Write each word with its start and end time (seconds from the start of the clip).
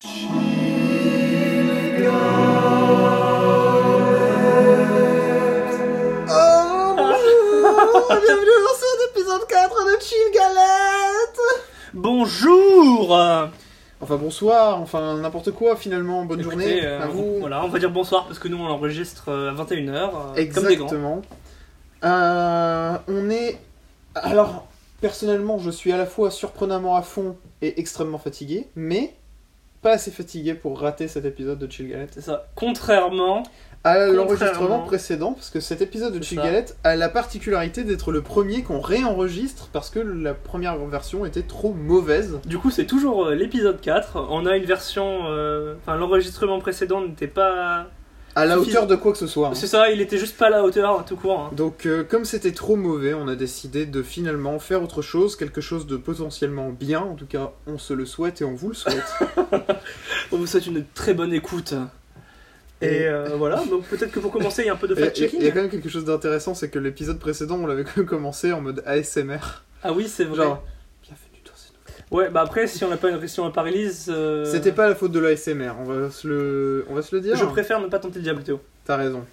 Oh 0.00 0.06
bonjour 6.96 8.06
Bienvenue 8.08 8.58
dans 8.64 8.76
cet 8.76 9.10
épisode 9.10 9.44
4 9.48 9.74
de 9.74 10.00
Chill 10.00 10.18
Galette 10.32 11.40
Bonjour 11.94 13.12
Enfin 14.00 14.16
bonsoir, 14.16 14.80
enfin 14.80 15.16
n'importe 15.16 15.50
quoi 15.50 15.74
finalement, 15.74 16.24
bonne 16.24 16.38
Écoutez, 16.38 16.54
journée 16.54 16.86
euh, 16.86 17.02
à 17.02 17.06
vous. 17.08 17.38
Voilà, 17.40 17.64
on 17.64 17.68
va 17.68 17.80
dire 17.80 17.90
bonsoir 17.90 18.26
parce 18.28 18.38
que 18.38 18.46
nous 18.46 18.58
on 18.58 18.66
enregistre 18.68 19.30
euh, 19.30 19.50
à 19.50 19.54
21h. 19.54 19.90
euh, 19.90 20.10
comme 20.54 20.66
des. 20.66 20.72
Exactement. 20.74 21.22
Euh, 22.04 22.96
on 23.08 23.30
est... 23.30 23.58
Alors, 24.14 24.68
personnellement, 25.00 25.58
je 25.58 25.70
suis 25.72 25.90
à 25.90 25.96
la 25.96 26.06
fois 26.06 26.30
surprenamment 26.30 26.94
à 26.94 27.02
fond 27.02 27.36
et 27.62 27.80
extrêmement 27.80 28.18
fatigué, 28.18 28.68
mais 28.76 29.14
pas 29.82 29.92
assez 29.92 30.10
fatigué 30.10 30.54
pour 30.54 30.80
rater 30.80 31.08
cet 31.08 31.24
épisode 31.24 31.58
de 31.58 31.70
Chill 31.70 31.88
Galette. 31.88 32.10
C'est 32.14 32.20
ça. 32.20 32.46
Contrairement, 32.54 33.42
À 33.84 34.06
l'enregistrement 34.06 34.80
précédent, 34.80 35.32
parce 35.34 35.50
que 35.50 35.60
cet 35.60 35.80
épisode 35.82 36.12
de 36.18 36.22
Chill. 36.22 36.38
Galette 36.38 36.76
a 36.84 36.96
la 36.96 37.08
particularité 37.08 37.84
d'être 37.84 38.10
le 38.10 38.22
premier 38.22 38.62
qu'on 38.62 38.80
réenregistre 38.80 39.68
parce 39.72 39.88
que 39.90 40.00
la 40.00 40.34
première 40.34 40.76
version 40.86 41.24
était 41.24 41.42
trop 41.42 41.72
mauvaise. 41.72 42.40
du 42.44 42.58
coup 42.58 42.70
c'est 42.70 42.86
toujours 42.86 43.26
euh, 43.26 43.34
l'épisode 43.34 43.80
4. 43.80 44.26
On 44.30 44.46
a 44.46 44.56
une 44.56 44.64
version... 44.64 45.26
euh, 45.30 45.74
Enfin 45.80 45.96
l'enregistrement 45.96 46.58
précédent 46.58 47.00
n'était 47.02 47.28
pas... 47.28 47.86
À 48.38 48.44
la 48.46 48.58
hauteur 48.58 48.86
de 48.86 48.94
quoi 48.96 49.12
que 49.12 49.18
ce 49.18 49.26
soit. 49.26 49.48
hein. 49.48 49.54
C'est 49.54 49.66
ça, 49.66 49.90
il 49.90 50.00
était 50.00 50.18
juste 50.18 50.36
pas 50.36 50.46
à 50.46 50.50
la 50.50 50.62
hauteur 50.62 51.04
tout 51.04 51.16
court. 51.16 51.40
hein. 51.40 51.50
Donc, 51.54 51.86
euh, 51.86 52.04
comme 52.04 52.24
c'était 52.24 52.52
trop 52.52 52.76
mauvais, 52.76 53.12
on 53.14 53.26
a 53.28 53.34
décidé 53.34 53.84
de 53.86 54.02
finalement 54.02 54.58
faire 54.58 54.82
autre 54.82 55.02
chose, 55.02 55.34
quelque 55.36 55.60
chose 55.60 55.86
de 55.86 55.96
potentiellement 55.96 56.70
bien. 56.70 57.00
En 57.00 57.14
tout 57.14 57.26
cas, 57.26 57.50
on 57.66 57.78
se 57.78 57.92
le 57.94 58.06
souhaite 58.06 58.40
et 58.40 58.44
on 58.44 58.54
vous 58.54 58.68
le 58.68 58.74
souhaite. 58.74 59.12
On 60.32 60.36
vous 60.36 60.46
souhaite 60.46 60.66
une 60.66 60.84
très 60.94 61.14
bonne 61.14 61.32
écoute. 61.32 61.74
Et, 62.80 63.06
euh, 63.08 63.30
voilà, 63.36 63.64
donc 63.68 63.84
peut-être 63.86 64.12
que 64.12 64.20
pour 64.20 64.30
commencer 64.30 64.62
il 64.62 64.66
y 64.66 64.68
a 64.68 64.74
un 64.74 64.76
peu 64.76 64.86
de 64.86 64.94
fact-checking. 64.94 65.40
il 65.40 65.44
y 65.46 65.48
a 65.48 65.50
quand 65.50 65.62
même 65.62 65.70
quelque 65.70 65.88
chose 65.88 66.04
d'intéressant, 66.04 66.54
c'est 66.54 66.68
que 66.70 66.78
l'épisode 66.78 67.18
précédent, 67.18 67.56
on 67.56 67.66
l'avait 67.66 67.84
commencé 68.06 68.52
en 68.52 68.60
mode 68.60 68.82
ASMR. 68.86 69.38
Ah 69.82 69.92
oui 69.92 70.06
c'est 70.06 70.24
vrai. 70.24 70.36
Genre, 70.44 70.62
bienvenue 71.02 71.42
dans 71.44 71.56
ce 71.56 71.70
nouvel- 71.72 71.97
Ouais, 72.10 72.30
bah 72.30 72.40
après 72.42 72.66
si 72.66 72.82
on 72.84 72.88
n'a 72.88 72.96
pas, 72.96 73.10
une- 73.10 73.26
si 73.28 73.38
on 73.40 73.44
n'a 73.44 73.50
pas 73.50 73.62
release... 73.62 74.06
euh, 74.08 74.44
C'était 74.44 74.72
pas 74.72 74.88
la 74.88 74.94
faute 74.94 75.12
de 75.12 75.18
l'ASMR, 75.20 75.72
on 75.80 75.84
va 75.84 76.10
se 76.10 76.26
le, 76.26 76.86
on 76.90 76.94
va 76.94 77.02
se 77.02 77.14
le 77.14 77.20
dire. 77.20 77.36
Je 77.36 77.44
préfère 77.44 77.80
ne 77.80 77.86
pas 77.86 77.98
tenter 77.98 78.16
le 78.16 78.22
diable 78.22 78.42
Théo. 78.42 78.60
T'as 78.84 78.96
raison. 78.96 79.24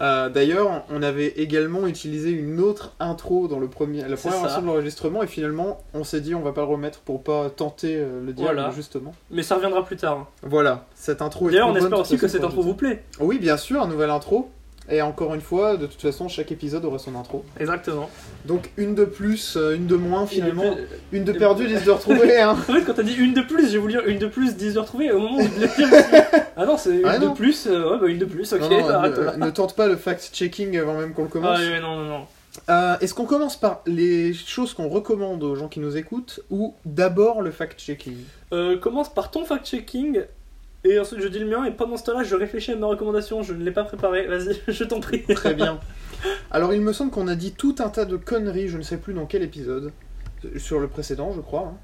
Euh, 0.00 0.30
D'ailleurs, 0.30 0.84
on 0.90 1.02
avait 1.02 1.26
également 1.28 1.86
utilisé 1.86 2.30
une 2.30 2.58
autre 2.60 2.94
intro 2.98 3.46
dans 3.46 3.58
le 3.60 3.68
premier, 3.68 3.98
la 4.08 4.16
première 4.16 4.40
version 4.40 4.62
de 4.62 4.66
l'enregistrement, 4.66 5.22
et 5.22 5.26
finalement, 5.26 5.82
on 5.92 6.02
s'est 6.02 6.22
dit 6.22 6.34
on 6.34 6.40
va 6.40 6.52
pas 6.52 6.62
le 6.62 6.66
remettre 6.68 7.00
pour 7.00 7.22
pas 7.22 7.50
tenter 7.50 7.96
euh, 7.98 8.24
le 8.24 8.32
diable, 8.32 8.54
Voilà. 8.54 8.70
justement. 8.74 9.12
Mais 9.30 9.42
ça 9.42 9.54
reviendra 9.56 9.84
plus 9.84 9.96
tard. 9.98 10.26
Voilà, 10.42 10.86
cette 10.94 11.20
intro 11.20 11.48
est 11.48 11.52
D'ailleurs, 11.52 11.68
on 11.68 11.76
espère 11.76 12.00
aussi 12.00 12.16
que 12.16 12.26
cette 12.26 12.42
intro 12.42 12.62
vous 12.62 12.74
plaît. 12.74 13.04
Oui, 13.20 13.38
bien 13.38 13.58
sûr, 13.58 13.86
nouvelle 13.86 14.10
intro. 14.10 14.50
Et 14.90 15.00
encore 15.00 15.32
une 15.34 15.40
fois, 15.40 15.76
de 15.76 15.86
toute 15.86 16.00
façon, 16.00 16.28
chaque 16.28 16.50
épisode 16.50 16.84
aura 16.84 16.98
son 16.98 17.14
intro. 17.14 17.44
Exactement. 17.60 18.10
Donc 18.46 18.70
une 18.76 18.94
de 18.96 19.04
plus, 19.04 19.56
euh, 19.56 19.76
une 19.76 19.86
de 19.86 19.94
moins 19.96 20.26
finalement. 20.26 20.74
Une 21.12 21.22
de 21.24 21.32
perdue, 21.32 21.68
dix 21.68 21.84
de 21.84 21.90
retrouvée. 21.90 22.40
Hein. 22.40 22.56
En 22.68 22.72
fait, 22.74 22.82
quand 22.84 22.94
t'as 22.94 23.02
dit 23.04 23.14
une 23.14 23.32
de 23.32 23.42
plus, 23.42 23.70
j'ai 23.70 23.78
voulu 23.78 23.92
dire 23.92 24.06
une 24.06 24.18
de 24.18 24.26
plus, 24.26 24.56
10 24.56 24.78
heures 24.78 24.84
trouvées. 24.86 25.12
Au 25.12 25.20
moment 25.20 25.36
où 25.38 25.42
je 25.42 25.66
dit, 25.66 25.84
ah 26.56 26.66
non, 26.66 26.76
c'est 26.76 26.96
une 26.96 27.04
Ah 27.06 27.18
de 27.18 27.26
non. 27.26 27.34
plus, 27.34 27.66
euh, 27.68 27.92
ouais, 27.92 27.98
bah 28.00 28.06
une 28.08 28.18
de 28.18 28.24
plus, 28.24 28.52
ok, 28.52 28.60
Non, 28.60 28.68
non, 28.70 28.88
arrête 28.88 29.36
ne, 29.38 29.50
tente 29.50 29.76
pas 29.76 29.86
le 29.86 29.96
fact-checking 29.96 30.76
avant 30.78 30.94
même 30.98 31.12
qu'on 31.14 31.22
le 31.22 31.28
Ah 31.30 31.32
commence. 31.32 31.58
ouais, 31.60 31.80
non, 31.80 31.96
non, 31.96 32.04
non. 32.04 32.26
Euh, 32.68 32.96
Est-ce 33.00 33.14
qu'on 33.14 33.24
commence 33.24 33.56
par 33.58 33.82
les 33.86 34.34
choses 34.34 34.74
qu'on 34.74 34.88
recommande 34.88 35.42
aux 35.44 35.54
gens 35.54 35.68
qui 35.68 35.78
nous 35.80 35.96
écoutent 35.96 36.40
ou 36.50 36.74
d'abord 36.84 37.40
le 37.40 37.50
fact-checking? 37.52 38.16
Euh, 38.52 38.76
commence 38.78 39.14
par 39.14 39.30
ton 39.30 39.44
fact-checking. 39.44 40.22
Et 40.84 40.98
ensuite, 40.98 41.20
je 41.20 41.28
dis 41.28 41.38
le 41.38 41.46
mien. 41.46 41.64
Et 41.64 41.70
pendant 41.70 41.96
ce 41.96 42.04
temps-là, 42.04 42.24
je 42.24 42.34
réfléchis 42.34 42.72
à 42.72 42.76
ma 42.76 42.86
recommandation. 42.88 43.42
Je 43.42 43.52
ne 43.54 43.62
l'ai 43.62 43.70
pas 43.70 43.84
préparée. 43.84 44.26
Vas-y, 44.26 44.60
je 44.72 44.84
t'en 44.84 45.00
prie. 45.00 45.22
Très 45.22 45.54
bien. 45.54 45.78
Alors 46.50 46.72
il 46.74 46.80
me 46.80 46.92
semble 46.92 47.10
qu'on 47.10 47.28
a 47.28 47.34
dit 47.34 47.52
tout 47.52 47.74
un 47.80 47.88
tas 47.88 48.04
de 48.04 48.16
conneries, 48.16 48.68
je 48.68 48.78
ne 48.78 48.82
sais 48.82 48.96
plus 48.98 49.12
dans 49.14 49.26
quel 49.26 49.42
épisode. 49.42 49.92
Sur 50.56 50.80
le 50.80 50.88
précédent, 50.88 51.32
je 51.34 51.40
crois. 51.40 51.72
hein. 51.72 51.76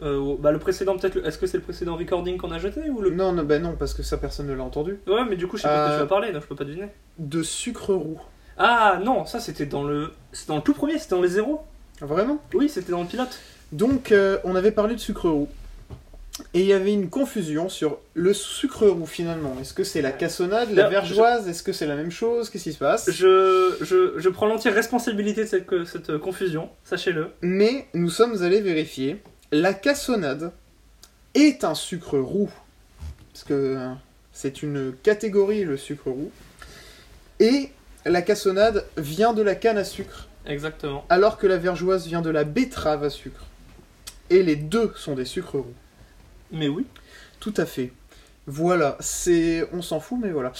Euh, 0.00 0.36
bah, 0.38 0.52
le 0.52 0.58
précédent, 0.58 0.96
peut-être. 0.96 1.16
le- 1.16 1.26
Est-ce 1.26 1.38
que 1.38 1.46
c'est 1.46 1.56
le 1.58 1.62
précédent 1.62 1.96
recording 1.96 2.36
qu'on 2.38 2.52
a 2.52 2.58
jeté 2.58 2.88
ou 2.88 3.00
le. 3.00 3.10
Non, 3.10 3.32
non, 3.32 3.42
bah 3.44 3.58
non, 3.58 3.74
parce 3.78 3.94
que 3.94 4.02
ça 4.02 4.16
personne 4.16 4.46
ne 4.46 4.54
l'a 4.54 4.62
entendu. 4.62 4.98
Ouais, 5.08 5.24
mais 5.28 5.36
du 5.36 5.46
coup, 5.48 5.56
je 5.56 5.62
sais 5.62 5.68
pas 5.68 5.74
de 5.74 5.78
quoi 5.86 5.90
Euh, 5.90 5.96
tu 5.96 6.00
vas 6.02 6.06
parler, 6.06 6.32
donc 6.32 6.42
je 6.42 6.46
peux 6.46 6.54
pas 6.54 6.64
deviner. 6.64 6.88
De 7.18 7.42
sucre 7.42 7.92
roux. 7.94 8.18
Ah 8.56 8.98
non, 9.04 9.24
ça 9.26 9.40
c'était 9.40 9.66
dans 9.66 9.84
le. 9.84 10.10
C'était 10.32 10.48
dans 10.52 10.56
le 10.56 10.62
tout 10.62 10.72
premier, 10.74 10.98
c'était 10.98 11.14
dans 11.16 11.22
les 11.22 11.28
zéros. 11.28 11.62
Vraiment? 12.00 12.40
Oui, 12.54 12.68
c'était 12.68 12.92
dans 12.92 13.02
le 13.02 13.08
pilote. 13.08 13.38
Donc, 13.72 14.12
euh, 14.12 14.38
on 14.44 14.54
avait 14.54 14.70
parlé 14.70 14.94
de 14.94 15.00
sucre 15.00 15.28
roux. 15.28 15.48
Et 16.54 16.60
il 16.60 16.66
y 16.66 16.72
avait 16.72 16.92
une 16.92 17.10
confusion 17.10 17.68
sur 17.68 17.98
le 18.14 18.32
sucre 18.32 18.86
roux 18.86 19.06
finalement. 19.06 19.56
Est-ce 19.60 19.74
que 19.74 19.84
c'est 19.84 20.02
la 20.02 20.12
cassonade, 20.12 20.70
la 20.72 20.88
vergeoise? 20.88 21.48
Est-ce 21.48 21.62
que 21.62 21.72
c'est 21.72 21.86
la 21.86 21.96
même 21.96 22.10
chose? 22.10 22.48
Qu'est-ce 22.50 22.64
qui 22.64 22.72
se 22.72 22.78
passe? 22.78 23.10
Je, 23.10 23.76
je, 23.80 24.14
je 24.18 24.28
prends 24.28 24.46
l'entière 24.46 24.74
responsabilité 24.74 25.42
de 25.44 25.48
cette, 25.48 25.66
cette 25.86 26.18
confusion, 26.18 26.68
sachez-le. 26.84 27.30
Mais 27.42 27.86
nous 27.94 28.10
sommes 28.10 28.42
allés 28.42 28.60
vérifier. 28.60 29.20
La 29.50 29.74
cassonade 29.74 30.52
est 31.34 31.64
un 31.64 31.74
sucre 31.74 32.18
roux. 32.18 32.50
Parce 33.32 33.44
que 33.44 33.54
euh, 33.54 33.88
c'est 34.32 34.62
une 34.62 34.92
catégorie, 35.02 35.64
le 35.64 35.76
sucre 35.76 36.10
roux. 36.10 36.30
Et 37.40 37.70
la 38.04 38.22
cassonade 38.22 38.84
vient 38.96 39.32
de 39.32 39.42
la 39.42 39.54
canne 39.54 39.78
à 39.78 39.84
sucre, 39.84 40.28
Exactement. 40.46 41.04
alors 41.08 41.38
que 41.38 41.46
la 41.46 41.56
vergeoise 41.56 42.06
vient 42.06 42.22
de 42.22 42.30
la 42.30 42.44
betterave 42.44 43.04
à 43.04 43.10
sucre. 43.10 43.44
Et 44.30 44.42
les 44.42 44.56
deux 44.56 44.92
sont 44.96 45.14
des 45.14 45.24
sucres 45.24 45.52
roux. 45.58 45.74
Mais 46.52 46.68
oui. 46.68 46.86
Tout 47.40 47.54
à 47.56 47.66
fait. 47.66 47.92
Voilà, 48.46 48.96
c'est. 49.00 49.68
On 49.72 49.82
s'en 49.82 50.00
fout, 50.00 50.18
mais 50.20 50.30
voilà. 50.30 50.52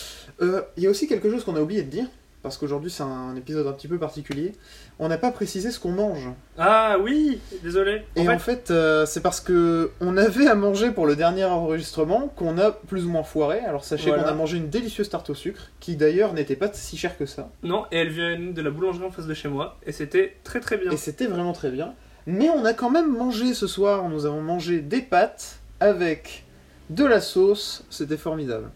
Euh, 0.42 0.62
Il 0.76 0.82
y 0.82 0.86
a 0.86 0.90
aussi 0.90 1.08
quelque 1.08 1.30
chose 1.30 1.44
qu'on 1.44 1.56
a 1.56 1.60
oublié 1.60 1.82
de 1.82 1.90
dire, 1.90 2.06
parce 2.42 2.58
qu'aujourd'hui 2.58 2.90
c'est 2.90 3.02
un 3.02 3.34
épisode 3.34 3.66
un 3.66 3.72
petit 3.72 3.88
peu 3.88 3.98
particulier. 3.98 4.52
On 4.98 5.08
n'a 5.08 5.16
pas 5.16 5.30
précisé 5.32 5.70
ce 5.70 5.80
qu'on 5.80 5.92
mange. 5.92 6.28
Ah 6.58 6.98
oui, 7.02 7.40
désolé. 7.62 8.02
En 8.16 8.20
Et 8.20 8.24
fait, 8.26 8.32
en 8.34 8.38
fait, 8.38 8.70
euh, 8.70 9.06
c'est 9.06 9.22
parce 9.22 9.40
que 9.40 9.90
on 10.00 10.16
avait 10.18 10.46
à 10.48 10.54
manger 10.54 10.90
pour 10.90 11.06
le 11.06 11.16
dernier 11.16 11.44
enregistrement 11.44 12.28
qu'on 12.36 12.58
a 12.58 12.72
plus 12.72 13.06
ou 13.06 13.08
moins 13.08 13.22
foiré. 13.22 13.60
Alors 13.60 13.84
sachez 13.84 14.08
Voilà. 14.08 14.24
qu'on 14.24 14.28
a 14.28 14.34
mangé 14.34 14.58
une 14.58 14.68
délicieuse 14.68 15.08
tarte 15.08 15.30
au 15.30 15.34
sucre, 15.34 15.70
qui 15.80 15.96
d'ailleurs 15.96 16.34
n'était 16.34 16.56
pas 16.56 16.70
si 16.72 16.98
chère 16.98 17.16
que 17.16 17.24
ça. 17.26 17.48
non, 17.62 17.86
et 17.90 17.96
elle 17.98 18.10
vient 18.10 18.38
de 18.38 18.60
la 18.62 18.70
boulangerie 18.70 19.06
en 19.06 19.10
face 19.10 19.26
de 19.26 19.34
chez 19.34 19.48
moi, 19.48 19.78
et 19.86 19.92
c'était 19.92 20.36
très 20.44 20.60
très 20.60 20.76
bien. 20.76 20.90
Et 20.90 20.96
c'était 20.98 21.26
vraiment 21.26 21.52
très 21.54 21.70
bien. 21.70 21.94
Mais 22.26 22.50
on 22.50 22.66
a 22.66 22.74
quand 22.74 22.90
même 22.90 23.10
mangé 23.16 23.54
ce 23.54 23.66
soir, 23.66 24.06
nous 24.10 24.26
avons 24.26 24.42
mangé 24.42 24.80
des 24.80 25.00
pâtes 25.00 25.57
avec 25.80 26.44
de 26.90 27.04
la 27.04 27.20
sauce, 27.20 27.84
c'était 27.90 28.16
formidable. 28.16 28.70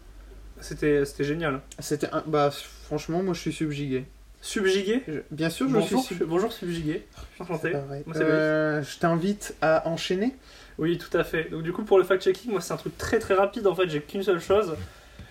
C'était 0.60 1.04
c'était 1.04 1.24
génial. 1.24 1.60
C'était 1.78 2.08
un... 2.12 2.22
Bah 2.26 2.50
franchement, 2.84 3.22
moi 3.22 3.34
je 3.34 3.40
suis 3.40 3.52
subjugué. 3.52 4.04
Subjugué 4.40 5.02
Je- 5.08 5.20
Bien 5.30 5.50
sûr, 5.50 5.68
je 5.68 5.74
Bonjour, 5.74 6.04
suis 6.04 6.16
su- 6.16 6.24
bonjour 6.24 6.52
subjugué. 6.52 7.06
Enchanté. 7.38 7.72
Euh, 8.16 8.82
je 8.82 8.98
t'invite 8.98 9.54
à 9.60 9.88
enchaîner. 9.88 10.34
Oui, 10.78 10.98
tout 10.98 11.16
à 11.16 11.22
fait. 11.24 11.44
Donc 11.50 11.62
du 11.62 11.72
coup, 11.72 11.84
pour 11.84 11.98
le 11.98 12.04
fact-checking, 12.04 12.50
moi 12.50 12.60
c'est 12.60 12.72
un 12.72 12.76
truc 12.76 12.96
très 12.98 13.18
très 13.18 13.34
rapide, 13.34 13.66
en 13.66 13.74
fait, 13.74 13.88
j'ai 13.88 14.00
qu'une 14.00 14.22
seule 14.22 14.40
chose. 14.40 14.74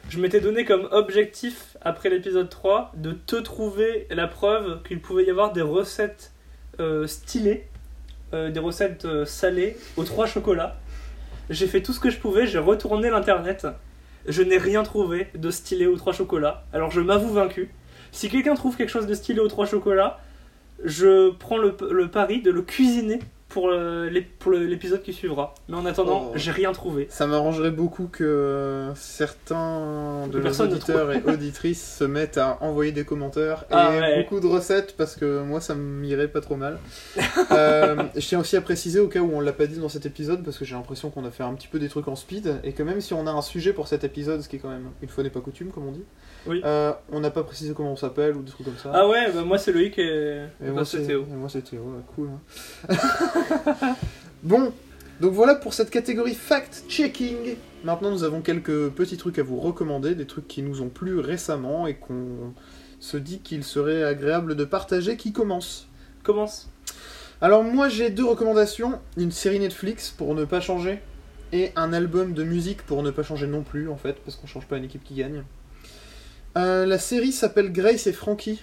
Je 0.09 0.19
m'étais 0.19 0.39
donné 0.41 0.65
comme 0.65 0.87
objectif, 0.91 1.77
après 1.81 2.09
l'épisode 2.09 2.49
3, 2.49 2.91
de 2.95 3.11
te 3.11 3.35
trouver 3.37 4.07
la 4.09 4.27
preuve 4.27 4.81
qu'il 4.83 4.99
pouvait 5.01 5.25
y 5.25 5.29
avoir 5.29 5.53
des 5.53 5.61
recettes 5.61 6.31
euh, 6.79 7.05
stylées, 7.07 7.67
euh, 8.33 8.49
des 8.49 8.59
recettes 8.59 9.07
salées 9.25 9.77
aux 9.97 10.03
trois 10.03 10.25
chocolats. 10.25 10.77
J'ai 11.51 11.67
fait 11.67 11.81
tout 11.81 11.91
ce 11.91 11.99
que 11.99 12.09
je 12.09 12.17
pouvais, 12.17 12.47
j'ai 12.47 12.59
retourné 12.59 13.09
l'internet. 13.09 13.67
Je 14.25 14.41
n'ai 14.41 14.57
rien 14.57 14.83
trouvé 14.83 15.27
de 15.35 15.51
stylé 15.51 15.85
aux 15.85 15.97
trois 15.97 16.13
chocolats. 16.13 16.63
Alors 16.71 16.91
je 16.91 17.01
m'avoue 17.01 17.33
vaincu. 17.33 17.69
Si 18.13 18.29
quelqu'un 18.29 18.55
trouve 18.55 18.77
quelque 18.77 18.89
chose 18.89 19.05
de 19.05 19.13
stylé 19.13 19.41
aux 19.41 19.49
trois 19.49 19.65
chocolats, 19.65 20.21
je 20.85 21.31
prends 21.31 21.57
le, 21.57 21.75
le 21.91 22.07
pari 22.07 22.41
de 22.41 22.51
le 22.51 22.61
cuisiner 22.61 23.19
pour 23.53 23.69
euh, 23.69 24.09
l'épisode 24.09 25.01
qui 25.01 25.13
suivra. 25.13 25.53
Mais 25.69 25.75
en 25.77 25.85
attendant, 25.85 26.29
Oh. 26.29 26.31
j'ai 26.35 26.51
rien 26.51 26.71
trouvé. 26.71 27.07
Ça 27.09 27.27
m'arrangerait 27.27 27.71
beaucoup 27.71 28.07
que 28.07 28.23
euh, 28.23 28.95
certains 28.95 30.27
de 30.31 30.39
nos 30.39 30.51
auditeurs 30.61 31.11
et 31.11 31.21
auditrices 31.27 31.97
se 31.97 32.03
mettent 32.03 32.37
à 32.37 32.57
envoyer 32.61 32.91
des 32.91 33.03
commentaires 33.05 33.63
et 33.69 33.73
Ah 33.73 33.89
ouais. 33.91 34.21
beaucoup 34.23 34.39
de 34.39 34.47
recettes 34.47 34.95
parce 34.97 35.15
que 35.15 35.41
moi 35.41 35.59
ça 35.61 35.75
m'irait 35.75 36.27
pas 36.27 36.41
trop 36.41 36.55
mal. 36.55 36.79
Euh, 37.51 38.03
je 38.15 38.25
tiens 38.25 38.39
aussi 38.39 38.55
à 38.55 38.61
préciser 38.61 38.99
au 38.99 39.07
cas 39.07 39.19
où 39.19 39.29
on 39.33 39.41
l'a 39.41 39.51
pas 39.51 39.65
dit 39.67 39.77
dans 39.79 39.89
cet 39.89 40.05
épisode 40.05 40.43
parce 40.43 40.57
que 40.57 40.63
j'ai 40.63 40.75
l'impression 40.75 41.09
qu'on 41.09 41.25
a 41.25 41.31
fait 41.31 41.43
un 41.43 41.53
petit 41.53 41.67
peu 41.67 41.79
des 41.79 41.89
trucs 41.89 42.07
en 42.07 42.15
speed 42.15 42.61
et 42.63 42.71
que 42.71 42.81
même 42.83 43.01
si 43.01 43.13
on 43.13 43.27
a 43.27 43.31
un 43.31 43.41
sujet 43.41 43.73
pour 43.73 43.87
cet 43.87 44.03
épisode, 44.05 44.41
ce 44.41 44.47
qui 44.47 44.55
est 44.55 44.59
quand 44.59 44.69
même 44.69 44.89
une 45.01 45.09
fois 45.09 45.23
n'est 45.23 45.29
pas 45.29 45.41
coutume 45.41 45.69
comme 45.71 45.87
on 45.87 45.91
dit, 45.91 46.03
Oui. 46.47 46.61
euh, 46.63 46.93
on 47.11 47.19
n'a 47.19 47.29
pas 47.31 47.43
précisé 47.43 47.73
comment 47.73 47.91
on 47.91 47.95
s'appelle 47.97 48.35
ou 48.37 48.41
des 48.41 48.51
trucs 48.51 48.65
comme 48.65 48.77
ça. 48.77 48.91
Ah 48.93 49.07
ouais, 49.07 49.31
bah 49.33 49.41
moi 49.43 49.57
c'est 49.57 49.71
Loïc 49.73 49.97
et, 49.99 50.43
Et 50.63 50.67
bah, 50.67 50.71
moi, 50.71 50.85
c'est 50.85 51.05
Théo. 51.05 51.25
et 51.29 51.35
moi, 51.35 51.49
c'est 51.49 51.61
Théo, 51.61 51.81
ouais, 51.81 52.01
cool. 52.15 52.29
hein. 52.29 52.95
bon, 54.43 54.73
donc 55.19 55.33
voilà 55.33 55.55
pour 55.55 55.73
cette 55.73 55.89
catégorie 55.89 56.35
fact-checking. 56.35 57.55
Maintenant, 57.83 58.11
nous 58.11 58.23
avons 58.23 58.41
quelques 58.41 58.89
petits 58.89 59.17
trucs 59.17 59.39
à 59.39 59.43
vous 59.43 59.59
recommander, 59.59 60.15
des 60.15 60.25
trucs 60.25 60.47
qui 60.47 60.61
nous 60.61 60.81
ont 60.81 60.89
plu 60.89 61.19
récemment 61.19 61.87
et 61.87 61.95
qu'on 61.95 62.53
se 62.99 63.17
dit 63.17 63.39
qu'il 63.39 63.63
serait 63.63 64.03
agréable 64.03 64.55
de 64.55 64.63
partager. 64.63 65.17
Qui 65.17 65.31
commence? 65.31 65.87
Commence. 66.23 66.69
Alors, 67.41 67.63
moi, 67.63 67.89
j'ai 67.89 68.09
deux 68.09 68.25
recommandations. 68.25 68.99
Une 69.17 69.31
série 69.31 69.59
Netflix 69.59 70.11
pour 70.11 70.35
ne 70.35 70.45
pas 70.45 70.61
changer. 70.61 70.99
et 71.53 71.71
un 71.75 71.91
album 71.91 72.33
de 72.33 72.43
musique 72.43 72.81
pour 72.83 73.03
ne 73.03 73.11
pas 73.11 73.23
changer 73.23 73.45
non 73.45 73.61
plus, 73.61 73.89
en 73.89 73.97
fait, 73.97 74.13
parce 74.23 74.37
qu'on 74.37 74.47
change 74.47 74.67
pas 74.67 74.77
une 74.77 74.85
équipe 74.85 75.03
qui 75.03 75.15
gagne. 75.15 75.43
Euh, 76.57 76.85
la 76.85 76.97
série 76.97 77.31
s'appelle 77.31 77.71
Grace 77.71 78.07
et 78.07 78.13
Frankie, 78.13 78.61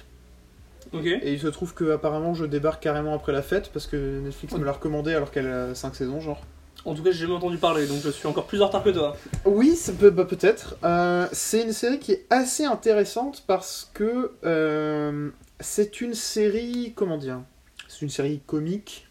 Et 0.95 1.33
il 1.33 1.41
se 1.41 1.49
trouve 1.49 1.75
que 1.75 1.91
apparemment 1.93 2.35
je 2.35 2.45
débarque 2.45 2.83
carrément 2.83 3.15
après 3.15 3.33
la 3.33 3.43
fête, 3.43 3.71
parce 3.73 3.87
que 3.87 4.21
Netflix 4.21 4.55
me 4.55 4.65
l'a 4.65 4.73
recommandé 4.73 5.13
alors 5.15 5.31
qu'elle 5.31 5.47
a 5.49 5.75
5 5.75 5.95
saisons, 5.95 6.21
genre. 6.21 6.41
En 6.85 6.95
tout 6.95 7.03
cas, 7.03 7.11
j'ai 7.11 7.19
jamais 7.21 7.35
entendu 7.35 7.59
parler, 7.59 7.87
donc 7.87 7.99
je 8.03 8.09
suis 8.11 8.27
encore 8.29 8.47
plus 8.47 8.63
en 8.63 8.67
retard 8.69 8.83
que 8.85 8.91
toi. 8.91 9.17
Oui, 9.45 9.75
ça 9.75 9.93
peut, 9.93 10.11
bah, 10.11 10.25
peut-être. 10.25 10.77
Euh, 10.85 11.27
c'est 11.33 11.63
une 11.63 11.73
série 11.73 11.99
qui 11.99 12.13
est 12.13 12.25
assez 12.31 12.65
intéressante 12.65 13.43
parce 13.47 13.91
que 13.95 14.33
euh, 14.45 15.31
c'est 15.61 16.01
une 16.01 16.15
série, 16.15 16.93
comment 16.95 17.19
dire 17.19 17.41
C'est 17.89 18.03
une 18.03 18.11
série 18.11 18.41
comique 18.47 19.09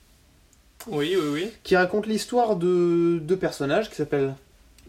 Oui, 0.87 1.15
oui, 1.19 1.27
oui. 1.33 1.51
qui 1.63 1.75
raconte 1.75 2.07
l'histoire 2.07 2.55
de 2.55 3.19
deux 3.21 3.37
personnages 3.37 3.89
qui 3.89 3.95
s'appellent 3.97 4.33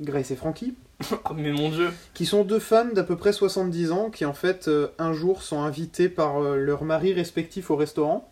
Grace 0.00 0.30
et 0.30 0.36
Frankie, 0.36 0.74
mais 1.36 1.52
mon 1.52 1.70
dieu. 1.70 1.90
qui 2.14 2.26
sont 2.26 2.44
deux 2.44 2.58
femmes 2.58 2.92
d'à 2.92 3.04
peu 3.04 3.16
près 3.16 3.32
70 3.32 3.92
ans 3.92 4.10
qui 4.10 4.24
en 4.24 4.32
fait 4.34 4.68
euh, 4.68 4.88
un 4.98 5.12
jour 5.12 5.42
sont 5.42 5.62
invitées 5.62 6.08
par 6.08 6.42
euh, 6.42 6.56
leurs 6.56 6.84
maris 6.84 7.12
respectifs 7.12 7.70
au 7.70 7.76
restaurant. 7.76 8.28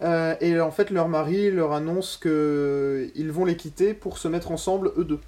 Euh, 0.00 0.34
et 0.40 0.60
en 0.60 0.70
fait 0.70 0.90
leur 0.90 1.08
mari 1.08 1.50
leur 1.50 1.72
annonce 1.72 2.16
que 2.16 3.10
ils 3.16 3.32
vont 3.32 3.44
les 3.44 3.56
quitter 3.56 3.94
pour 3.94 4.18
se 4.18 4.28
mettre 4.28 4.50
ensemble 4.52 4.92
eux 4.96 5.04
deux. 5.04 5.20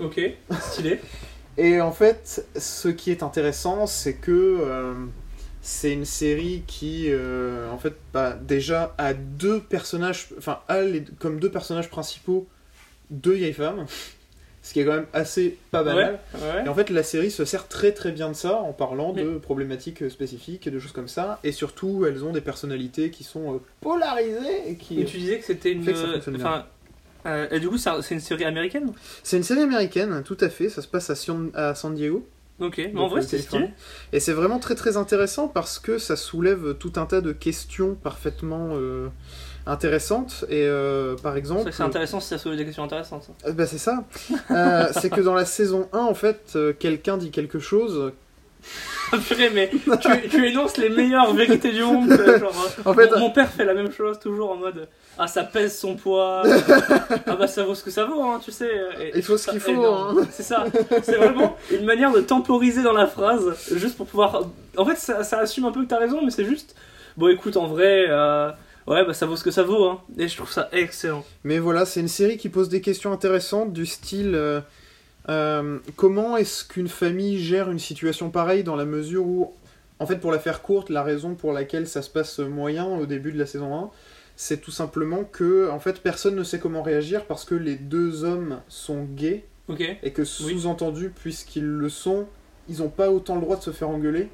Ok, 0.00 0.20
stylé. 0.60 1.00
Et 1.58 1.80
en 1.80 1.90
fait, 1.90 2.46
ce 2.54 2.88
qui 2.88 3.10
est 3.10 3.22
intéressant, 3.22 3.86
c'est 3.86 4.12
que 4.12 4.30
euh, 4.30 4.92
c'est 5.62 5.90
une 5.90 6.04
série 6.04 6.64
qui, 6.66 7.08
en 7.72 7.78
fait, 7.78 7.94
bah, 8.12 8.34
déjà 8.34 8.94
a 8.98 9.14
deux 9.14 9.60
personnages, 9.62 10.28
enfin, 10.36 10.58
a 10.68 10.82
les- 10.82 11.04
comme 11.18 11.40
deux 11.40 11.50
personnages 11.50 11.88
principaux 11.88 12.46
deux 13.10 13.32
vieilles 13.32 13.54
femmes, 13.54 13.86
ce 14.66 14.72
qui 14.72 14.80
est 14.80 14.84
quand 14.84 14.94
même 14.94 15.06
assez 15.12 15.58
pas 15.70 15.84
banal. 15.84 16.18
ouais, 16.34 16.40
ouais. 16.40 16.64
Et 16.66 16.68
en 16.68 16.74
fait, 16.74 16.90
la 16.90 17.04
série 17.04 17.30
se 17.30 17.44
sert 17.44 17.68
très 17.68 17.92
très 17.92 18.10
bien 18.10 18.28
de 18.30 18.34
ça 18.34 18.56
en 18.56 18.72
parlant 18.72 19.12
de 19.12 19.38
problématiques 19.38 20.10
spécifiques 20.10 20.66
et 20.66 20.72
de 20.72 20.80
choses 20.80 20.90
comme 20.90 21.06
ça. 21.06 21.38
Et 21.44 21.52
surtout, 21.52 22.04
elles 22.04 22.24
ont 22.24 22.32
des 22.32 22.40
personnalités 22.40 23.10
qui 23.10 23.22
sont 23.22 23.54
euh, 23.54 23.58
polarisées 23.80 24.68
et 24.68 24.74
qui. 24.74 25.00
Et 25.00 25.04
tu 25.04 25.18
disais 25.18 25.38
que 25.38 25.44
c'était 25.44 25.70
une. 25.70 25.88
Enfin. 26.34 26.64
euh, 27.26 27.46
et 27.52 27.60
du 27.60 27.68
coup, 27.68 27.78
c'est 27.78 28.10
une 28.10 28.18
série 28.20 28.44
américaine? 28.44 28.92
C'est 29.22 29.36
une 29.36 29.44
série 29.44 29.60
américaine, 29.62 30.22
tout 30.24 30.38
à 30.40 30.48
fait. 30.48 30.68
Ça 30.68 30.82
se 30.82 30.88
passe 30.88 31.10
à, 31.10 31.14
Sion- 31.14 31.52
à 31.54 31.74
San 31.76 31.94
Diego. 31.94 32.26
Ok, 32.58 32.78
mais 32.92 32.98
en 33.00 33.06
vrai, 33.06 33.20
euh, 33.20 33.24
c'est 33.24 33.38
stylé. 33.38 33.70
Et 34.12 34.18
c'est 34.18 34.32
vraiment 34.32 34.58
très 34.58 34.74
très 34.74 34.96
intéressant 34.96 35.46
parce 35.46 35.78
que 35.78 35.98
ça 35.98 36.16
soulève 36.16 36.74
tout 36.78 36.94
un 36.96 37.06
tas 37.06 37.20
de 37.20 37.32
questions 37.32 37.94
parfaitement 37.94 38.70
euh, 38.72 39.08
intéressantes. 39.66 40.44
Et 40.48 40.64
euh, 40.66 41.16
par 41.16 41.36
exemple. 41.36 41.70
c'est 41.72 41.82
intéressant 41.82 42.20
si 42.20 42.28
ça 42.28 42.38
soulève 42.38 42.58
des 42.58 42.64
questions 42.64 42.84
intéressantes. 42.84 43.28
Euh, 43.46 43.52
bah, 43.52 43.66
c'est 43.66 43.78
ça. 43.78 44.04
Euh, 44.50 44.86
c'est 45.00 45.10
que 45.10 45.20
dans 45.20 45.34
la 45.34 45.44
saison 45.44 45.88
1, 45.92 45.98
en 45.98 46.14
fait, 46.14 46.52
euh, 46.56 46.72
quelqu'un 46.72 47.16
dit 47.16 47.30
quelque 47.30 47.58
chose. 47.58 48.12
Ah, 49.12 49.18
purée, 49.28 49.50
mais 49.50 49.70
tu, 50.00 50.28
tu 50.28 50.48
énonces 50.48 50.76
les 50.76 50.88
meilleures 50.88 51.32
vérités 51.34 51.72
du 51.72 51.82
monde. 51.84 52.08
Genre, 52.10 52.20
euh, 52.24 52.82
En 52.90 52.94
fait, 52.94 53.10
mon, 53.12 53.18
mon 53.20 53.30
père 53.30 53.48
fait 53.50 53.64
la 53.64 53.74
même 53.74 53.92
chose, 53.92 54.18
toujours 54.18 54.50
en 54.50 54.56
mode 54.56 54.88
Ah, 55.18 55.26
ça 55.28 55.44
pèse 55.44 55.78
son 55.78 55.94
poids. 55.94 56.42
ah, 57.26 57.36
bah, 57.36 57.46
ça 57.46 57.62
vaut 57.64 57.74
ce 57.76 57.84
que 57.84 57.90
ça 57.90 58.04
vaut, 58.04 58.22
hein, 58.22 58.40
tu 58.44 58.50
sais. 58.50 58.70
Et- 59.00 59.12
Il 59.16 59.22
faut 59.22 59.36
ce 59.36 59.48
qu'il 59.50 59.60
faut, 59.60 59.84
hein. 59.84 60.16
C'est 60.32 60.42
ça. 60.42 60.64
C'est 61.02 61.16
vraiment 61.16 61.56
une 61.72 61.84
manière 61.84 62.12
de 62.12 62.20
temporiser 62.20 62.82
dans 62.82 62.92
la 62.92 63.06
phrase, 63.06 63.54
juste 63.72 63.96
pour 63.96 64.06
pouvoir. 64.06 64.42
En 64.76 64.84
fait, 64.84 64.96
ça, 64.96 65.22
ça 65.22 65.38
assume 65.38 65.64
un 65.66 65.72
peu 65.72 65.82
que 65.84 65.88
t'as 65.88 65.98
raison, 65.98 66.20
mais 66.24 66.30
c'est 66.30 66.44
juste. 66.44 66.74
Bon, 67.16 67.28
écoute, 67.28 67.56
en 67.56 67.66
vrai. 67.66 68.06
Ouais, 68.86 69.04
bah 69.04 69.14
ça 69.14 69.26
vaut 69.26 69.36
ce 69.36 69.42
que 69.44 69.50
ça 69.50 69.62
vaut, 69.64 69.84
hein. 69.86 70.00
Et 70.16 70.28
je 70.28 70.36
trouve 70.36 70.50
ça 70.50 70.68
excellent. 70.72 71.24
Mais 71.44 71.58
voilà, 71.58 71.84
c'est 71.86 72.00
une 72.00 72.08
série 72.08 72.36
qui 72.36 72.48
pose 72.48 72.68
des 72.68 72.80
questions 72.80 73.12
intéressantes 73.12 73.72
du 73.72 73.84
style. 73.86 74.34
euh, 74.34 74.60
euh, 75.28 75.78
comment 75.96 76.36
est-ce 76.36 76.64
qu'une 76.64 76.86
famille 76.88 77.38
gère 77.42 77.68
une 77.70 77.80
situation 77.80 78.30
pareille 78.30 78.62
dans 78.62 78.76
la 78.76 78.84
mesure 78.84 79.26
où, 79.26 79.52
en 79.98 80.06
fait, 80.06 80.16
pour 80.18 80.30
la 80.30 80.38
faire 80.38 80.62
courte, 80.62 80.88
la 80.88 81.02
raison 81.02 81.34
pour 81.34 81.52
laquelle 81.52 81.88
ça 81.88 82.00
se 82.02 82.10
passe 82.10 82.38
moyen 82.38 82.86
au 82.86 83.06
début 83.06 83.32
de 83.32 83.38
la 83.38 83.46
saison 83.46 83.74
1, 83.76 83.90
c'est 84.36 84.60
tout 84.60 84.70
simplement 84.70 85.24
que, 85.24 85.68
en 85.70 85.80
fait, 85.80 86.00
personne 86.00 86.36
ne 86.36 86.44
sait 86.44 86.60
comment 86.60 86.82
réagir 86.82 87.24
parce 87.24 87.44
que 87.44 87.56
les 87.56 87.74
deux 87.74 88.22
hommes 88.22 88.60
sont 88.68 89.02
gays 89.02 89.44
Ok. 89.66 89.82
et 90.02 90.12
que 90.12 90.24
sous-entendu, 90.24 91.10
puisqu'ils 91.10 91.64
le 91.66 91.88
sont, 91.88 92.26
ils 92.68 92.78
n'ont 92.78 92.88
pas 92.88 93.10
autant 93.10 93.34
le 93.34 93.40
droit 93.40 93.56
de 93.56 93.62
se 93.62 93.70
faire 93.72 93.88
engueuler. 93.88 94.28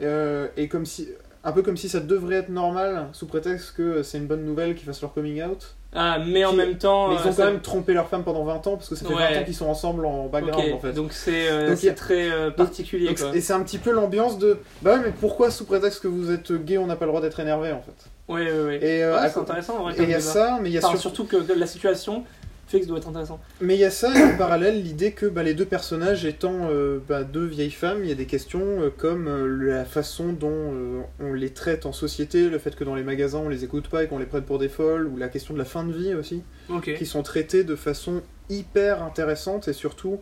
Euh, 0.00 0.48
et 0.56 0.68
comme 0.68 0.86
si, 0.86 1.08
un 1.44 1.52
peu 1.52 1.62
comme 1.62 1.76
si 1.76 1.88
ça 1.88 2.00
devrait 2.00 2.36
être 2.36 2.48
normal, 2.48 3.08
sous 3.12 3.26
prétexte 3.26 3.76
que 3.76 4.02
c'est 4.02 4.18
une 4.18 4.26
bonne 4.26 4.44
nouvelle 4.44 4.74
qu'ils 4.74 4.86
fassent 4.86 5.02
leur 5.02 5.12
coming 5.12 5.42
out. 5.42 5.74
Ah, 5.96 6.18
mais 6.26 6.44
en 6.44 6.52
même 6.54 6.76
temps. 6.76 7.08
Mais 7.08 7.14
ils 7.14 7.18
euh, 7.26 7.28
ont 7.28 7.32
ça- 7.32 7.42
quand 7.44 7.50
même 7.52 7.60
trompé 7.60 7.92
leur 7.94 8.08
femme 8.08 8.24
pendant 8.24 8.42
20 8.44 8.66
ans, 8.66 8.76
parce 8.76 8.88
que 8.88 8.94
ça 8.96 9.06
fait 9.06 9.14
Ouais. 9.14 9.34
20 9.34 9.40
ans 9.40 9.44
qu'ils 9.44 9.54
sont 9.54 9.66
ensemble 9.68 10.06
en 10.06 10.26
background 10.26 10.72
en 10.74 10.78
fait. 10.80 10.92
donc 10.92 11.12
c'est 11.12 11.48
euh, 11.48 11.72
a- 11.72 11.90
très 11.92 12.30
euh, 12.32 12.50
particulier 12.50 13.08
Donc, 13.08 13.18
quoi. 13.20 13.30
et 13.36 13.40
c'est 13.40 13.52
un 13.52 13.60
petit 13.62 13.78
peu 13.78 13.92
l'ambiance 13.92 14.38
de 14.38 14.58
bah 14.82 14.94
ouais, 14.94 15.00
mais 15.04 15.12
pourquoi 15.12 15.50
sous 15.52 15.64
prétexte 15.66 16.00
que 16.02 16.08
vous 16.08 16.32
êtes 16.32 16.50
gay, 16.52 16.78
on 16.78 16.86
n'a 16.86 16.96
pas 16.96 17.04
le 17.04 17.10
droit 17.12 17.20
d'être 17.20 17.38
énervé 17.38 17.70
en 17.72 17.80
fait? 17.82 18.10
Ouais, 18.32 18.50
ouais, 18.50 18.64
ouais. 18.64 18.76
Et 18.84 19.04
euh, 19.04 19.20
Ouais, 19.20 19.28
c'est 19.28 19.38
intéressant 19.38 19.78
en 19.78 19.82
vrai. 19.84 19.94
et 19.98 20.02
il 20.02 20.10
y 20.10 20.14
a 20.14 20.20
ça, 20.20 20.58
mais 20.62 20.70
il 20.70 20.72
y 20.72 20.78
a 20.78 20.80
Enfin, 20.84 20.96
surtout 20.98 21.24
surtout 21.26 21.44
que 21.46 21.52
la 21.52 21.66
situation 21.66 22.24
fait 22.66 22.78
que 22.78 22.84
ça 22.84 22.88
doit 22.88 22.98
être 22.98 23.08
intéressant. 23.08 23.40
Mais 23.60 23.74
il 23.74 23.80
y 23.80 23.84
a 23.84 23.90
ça, 23.90 24.14
et 24.14 24.22
en 24.22 24.36
parallèle, 24.36 24.82
l'idée 24.82 25.12
que 25.12 25.26
bah, 25.26 25.42
les 25.42 25.54
deux 25.54 25.64
personnages 25.64 26.24
étant 26.24 26.68
euh, 26.70 26.98
bah, 27.06 27.24
deux 27.24 27.44
vieilles 27.44 27.70
femmes, 27.70 27.98
il 28.02 28.08
y 28.08 28.12
a 28.12 28.16
des 28.16 28.26
questions 28.26 28.82
euh, 28.82 28.90
comme 28.90 29.28
euh, 29.28 29.46
la 29.46 29.84
façon 29.84 30.32
dont 30.32 31.04
on 31.20 31.32
les 31.32 31.50
traite 31.50 31.86
en 31.86 31.92
société, 31.92 32.48
le 32.48 32.58
fait 32.58 32.74
que 32.74 32.84
dans 32.84 32.94
les 32.94 33.02
magasins 33.02 33.38
on 33.38 33.48
les 33.48 33.64
écoute 33.64 33.88
pas 33.88 34.04
et 34.04 34.08
qu'on 34.08 34.18
les 34.18 34.26
prenne 34.26 34.44
pour 34.44 34.58
des 34.58 34.68
folles, 34.68 35.06
ou 35.06 35.16
la 35.16 35.28
question 35.28 35.54
de 35.54 35.58
la 35.58 35.64
fin 35.64 35.84
de 35.84 35.92
vie 35.92 36.14
aussi, 36.14 36.42
qui 36.82 37.06
sont 37.06 37.22
traitées 37.22 37.64
de 37.64 37.76
façon 37.76 38.22
hyper 38.48 39.02
intéressante 39.02 39.68
et 39.68 39.72
surtout 39.72 40.20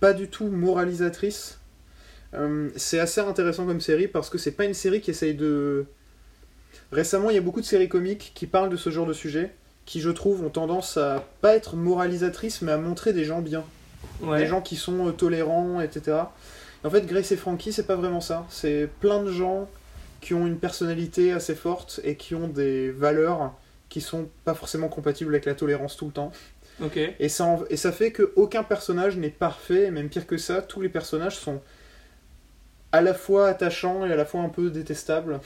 pas 0.00 0.12
du 0.12 0.28
tout 0.28 0.46
moralisatrice. 0.46 1.60
C'est 2.76 2.98
assez 2.98 3.20
intéressant 3.20 3.66
comme 3.66 3.80
série 3.80 4.08
parce 4.08 4.30
que 4.30 4.38
c'est 4.38 4.52
pas 4.52 4.64
une 4.64 4.74
série 4.74 5.00
qui 5.00 5.10
essaye 5.10 5.34
de. 5.34 5.86
Récemment, 6.92 7.30
il 7.30 7.34
y 7.34 7.38
a 7.38 7.42
beaucoup 7.42 7.60
de 7.60 7.66
séries 7.66 7.88
comiques 7.88 8.32
qui 8.34 8.46
parlent 8.46 8.70
de 8.70 8.76
ce 8.76 8.90
genre 8.90 9.06
de 9.06 9.12
sujet, 9.12 9.54
qui 9.88 10.02
je 10.02 10.10
trouve 10.10 10.44
ont 10.44 10.50
tendance 10.50 10.98
à 10.98 11.24
pas 11.40 11.56
être 11.56 11.74
moralisatrices 11.74 12.60
mais 12.60 12.72
à 12.72 12.76
montrer 12.76 13.14
des 13.14 13.24
gens 13.24 13.40
bien, 13.40 13.64
Ouais. 14.20 14.38
des 14.40 14.46
gens 14.46 14.60
qui 14.60 14.76
sont 14.76 15.08
euh, 15.08 15.12
tolérants, 15.12 15.80
etc. 15.80 16.18
Et 16.84 16.86
en 16.86 16.90
fait, 16.90 17.06
Grace 17.06 17.32
et 17.32 17.36
Frankie, 17.36 17.72
c'est 17.72 17.86
pas 17.86 17.96
vraiment 17.96 18.20
ça. 18.20 18.44
C'est 18.50 18.86
plein 19.00 19.22
de 19.24 19.30
gens 19.32 19.66
qui 20.20 20.34
ont 20.34 20.46
une 20.46 20.58
personnalité 20.58 21.32
assez 21.32 21.54
forte 21.54 22.00
et 22.04 22.16
qui 22.16 22.34
ont 22.34 22.48
des 22.48 22.90
valeurs 22.90 23.54
qui 23.88 24.00
sont 24.02 24.28
pas 24.44 24.54
forcément 24.54 24.88
compatibles 24.88 25.32
avec 25.34 25.46
la 25.46 25.54
tolérance 25.54 25.96
tout 25.96 26.04
le 26.06 26.12
temps. 26.12 26.32
Et 27.18 27.28
ça, 27.30 27.44
en- 27.46 27.64
et 27.70 27.76
ça 27.78 27.90
fait 27.90 28.12
que 28.12 28.32
aucun 28.36 28.62
personnage 28.62 29.16
n'est 29.16 29.30
parfait, 29.30 29.84
et 29.86 29.90
même 29.90 30.08
pire 30.10 30.26
que 30.26 30.36
ça, 30.36 30.60
tous 30.62 30.80
les 30.82 30.88
personnages 30.90 31.36
sont 31.36 31.60
à 32.92 33.00
la 33.00 33.14
fois 33.14 33.48
attachants 33.48 34.04
et 34.06 34.12
à 34.12 34.16
la 34.16 34.24
fois 34.26 34.42
un 34.42 34.48
peu 34.50 34.68
détestables. 34.70 35.40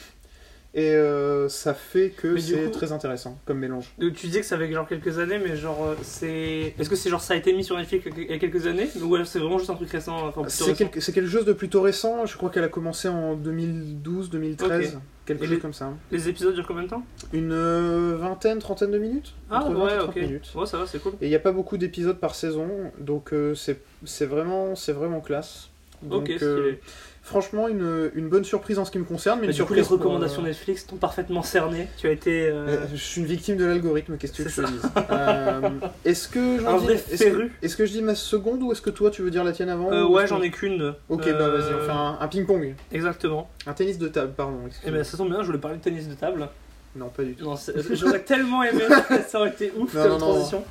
Et 0.75 0.95
euh, 0.95 1.51
ça 1.51 1.75
fait 1.75 2.09
que 2.11 2.39
c'est 2.39 2.71
très 2.71 2.93
intéressant 2.93 3.39
comme 3.45 3.59
mélange. 3.59 3.93
Donc, 3.99 4.15
tu 4.15 4.27
disais 4.27 4.41
que 4.41 4.47
ça 4.47 4.57
fait 4.57 4.73
genre 4.73 4.89
quelques 4.89 5.19
années, 5.19 5.39
mais 5.39 5.55
genre 5.55 5.85
euh, 5.85 5.95
c'est. 6.01 6.75
Est-ce 6.79 6.89
que 6.89 6.97
c'est 6.97 7.11
genre 7.11 7.21
ça 7.21 7.35
a 7.35 7.37
été 7.37 7.53
mis 7.53 7.63
sur 7.63 7.77
Netflix 7.77 8.07
il 8.17 8.31
y 8.31 8.33
a 8.33 8.39
quelques 8.39 8.67
années 8.67 8.89
ou 9.03 9.15
alors 9.15 9.27
c'est 9.27 9.39
vraiment 9.39 9.59
juste 9.59 9.69
un 9.69 9.75
truc 9.75 9.91
récent 9.91 10.29
enfin, 10.29 10.45
C'est 10.49 10.73
quelque, 10.75 10.99
quelque 10.99 11.29
chose 11.29 11.45
de 11.45 11.53
plutôt 11.53 11.83
récent, 11.83 12.25
je 12.25 12.37
crois 12.39 12.49
qu'elle 12.49 12.65
a 12.65 12.69
commencé 12.69 13.07
en 13.09 13.37
2012-2013, 13.37 14.97
Ok. 14.97 15.01
quelque 15.27 15.43
Et 15.43 15.47
chose 15.47 15.55
les- 15.57 15.59
comme 15.61 15.73
ça. 15.75 15.93
Les 16.11 16.29
épisodes 16.29 16.55
durent 16.55 16.67
combien 16.67 16.85
de 16.85 16.89
temps? 16.89 17.03
Une 17.35 17.53
euh, 17.53 18.17
vingtaine, 18.19 18.59
trentaine 18.59 18.91
de 18.93 18.99
minutes? 18.99 19.35
Ah 19.51 19.59
Entre 19.59 19.73
20 19.75 19.79
et 19.79 19.83
ouais, 19.93 19.99
30 19.99 20.09
ok. 20.09 20.17
minutes. 20.23 20.53
Ouais, 20.55 20.67
ça 20.67 20.79
va, 20.79 20.87
c'est 20.87 21.01
cool. 21.03 21.13
Et 21.21 21.27
il 21.27 21.29
n'y 21.29 21.35
a 21.37 21.39
pas 21.41 21.53
beaucoup 21.53 21.77
d'épisodes 21.77 22.19
par 22.19 22.35
saison, 22.35 22.69
donc 22.99 23.35
euh, 23.35 23.55
c'est 23.55 24.25
vraiment, 24.27 24.73
vraiment 24.89 25.21
classe. 25.21 25.69
Donc, 26.03 26.23
ok, 26.25 26.43
euh, 26.43 26.57
stylé. 26.57 26.81
Franchement, 27.23 27.69
une, 27.69 28.11
une 28.15 28.29
bonne 28.29 28.45
surprise 28.45 28.79
en 28.79 28.85
ce 28.85 28.91
qui 28.91 28.99
me 28.99 29.05
concerne, 29.05 29.41
mais 29.41 29.47
Mais 29.47 29.55
coup, 29.57 29.75
les 29.75 29.83
pour, 29.83 29.93
recommandations 29.93 30.43
euh, 30.43 30.47
Netflix 30.47 30.87
t'ont 30.87 30.97
parfaitement 30.97 31.43
cerné. 31.43 31.89
Tu 31.97 32.09
as 32.09 32.11
été 32.11 32.47
euh, 32.49 32.67
euh, 32.67 32.87
je 32.93 32.97
suis 32.97 33.21
une 33.21 33.27
victime 33.27 33.57
de 33.57 33.65
l'algorithme, 33.65 34.17
qu'est-ce 34.17 34.33
que 34.33 34.43
dise 34.43 34.83
Euh, 35.11 35.71
Est-ce 36.05 36.29
que 36.29 36.59
j'en 36.63 36.79
dis, 36.79 36.93
est-ce 36.93 37.77
que, 37.77 37.87
je 37.87 37.93
dis 37.93 38.03
ma 38.03 38.15
seconde 38.15 38.63
ou 38.63 38.73
est-ce 38.73 38.83
que 38.83 38.91
toi 38.91 39.11
tu 39.11 39.23
veux 39.23 39.31
dire 39.31 39.45
la 39.45 39.53
tienne 39.53 39.69
avant 39.69 39.91
ou 40.05 40.15
ouais, 40.15 40.27
j'en 40.27 40.43
ai 40.43 40.51
qu'une. 40.51 40.95
Ok, 41.09 41.25
bah 41.25 41.49
vas-y, 41.49 41.75
on 41.75 41.85
fait 41.85 41.91
un, 41.91 42.19
un 42.21 42.29
ping-pong. 42.29 42.75
Exactement. 42.91 43.49
Un 43.67 43.73
tennis 43.73 43.99
de 43.99 44.09
table, 44.09 44.33
pardon. 44.37 44.59
Et 44.65 44.67
excuse-moi. 44.67 44.99
ben 44.99 45.05
ça 45.05 45.17
tombe 45.17 45.31
bien, 45.31 45.41
je 45.43 45.47
voulais 45.47 45.59
parler 45.59 45.79
de 45.79 45.83
tennis 45.83 46.09
de 46.09 46.15
table. 46.15 46.49
Non, 46.95 47.09
pas 47.09 47.23
du 47.23 47.35
tout. 47.35 47.45
Non, 47.45 47.55
j'aurais 47.93 48.23
tellement 48.23 48.63
aimé, 48.63 48.83
ça 49.27 49.41
aurait 49.41 49.49
été 49.51 49.73
ouf 49.77 49.95
Non, 49.95 50.03
comme 50.03 50.11
non, 50.13 50.19
non. 50.19 50.27
transition. 50.35 50.65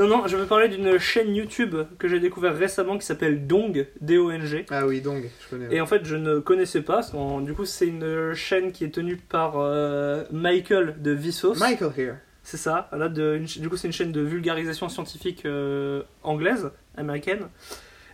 Non. 0.00 0.06
non, 0.08 0.26
je 0.26 0.36
veux 0.36 0.46
parler 0.46 0.68
d'une 0.68 0.98
chaîne 0.98 1.34
YouTube 1.34 1.76
que 1.98 2.08
j'ai 2.08 2.20
découvert 2.20 2.56
récemment 2.56 2.96
qui 2.96 3.04
s'appelle 3.04 3.46
Dong, 3.46 3.86
D-O-N-G. 4.00 4.64
Ah 4.70 4.86
oui, 4.86 5.00
donc, 5.02 5.24
je 5.44 5.48
connais. 5.50 5.74
Et 5.74 5.80
en 5.80 5.86
fait, 5.86 6.04
je 6.04 6.16
ne 6.16 6.38
connaissais 6.38 6.80
pas, 6.82 7.02
du 7.42 7.52
coup, 7.54 7.66
c'est 7.66 7.86
une 7.86 8.32
chaîne 8.34 8.72
qui 8.72 8.84
est 8.84 8.94
tenue 8.94 9.16
par 9.16 9.54
euh, 9.58 10.24
Michael 10.32 10.96
de 11.02 11.12
Vsauce. 11.12 11.58
Michael 11.60 11.92
here. 11.96 12.14
C'est 12.42 12.56
ça, 12.56 12.88
là, 12.92 13.10
de, 13.10 13.42
du 13.58 13.68
coup, 13.68 13.76
c'est 13.76 13.88
une 13.88 13.92
chaîne 13.92 14.10
de 14.12 14.22
vulgarisation 14.22 14.88
scientifique 14.88 15.44
euh, 15.44 16.02
anglaise, 16.22 16.70
américaine. 16.96 17.40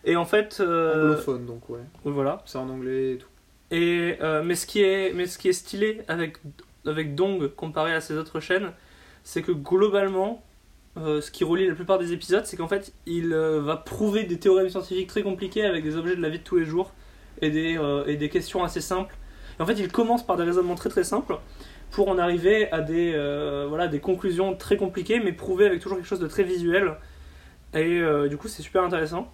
Et 0.04 0.16
en 0.16 0.24
fait. 0.24 0.56
euh, 0.60 1.04
Anglophone, 1.12 1.46
donc 1.46 1.70
ouais. 1.70 1.78
voilà. 2.04 2.42
C'est 2.46 2.58
en 2.58 2.68
anglais 2.68 3.12
et 3.12 3.18
tout. 3.18 3.28
Et, 3.70 4.16
euh, 4.20 4.42
mais, 4.44 4.56
ce 4.56 4.66
qui 4.66 4.82
est, 4.82 5.12
mais 5.14 5.26
ce 5.26 5.38
qui 5.38 5.48
est 5.48 5.52
stylé 5.52 6.02
avec, 6.08 6.38
avec 6.86 7.14
Dong 7.14 7.48
comparé 7.48 7.94
à 7.94 8.00
ces 8.00 8.16
autres 8.16 8.40
chaînes, 8.40 8.72
c'est 9.22 9.42
que 9.42 9.52
globalement, 9.52 10.42
euh, 10.96 11.20
ce 11.20 11.30
qui 11.30 11.42
relie 11.42 11.66
la 11.66 11.74
plupart 11.74 11.98
des 11.98 12.12
épisodes, 12.12 12.46
c'est 12.46 12.56
qu'en 12.56 12.68
fait, 12.68 12.92
il 13.06 13.32
euh, 13.32 13.60
va 13.60 13.76
prouver 13.76 14.24
des 14.24 14.38
théorèmes 14.38 14.68
scientifiques 14.68 15.08
très 15.08 15.22
compliqués 15.22 15.64
avec 15.64 15.82
des 15.82 15.96
objets 15.96 16.14
de 16.14 16.22
la 16.22 16.28
vie 16.28 16.38
de 16.38 16.44
tous 16.44 16.56
les 16.56 16.64
jours 16.64 16.92
et 17.42 17.50
des, 17.50 17.76
euh, 17.76 18.04
et 18.06 18.16
des 18.16 18.28
questions 18.28 18.62
assez 18.62 18.80
simples. 18.80 19.16
En 19.58 19.66
fait, 19.66 19.74
il 19.74 19.90
commence 19.90 20.24
par 20.24 20.36
des 20.36 20.44
raisonnements 20.44 20.76
très 20.76 20.90
très 20.90 21.04
simples 21.04 21.38
pour 21.90 22.08
en 22.08 22.18
arriver 22.18 22.70
à 22.72 22.80
des, 22.80 23.12
voilà, 23.68 23.86
des 23.86 24.00
conclusions 24.00 24.56
très 24.56 24.76
compliquées, 24.76 25.20
mais 25.20 25.32
prouvées 25.32 25.66
avec 25.66 25.80
toujours 25.80 25.96
quelque 25.96 26.08
chose 26.08 26.18
de 26.18 26.26
très 26.26 26.42
visuel. 26.42 26.96
Et 27.72 28.02
du 28.28 28.36
coup, 28.36 28.48
c'est 28.48 28.62
super 28.62 28.82
intéressant. 28.82 29.30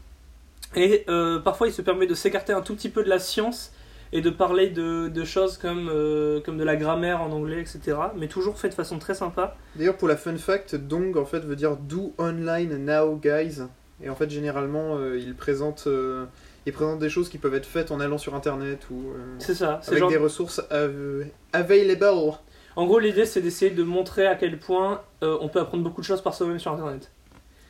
Et 0.77 1.07
parfois, 1.43 1.69
il 1.69 1.73
se 1.73 1.81
permet 1.81 2.07
de 2.07 2.13
s'écarter 2.13 2.53
un 2.53 2.61
tout 2.61 2.75
petit 2.75 2.91
peu 2.91 3.03
de 3.03 3.09
la 3.09 3.19
science 3.19 3.73
et 4.13 4.21
de 4.23 4.31
parler 4.31 4.69
de, 4.69 5.09
de 5.09 5.25
choses 5.25 5.57
comme, 5.59 5.89
euh, 5.93 6.41
comme 6.41 6.59
de 6.59 6.65
la 6.65 6.77
grammaire 6.77 7.21
en 7.23 7.31
anglais, 7.31 7.61
etc. 7.61 7.97
Mais 8.17 8.27
toujours 8.29 8.59
fait 8.59 8.69
de 8.69 8.75
façon 8.75 8.99
très 8.99 9.15
sympa. 9.15 9.57
D'ailleurs, 9.77 9.97
pour 9.97 10.09
la 10.09 10.17
fun 10.17 10.37
fact, 10.37 10.75
Dong 10.75 11.17
en 11.17 11.25
fait 11.25 11.41
veut 11.41 11.57
dire 11.57 11.77
do 11.77 12.13
online 12.19 12.77
now, 12.85 13.17
guys. 13.17 13.61
Et 14.03 14.09
en 14.11 14.15
fait, 14.15 14.31
généralement, 14.31 14.97
euh, 14.97 15.19
il 15.19 15.35
présente, 15.35 15.85
euh, 15.87 16.25
il 16.67 16.73
présente 16.73 16.99
des 16.99 17.11
choses 17.11 17.29
qui 17.29 17.39
peuvent 17.39 17.55
être 17.55 17.67
faites 17.67 17.91
en 17.91 18.01
allant 18.01 18.19
sur 18.19 18.35
internet 18.35 18.81
ou 18.91 19.11
euh, 19.11 19.37
C'est 19.39 19.55
ça. 19.55 19.79
C'est 19.83 19.91
avec 19.91 20.01
genre- 20.01 20.11
des 20.11 20.17
ressources 20.17 20.61
av- 20.71 21.27
available. 21.53 22.33
En 22.77 22.87
gros, 22.87 22.99
l'idée, 22.99 23.27
c'est 23.27 23.41
d'essayer 23.43 23.71
de 23.71 23.83
montrer 23.83 24.27
à 24.27 24.37
quel 24.37 24.59
point 24.59 25.03
euh, 25.23 25.37
on 25.41 25.49
peut 25.49 25.61
apprendre 25.61 25.83
beaucoup 25.85 26.01
de 26.01 26.07
choses 26.07 26.23
par 26.23 26.35
soi-même 26.35 26.59
sur 26.59 26.73
Internet. 26.73 27.11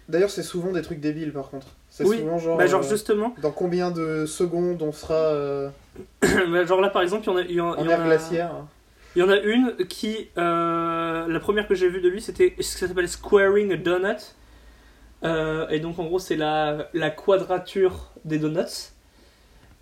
D'ailleurs, 0.09 0.30
c'est 0.30 0.42
souvent 0.42 0.73
des 0.73 0.82
trucs 0.82 1.00
débiles 1.00 1.32
par 1.32 1.50
contre. 1.50 1.68
C'est 1.88 2.04
Oui, 2.04 2.18
souvent 2.18 2.38
genre. 2.38 2.56
Bah, 2.59 2.66
genre, 2.66 2.82
justement, 2.82 3.35
Dans 3.42 3.50
combien 3.52 3.90
de 3.90 4.26
secondes 4.26 4.82
on 4.82 4.92
sera 4.92 5.70
genre 6.66 6.80
là, 6.80 6.90
par 6.90 7.02
exemple, 7.02 7.25
il 7.26 7.30
y 7.30 7.30
en 7.30 7.37
a, 7.37 7.42
il 7.42 7.52
y 7.52 7.61
en- 7.61 7.75
il 7.76 7.85
y 7.85 7.88
en 7.88 7.90
air 7.90 8.00
a- 8.00 8.04
glaciaire 8.04 8.50
il 9.16 9.18
y 9.18 9.23
en 9.25 9.28
a 9.28 9.38
une 9.38 9.76
qui, 9.88 10.28
euh, 10.38 11.26
la 11.26 11.40
première 11.40 11.66
que 11.66 11.75
j'ai 11.75 11.88
vue 11.88 12.00
de 12.00 12.09
lui, 12.09 12.20
c'était 12.23 12.54
ce 12.61 12.75
que 12.75 12.80
ça 12.80 12.87
s'appelle 12.88 13.09
Squaring 13.09 13.73
a 13.73 13.76
Donut. 13.76 14.37
Euh, 15.25 15.68
et 15.68 15.80
donc, 15.80 15.99
en 15.99 16.04
gros, 16.04 16.20
c'est 16.20 16.37
la, 16.37 16.88
la 16.94 17.11
quadrature 17.11 18.11
des 18.25 18.38
donuts. 18.38 18.92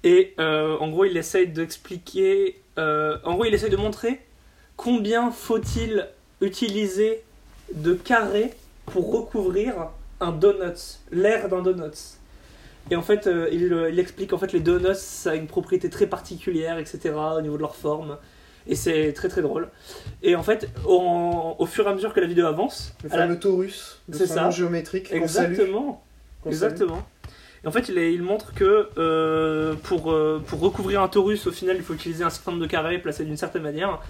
Et 0.02 0.34
euh, 0.40 0.78
en 0.78 0.88
gros, 0.88 1.04
il 1.04 1.16
essaye 1.16 1.46
d'expliquer. 1.48 2.62
en 2.78 3.34
gros, 3.34 3.44
il 3.44 3.52
essaye 3.52 3.68
de 3.70 3.76
montrer 3.76 4.20
combien 4.76 5.30
faut-il 5.30 6.08
utiliser 6.40 7.22
de 7.74 7.92
carrés 7.94 8.54
pour 8.86 9.12
recouvrir 9.12 9.74
un 10.20 10.32
donut, 10.32 10.98
l'air 11.12 11.48
d'un 11.50 11.60
donut. 11.62 12.17
Et 12.90 12.97
en 12.97 13.02
fait, 13.02 13.26
euh, 13.26 13.49
il, 13.52 13.73
il 13.92 13.99
explique 13.99 14.33
en 14.33 14.38
fait 14.38 14.52
les 14.52 14.61
donuts, 14.61 14.95
ça 14.95 15.30
a 15.33 15.35
une 15.35 15.47
propriété 15.47 15.90
très 15.90 16.07
particulière, 16.07 16.78
etc. 16.78 17.12
au 17.37 17.40
niveau 17.40 17.57
de 17.57 17.62
leur 17.62 17.76
forme. 17.76 18.16
Et 18.66 18.75
c'est 18.75 19.12
très 19.14 19.28
très 19.28 19.40
drôle. 19.42 19.68
Et 20.23 20.37
en 20.37 20.42
fait, 20.42 20.68
au, 20.87 21.54
au 21.59 21.66
fur 21.66 21.87
et 21.87 21.90
à 21.90 21.95
mesure 21.95 22.12
que 22.12 22.21
la 22.21 22.26
vidéo 22.26 22.47
avance, 22.47 22.95
Le 23.02 23.09
la- 23.11 23.16
fameux 23.16 23.38
C'est 24.12 24.26
son 24.26 24.35
ça. 24.35 24.50
géométrique 24.50 25.11
exactement, 25.12 26.02
salue. 26.45 26.52
exactement. 26.52 27.07
Et 27.64 27.66
en 27.66 27.71
fait, 27.73 27.88
il, 27.88 27.97
est- 27.99 28.12
il 28.14 28.23
montre 28.23 28.52
que 28.54 28.88
euh, 28.99 29.75
pour, 29.85 30.12
euh, 30.12 30.42
pour 30.47 30.61
recouvrir 30.61 31.02
un 31.02 31.09
torus, 31.09 31.47
au 31.47 31.50
final, 31.52 31.76
il 31.76 31.83
faut 31.83 31.95
utiliser 31.95 32.25
un 32.25 32.30
certain 32.30 32.52
nombre 32.52 32.62
de 32.62 32.68
carrés 32.71 32.99
placés 32.99 33.25
d'une 33.25 33.37
certaine 33.38 33.62
manière. 33.62 34.00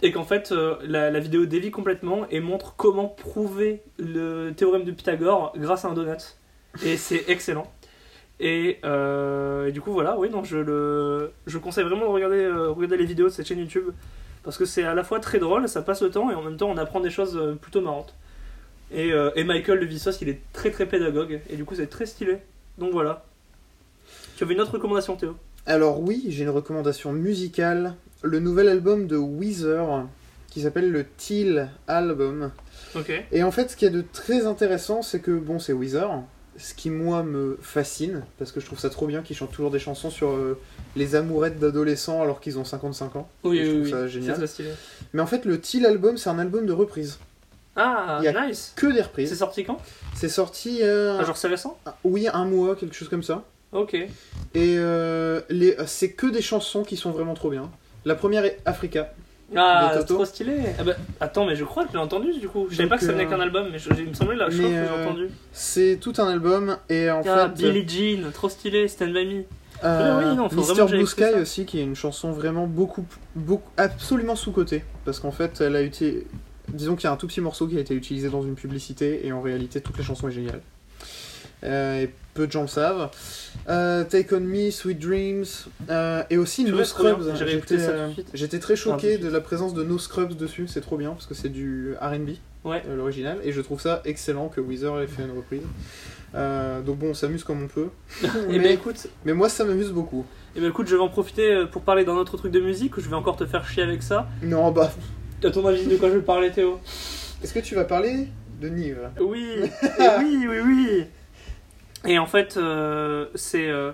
Et 0.00 0.12
qu'en 0.12 0.24
fait, 0.24 0.52
euh, 0.52 0.76
la, 0.86 1.10
la 1.10 1.18
vidéo 1.18 1.44
dévie 1.44 1.72
complètement 1.72 2.26
et 2.30 2.38
montre 2.38 2.74
comment 2.76 3.08
prouver 3.08 3.82
le 3.98 4.52
théorème 4.52 4.84
de 4.84 4.92
Pythagore 4.92 5.52
grâce 5.56 5.84
à 5.84 5.88
un 5.88 5.94
donut. 5.94 6.36
Et 6.84 6.96
c'est 6.96 7.24
excellent. 7.28 7.66
Et, 8.40 8.78
euh, 8.84 9.66
et 9.66 9.72
du 9.72 9.80
coup, 9.80 9.92
voilà, 9.92 10.16
oui, 10.18 10.30
non, 10.30 10.44
je, 10.44 10.58
le, 10.58 11.32
je 11.46 11.58
conseille 11.58 11.84
vraiment 11.84 12.06
de 12.06 12.10
regarder, 12.10 12.44
euh, 12.44 12.70
regarder 12.70 12.96
les 12.96 13.04
vidéos 13.04 13.26
de 13.26 13.32
cette 13.32 13.46
chaîne 13.46 13.58
YouTube. 13.58 13.90
Parce 14.44 14.56
que 14.56 14.64
c'est 14.64 14.84
à 14.84 14.94
la 14.94 15.02
fois 15.02 15.20
très 15.20 15.38
drôle, 15.38 15.68
ça 15.68 15.82
passe 15.82 16.00
le 16.02 16.10
temps, 16.10 16.30
et 16.30 16.34
en 16.34 16.42
même 16.42 16.56
temps, 16.56 16.70
on 16.70 16.76
apprend 16.76 17.00
des 17.00 17.10
choses 17.10 17.36
euh, 17.36 17.54
plutôt 17.54 17.80
marrantes. 17.80 18.14
Et, 18.92 19.12
euh, 19.12 19.30
et 19.34 19.44
Michael 19.44 19.80
de 19.80 19.86
Vsauce, 19.86 20.20
il 20.22 20.28
est 20.28 20.40
très 20.52 20.70
très 20.70 20.86
pédagogue, 20.86 21.40
et 21.50 21.56
du 21.56 21.64
coup, 21.64 21.74
c'est 21.74 21.88
très 21.88 22.06
stylé. 22.06 22.38
Donc 22.78 22.92
voilà. 22.92 23.24
Tu 24.36 24.44
avais 24.44 24.54
une 24.54 24.60
autre 24.60 24.72
recommandation, 24.72 25.16
Théo? 25.16 25.36
Alors 25.66 26.00
oui, 26.00 26.26
j'ai 26.28 26.44
une 26.44 26.50
recommandation 26.50 27.12
musicale. 27.12 27.94
Le 28.22 28.38
nouvel 28.38 28.68
album 28.68 29.06
de 29.06 29.16
Weezer 29.16 30.06
qui 30.48 30.62
s'appelle 30.62 30.90
le 30.90 31.04
Teal 31.04 31.70
Album. 31.86 32.52
Ok. 32.94 33.12
Et 33.32 33.42
en 33.42 33.50
fait, 33.50 33.70
ce 33.70 33.76
qu'il 33.76 33.86
y 33.86 33.90
a 33.90 33.94
de 33.94 34.02
très 34.12 34.46
intéressant, 34.46 35.02
c'est 35.02 35.20
que 35.20 35.32
bon, 35.32 35.58
c'est 35.58 35.74
Weezer. 35.74 36.22
Ce 36.58 36.74
qui 36.74 36.90
moi 36.90 37.22
me 37.22 37.56
fascine, 37.62 38.24
parce 38.38 38.50
que 38.52 38.58
je 38.60 38.66
trouve 38.66 38.78
ça 38.80 38.90
trop 38.90 39.06
bien 39.06 39.22
qu'ils 39.22 39.36
chantent 39.36 39.52
toujours 39.52 39.70
des 39.70 39.78
chansons 39.78 40.10
sur 40.10 40.30
euh, 40.30 40.58
les 40.96 41.14
amourettes 41.14 41.58
d'adolescents 41.58 42.20
alors 42.20 42.40
qu'ils 42.40 42.58
ont 42.58 42.64
55 42.64 43.16
ans. 43.16 43.28
Oui, 43.44 43.58
je 43.58 43.62
oui, 43.62 43.68
trouve 43.70 43.82
oui. 43.84 43.90
ça 43.90 44.02
C'est 44.02 44.08
génial. 44.08 44.48
stylé. 44.48 44.70
Mais 45.12 45.22
en 45.22 45.26
fait, 45.26 45.44
le 45.44 45.60
Teal 45.60 45.86
Album, 45.86 46.16
c'est 46.16 46.30
un 46.30 46.38
album 46.38 46.66
de 46.66 46.72
reprises. 46.72 47.18
Ah, 47.76 48.18
Il 48.20 48.24
y 48.24 48.28
a- 48.28 48.46
nice. 48.48 48.72
Que 48.74 48.86
des 48.88 48.94
C'est 48.96 49.02
reprises. 49.02 49.38
sorti 49.38 49.64
quand? 49.64 49.80
C'est 50.16 50.28
sorti, 50.28 50.80
euh, 50.82 51.16
Ah, 51.20 51.24
genre 51.24 51.36
c'est 51.36 51.46
récent? 51.48 51.78
oui, 52.02 52.26
un 52.32 52.44
mois, 52.44 52.74
quelque 52.74 52.94
chose 52.96 53.08
comme 53.08 53.22
ça. 53.22 53.44
Ok. 53.70 53.94
Et 53.94 54.08
euh, 54.56 55.40
les, 55.50 55.76
c'est 55.86 56.10
que 56.10 56.26
des 56.26 56.42
chansons 56.42 56.82
qui 56.82 56.96
sont 56.96 57.12
vraiment 57.12 57.34
trop 57.34 57.50
bien. 57.50 57.70
La 58.04 58.16
première 58.16 58.44
est 58.44 58.58
Africa. 58.64 59.12
Ah, 59.56 59.92
De 59.94 60.00
Toto. 60.02 60.14
trop 60.14 60.24
stylé. 60.24 60.56
Ah 60.78 60.84
bah, 60.84 60.92
attends, 61.20 61.46
mais 61.46 61.56
je 61.56 61.64
crois 61.64 61.84
que 61.84 61.88
je 61.90 61.94
l'ai 61.94 62.02
entendu 62.02 62.32
du 62.38 62.48
coup. 62.48 62.66
Je 62.68 62.76
savais 62.76 62.84
Donc, 62.84 62.90
pas 62.90 62.98
que 62.98 63.04
ça 63.06 63.12
venait 63.12 63.24
euh, 63.26 63.30
qu'un 63.30 63.40
album, 63.40 63.68
mais 63.72 63.78
je- 63.78 63.88
il 63.96 64.08
me 64.08 64.14
semblait 64.14 64.36
là, 64.36 64.50
je 64.50 64.58
crois 64.58 64.68
que 64.68 64.74
j'ai 64.74 64.80
euh, 64.82 65.04
entendu. 65.06 65.28
C'est 65.52 65.98
tout 66.00 66.12
un 66.18 66.28
album 66.28 66.76
et 66.90 67.10
en 67.10 67.22
Ah, 67.26 67.50
fait, 67.56 67.62
Billie 67.72 67.88
Jean, 68.22 68.30
trop 68.32 68.48
stylé, 68.50 68.88
Stand 68.88 69.12
By 69.14 69.24
Me. 69.26 69.44
euh, 69.84 70.18
oui, 70.30 70.36
non, 70.36 70.48
j'aille 70.50 70.88
Blue 70.88 71.06
Sky 71.06 71.22
aussi, 71.40 71.64
qui 71.64 71.78
est 71.80 71.82
une 71.84 71.94
chanson 71.96 72.30
vraiment 72.32 72.66
beaucoup, 72.66 73.06
beaucoup, 73.36 73.70
absolument 73.78 74.36
sous 74.36 74.52
cotée, 74.52 74.84
parce 75.06 75.18
qu'en 75.20 75.30
fait, 75.32 75.60
elle 75.62 75.76
a 75.76 75.80
été, 75.80 76.26
disons 76.68 76.94
qu'il 76.96 77.04
y 77.04 77.06
a 77.06 77.12
un 77.12 77.16
tout 77.16 77.26
petit 77.26 77.40
morceau 77.40 77.66
qui 77.66 77.76
a 77.78 77.80
été 77.80 77.94
utilisé 77.94 78.28
dans 78.28 78.42
une 78.42 78.54
publicité 78.54 79.26
et 79.26 79.32
en 79.32 79.40
réalité, 79.40 79.80
toute 79.80 79.96
la 79.96 80.04
chanson 80.04 80.28
est 80.28 80.32
géniale. 80.32 80.60
Euh, 81.64 82.02
et 82.02 82.10
peu 82.34 82.46
de 82.46 82.52
gens 82.52 82.62
le 82.62 82.68
savent. 82.68 83.10
Euh, 83.68 84.04
Take 84.04 84.34
on 84.34 84.40
Me, 84.40 84.70
Sweet 84.70 84.98
Dreams, 84.98 85.44
euh, 85.90 86.22
et 86.30 86.38
aussi 86.38 86.64
No. 86.64 86.82
Scrubs. 86.84 87.34
J'étais 88.34 88.58
très 88.58 88.76
choqué 88.76 89.18
de 89.18 89.28
la 89.28 89.40
présence 89.40 89.74
de 89.74 89.82
No 89.82 89.98
Scrubs 89.98 90.34
dessus, 90.34 90.66
c'est 90.68 90.80
trop 90.80 90.96
bien 90.96 91.10
parce 91.10 91.26
que 91.26 91.34
c'est 91.34 91.48
du 91.48 91.94
RB. 92.00 92.30
Ouais. 92.64 92.82
l'original, 92.94 93.38
et 93.44 93.52
je 93.52 93.60
trouve 93.60 93.80
ça 93.80 94.02
excellent 94.04 94.48
que 94.48 94.60
Weezer 94.60 95.00
ait 95.00 95.06
fait 95.06 95.22
une 95.22 95.36
reprise. 95.36 95.62
Euh, 96.34 96.82
donc 96.82 96.98
bon, 96.98 97.10
on 97.10 97.14
s'amuse 97.14 97.42
comme 97.44 97.62
on 97.62 97.68
peut. 97.68 97.88
Mais, 98.48 98.58
ben 98.58 98.72
écoute, 98.72 99.06
mais 99.24 99.32
moi, 99.32 99.48
ça 99.48 99.64
m'amuse 99.64 99.90
beaucoup. 99.92 100.26
et 100.54 100.60
ben 100.60 100.68
écoute, 100.68 100.86
je 100.88 100.94
vais 100.94 101.00
en 101.00 101.08
profiter 101.08 101.64
pour 101.70 101.82
parler 101.82 102.04
d'un 102.04 102.16
autre 102.16 102.36
truc 102.36 102.52
de 102.52 102.60
musique 102.60 102.96
ou 102.96 103.00
je 103.00 103.08
vais 103.08 103.14
encore 103.16 103.36
te 103.36 103.46
faire 103.46 103.66
chier 103.66 103.82
avec 103.82 104.02
ça? 104.02 104.28
Non, 104.42 104.70
bah, 104.70 104.92
À 105.42 105.50
ton 105.50 105.66
avis, 105.66 105.86
de 105.86 105.96
quoi 105.96 106.10
je 106.10 106.16
vais 106.16 106.22
parler, 106.22 106.50
Théo? 106.50 106.80
Est-ce 107.42 107.54
que 107.54 107.60
tu 107.60 107.74
vas 107.74 107.84
parler 107.84 108.28
de 108.60 108.68
Nive? 108.68 109.08
Oui, 109.20 109.46
et 109.62 110.02
oui, 110.18 110.46
oui, 110.48 110.58
oui. 110.66 111.04
Et 112.08 112.18
en 112.18 112.26
fait, 112.26 112.56
euh, 112.56 113.26
c'est 113.34 113.68
euh, 113.68 113.92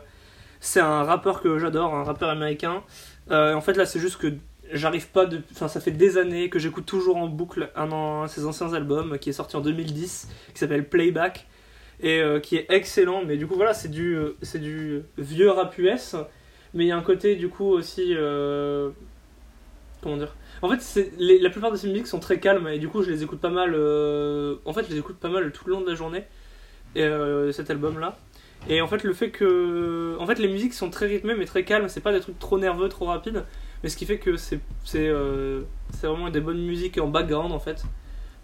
c'est 0.60 0.80
un 0.80 1.02
rappeur 1.02 1.42
que 1.42 1.58
j'adore, 1.58 1.94
un 1.94 2.04
rappeur 2.04 2.30
américain. 2.30 2.84
Euh, 3.32 3.54
en 3.54 3.60
fait, 3.60 3.74
là, 3.76 3.86
c'est 3.86 3.98
juste 3.98 4.18
que 4.18 4.32
j'arrive 4.72 5.08
pas 5.08 5.26
de. 5.26 5.42
Enfin, 5.50 5.66
ça 5.66 5.80
fait 5.80 5.90
des 5.90 6.16
années 6.16 6.48
que 6.48 6.60
j'écoute 6.60 6.86
toujours 6.86 7.16
en 7.16 7.26
boucle 7.26 7.72
un 7.74 8.22
de 8.22 8.28
ses 8.28 8.46
anciens 8.46 8.72
albums 8.72 9.18
qui 9.18 9.30
est 9.30 9.34
sorti 9.34 9.56
en 9.56 9.60
2010, 9.60 10.28
qui 10.52 10.58
s'appelle 10.58 10.88
Playback 10.88 11.46
et 12.00 12.22
qui 12.42 12.56
est 12.56 12.66
excellent. 12.70 13.24
Mais 13.24 13.36
du 13.36 13.48
coup, 13.48 13.56
voilà, 13.56 13.74
c'est 13.74 13.90
du 13.90 14.16
du 14.54 15.02
vieux 15.18 15.50
rap 15.50 15.76
US, 15.78 16.14
mais 16.72 16.84
il 16.84 16.88
y 16.88 16.92
a 16.92 16.96
un 16.96 17.02
côté 17.02 17.34
du 17.34 17.48
coup 17.48 17.66
aussi. 17.66 18.14
comment 20.02 20.16
dire? 20.16 20.36
En 20.62 20.68
fait, 20.68 21.10
la 21.18 21.50
plupart 21.50 21.72
de 21.72 21.76
ces 21.76 21.88
musiques 21.88 22.06
sont 22.06 22.20
très 22.20 22.38
calmes 22.38 22.68
et 22.68 22.78
du 22.78 22.88
coup, 22.88 23.02
je 23.02 23.10
les 23.10 23.24
écoute 23.24 23.40
pas 23.40 23.50
mal. 23.50 23.74
En 23.74 24.72
fait, 24.72 24.84
je 24.84 24.90
les 24.90 24.98
écoute 24.98 25.16
pas 25.16 25.30
mal 25.30 25.50
tout 25.50 25.66
le 25.66 25.72
long 25.72 25.80
de 25.80 25.88
la 25.88 25.96
journée. 25.96 26.24
Euh, 26.96 27.52
cet 27.52 27.70
album-là. 27.70 28.16
Et 28.68 28.80
en 28.80 28.86
fait, 28.86 29.02
le 29.04 29.12
fait 29.12 29.30
que. 29.30 30.16
En 30.18 30.26
fait, 30.26 30.38
les 30.38 30.48
musiques 30.48 30.74
sont 30.74 30.90
très 30.90 31.06
rythmées 31.06 31.34
mais 31.34 31.44
très 31.44 31.64
calmes. 31.64 31.88
C'est 31.88 32.00
pas 32.00 32.12
des 32.12 32.20
trucs 32.20 32.38
trop 32.38 32.58
nerveux, 32.58 32.88
trop 32.88 33.06
rapides. 33.06 33.44
Mais 33.82 33.88
ce 33.90 33.96
qui 33.96 34.06
fait 34.06 34.18
que 34.18 34.36
c'est 34.36 34.60
euh, 34.96 35.62
vraiment 36.02 36.30
des 36.30 36.40
bonnes 36.40 36.64
musiques 36.64 36.98
en 36.98 37.08
background 37.08 37.52
en 37.52 37.58
fait. 37.58 37.84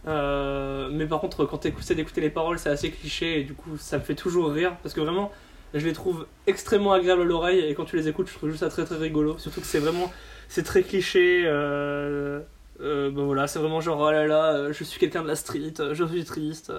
Euh, 0.06 0.88
mais 0.92 1.06
par 1.06 1.20
contre, 1.20 1.44
quand 1.46 1.58
tu 1.58 1.68
essaies 1.68 1.94
d'écouter 1.94 2.20
les 2.20 2.30
paroles, 2.30 2.58
c'est 2.58 2.70
assez 2.70 2.90
cliché 2.90 3.40
et 3.40 3.44
du 3.44 3.54
coup, 3.54 3.76
ça 3.78 3.98
me 3.98 4.02
fait 4.02 4.14
toujours 4.14 4.50
rire 4.50 4.76
parce 4.82 4.94
que 4.94 5.00
vraiment, 5.00 5.30
je 5.74 5.86
les 5.86 5.92
trouve 5.92 6.26
extrêmement 6.46 6.92
agréables 6.92 7.22
à 7.22 7.24
l'oreille 7.24 7.60
et 7.60 7.74
quand 7.74 7.84
tu 7.84 7.96
les 7.96 8.08
écoutes, 8.08 8.28
je 8.28 8.34
trouve 8.34 8.50
juste 8.50 8.60
ça 8.60 8.68
très 8.68 8.84
très 8.84 8.96
rigolo. 8.96 9.38
Surtout 9.38 9.60
que 9.60 9.66
c'est 9.66 9.78
vraiment, 9.78 10.12
c'est 10.48 10.62
très 10.62 10.82
cliché. 10.82 11.44
Euh, 11.46 12.40
euh, 12.80 13.10
ben 13.10 13.24
voilà, 13.24 13.46
c'est 13.46 13.58
vraiment 13.58 13.80
genre 13.80 14.00
oh 14.00 14.10
là 14.10 14.26
là, 14.26 14.54
euh, 14.54 14.72
je 14.72 14.84
suis 14.84 14.98
quelqu'un 14.98 15.22
de 15.22 15.28
la 15.28 15.36
street, 15.36 15.74
je 15.92 16.04
suis 16.04 16.24
triste. 16.24 16.72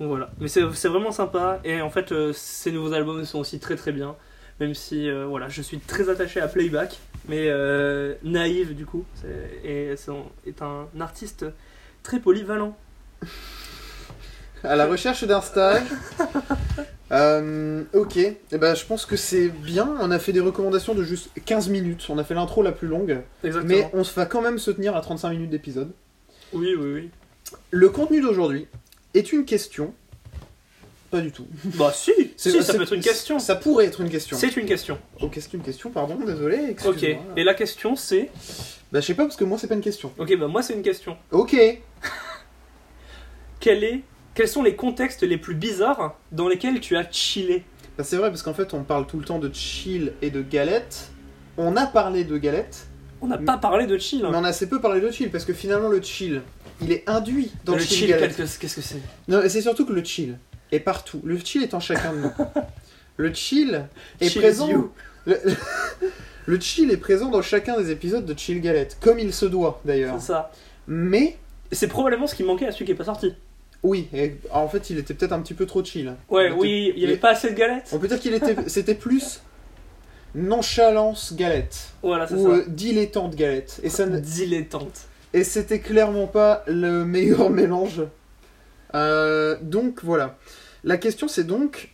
Donc 0.00 0.08
voilà, 0.08 0.30
mais 0.40 0.48
c'est 0.48 0.62
vraiment 0.88 1.12
sympa 1.12 1.60
et 1.64 1.80
en 1.80 1.90
fait, 1.90 2.12
euh, 2.12 2.32
ces 2.32 2.72
nouveaux 2.72 2.92
albums 2.92 3.24
sont 3.24 3.38
aussi 3.38 3.58
très 3.60 3.76
très 3.76 3.92
bien. 3.92 4.16
Même 4.60 4.74
si 4.74 5.08
euh, 5.08 5.26
voilà, 5.26 5.48
je 5.48 5.62
suis 5.62 5.78
très 5.78 6.08
attaché 6.08 6.40
à 6.40 6.48
Playback, 6.48 6.98
mais 7.28 7.46
euh, 7.48 8.14
naïve 8.22 8.74
du 8.74 8.86
coup, 8.86 9.04
c'est- 9.14 9.60
et 9.68 9.96
c'est 9.96 10.10
un- 10.10 10.24
est 10.46 10.62
un 10.62 10.86
artiste 11.00 11.46
très 12.02 12.18
polyvalent. 12.20 12.76
À 14.64 14.76
la 14.76 14.86
recherche 14.86 15.24
d'un 15.24 15.40
stage. 15.40 15.82
Ok, 17.94 18.16
eh 18.16 18.38
ben, 18.58 18.74
je 18.74 18.86
pense 18.86 19.04
que 19.04 19.16
c'est 19.16 19.48
bien. 19.48 19.94
On 20.00 20.10
a 20.10 20.18
fait 20.18 20.32
des 20.32 20.40
recommandations 20.40 20.94
de 20.94 21.02
juste 21.04 21.28
15 21.44 21.68
minutes. 21.68 22.06
On 22.08 22.16
a 22.16 22.24
fait 22.24 22.32
l'intro 22.34 22.62
la 22.62 22.72
plus 22.72 22.88
longue. 22.88 23.18
Exactement. 23.44 23.74
Mais 23.74 23.90
on 23.92 24.02
se 24.02 24.14
va 24.14 24.24
quand 24.24 24.40
même 24.40 24.58
se 24.58 24.70
tenir 24.70 24.96
à 24.96 25.00
35 25.02 25.30
minutes 25.30 25.50
d'épisode. 25.50 25.92
Oui, 26.54 26.74
oui, 26.78 26.92
oui. 26.94 27.10
Le 27.70 27.88
contenu 27.90 28.22
d'aujourd'hui, 28.22 28.66
est 29.14 29.32
une 29.32 29.44
question. 29.44 29.94
Pas 31.10 31.20
du 31.20 31.30
tout. 31.30 31.46
Bah 31.76 31.92
si, 31.94 32.12
si, 32.36 32.62
ça 32.62 32.74
peut 32.74 32.82
être 32.82 32.94
une 32.94 33.02
question. 33.02 33.38
Ça 33.38 33.56
pourrait 33.56 33.86
être 33.86 34.00
une 34.00 34.08
question. 34.08 34.36
C'est 34.36 34.56
une 34.56 34.66
question. 34.66 34.98
Ok, 35.20 35.32
c'est 35.34 35.52
une 35.52 35.62
question, 35.62 35.90
pardon, 35.90 36.16
désolé. 36.24 36.74
Ok. 36.86 37.04
Et 37.36 37.44
la 37.44 37.54
question 37.54 37.96
c'est. 37.96 38.30
Bah, 38.92 39.00
je 39.00 39.06
sais 39.06 39.14
pas 39.14 39.24
parce 39.24 39.36
que 39.36 39.44
moi, 39.44 39.58
c'est 39.58 39.68
pas 39.68 39.74
une 39.74 39.80
question. 39.80 40.12
Ok, 40.18 40.36
bah 40.36 40.48
moi 40.48 40.62
c'est 40.62 40.74
une 40.74 40.82
question. 40.82 41.16
Ok. 41.30 41.56
Quel 43.60 43.84
est... 43.84 44.02
Quels 44.34 44.48
sont 44.48 44.62
les 44.62 44.76
contextes 44.76 45.22
les 45.22 45.36
plus 45.36 45.54
bizarres 45.54 46.18
dans 46.30 46.48
lesquels 46.48 46.80
tu 46.80 46.96
as 46.96 47.10
chillé? 47.10 47.64
Bah, 47.98 48.04
c'est 48.04 48.16
vrai 48.16 48.30
parce 48.30 48.42
qu'en 48.42 48.54
fait, 48.54 48.72
on 48.72 48.82
parle 48.82 49.06
tout 49.06 49.18
le 49.18 49.24
temps 49.24 49.38
de 49.38 49.52
chill 49.52 50.14
et 50.22 50.30
de 50.30 50.40
galette. 50.40 51.10
On 51.58 51.76
a 51.76 51.86
parlé 51.86 52.24
de 52.24 52.38
galette, 52.38 52.86
On 53.22 53.28
n'a 53.28 53.38
pas 53.38 53.56
parlé 53.56 53.86
de 53.86 53.96
chill. 53.98 54.24
hein. 54.24 54.28
mais 54.32 54.36
on 54.36 54.44
a 54.44 54.48
assez 54.48 54.68
peu 54.68 54.80
parlé 54.80 55.00
de 55.00 55.10
chill 55.10 55.30
parce 55.30 55.44
que 55.44 55.52
finalement, 55.52 55.88
le 55.88 56.02
chill, 56.02 56.42
il 56.82 56.90
est 56.92 57.08
induit 57.08 57.50
dans 57.64 57.72
le 57.72 57.78
le, 57.78 57.84
chill, 57.84 57.96
chill, 57.98 58.08
galette. 58.08 58.36
qu'est-ce 58.36 58.58
que 58.76 58.82
c'est? 58.82 59.00
Non, 59.28 59.42
et 59.42 59.48
c'est 59.48 59.62
surtout 59.62 59.86
que 59.86 59.92
le 59.92 60.02
chill 60.04 60.38
est 60.72 60.80
partout. 60.80 61.20
Le 61.24 61.38
chill 61.38 61.62
est 61.62 61.74
en 61.74 61.80
chacun 61.80 62.12
de 62.12 62.18
nous. 62.18 62.30
Le 63.18 63.32
chill 63.34 63.84
est 64.20 64.28
Chill 64.30 64.40
présent. 64.40 64.66
is 64.68 64.72
you. 64.72 64.90
Le, 65.26 65.38
le 66.46 66.60
chill 66.60 66.90
est 66.90 66.96
présent 66.96 67.28
dans 67.28 67.42
chacun 67.42 67.78
des 67.78 67.90
épisodes 67.90 68.24
de 68.24 68.36
Chill 68.36 68.60
Galette, 68.62 68.96
comme 69.00 69.18
il 69.18 69.32
se 69.34 69.44
doit 69.44 69.80
d'ailleurs. 69.84 70.16
C'est 70.18 70.28
ça. 70.28 70.50
Mais 70.88 71.36
C'est 71.70 71.88
probablement 71.88 72.26
ce 72.26 72.34
qui 72.34 72.42
manquait 72.42 72.66
à 72.66 72.72
celui 72.72 72.86
qui 72.86 72.92
est 72.92 72.96
pas 72.96 73.04
sorti. 73.04 73.34
oui, 73.82 74.08
et 74.14 74.36
en 74.50 74.66
fait, 74.66 74.88
il 74.90 74.98
était 74.98 75.12
peut-être 75.14 75.32
un 75.32 75.40
petit 75.42 75.52
peu 75.54 75.66
trop 75.66 75.84
chill. 75.84 76.14
Ouais, 76.30 76.44
Il 76.46 76.52
était- 76.52 76.56
oui, 76.60 76.92
il 76.96 77.02
y 77.02 77.04
avait 77.04 77.14
il- 77.14 77.20
pas 77.20 77.30
assez 77.32 77.50
de 77.50 77.54
galettes. 77.54 77.90
On 77.92 77.98
peut 77.98 78.08
dire 78.08 78.18
qu'il 78.18 78.32
était, 78.34 78.56
c'était 78.66 78.94
plus 78.94 79.40
nonchalance 80.34 81.34
galette 81.34 81.90
Voilà, 82.02 82.26
c'est 82.26 82.34
ou 82.34 82.50
ça. 82.50 82.56
euh, 82.58 82.64
dilettante 82.68 83.34
galette. 83.34 83.80
Et 83.82 83.88
ça, 83.88 84.06
ne- 84.06 84.18
Dilettante. 84.18 85.02
et 85.32 85.44
c'était 85.44 85.80
clairement 85.80 86.26
pas 86.26 86.62
le 86.66 87.04
meilleur 87.04 87.50
mélange. 87.60 88.02
Euh, 88.94 89.56
donc 89.62 90.00
voilà. 90.02 90.36
La 90.84 90.96
question 90.96 91.28
c'est 91.28 91.44
donc 91.44 91.90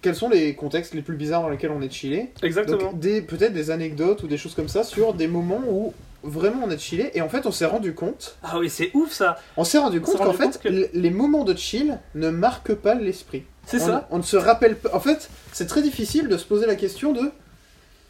quels 0.00 0.14
sont 0.14 0.28
les 0.28 0.54
contextes 0.54 0.94
les 0.94 1.02
plus 1.02 1.16
bizarres 1.16 1.42
dans 1.42 1.48
lesquels 1.48 1.72
on 1.72 1.82
est 1.82 1.90
chillé 1.92 2.30
Exactement. 2.42 2.78
Donc 2.78 3.00
des 3.00 3.20
peut-être 3.20 3.52
des 3.52 3.70
anecdotes 3.70 4.22
ou 4.22 4.28
des 4.28 4.38
choses 4.38 4.54
comme 4.54 4.68
ça 4.68 4.84
sur 4.84 5.12
des 5.12 5.26
moments 5.26 5.60
où 5.68 5.92
vraiment 6.22 6.62
on 6.66 6.70
est 6.70 6.78
chillé 6.78 7.10
et 7.16 7.20
en 7.20 7.28
fait 7.28 7.46
on 7.46 7.50
s'est 7.52 7.66
rendu 7.66 7.94
compte, 7.94 8.36
Ah 8.42 8.58
oui, 8.58 8.70
c'est 8.70 8.90
ouf 8.94 9.12
ça. 9.12 9.38
on 9.56 9.64
s'est 9.64 9.78
rendu 9.78 9.98
On 9.98 10.02
compte 10.02 10.18
qu'en 10.18 10.32
fait 10.32 10.60
que- 10.60 10.88
les 10.92 11.10
moments 11.10 11.44
de 11.44 11.54
chill 11.56 11.98
ne 12.14 12.30
marquent 12.30 12.74
pas 12.74 12.94
l'esprit. 12.94 13.42
C'est 13.68 13.78
ça. 13.78 14.08
On 14.10 14.18
ne 14.18 14.22
se 14.22 14.36
rappelle 14.36 14.76
pas. 14.76 14.90
En 14.94 15.00
fait, 15.00 15.28
c'est 15.52 15.66
très 15.66 15.82
difficile 15.82 16.28
de 16.28 16.36
se 16.36 16.44
poser 16.44 16.66
la 16.66 16.74
question 16.76 17.12
de 17.12 17.30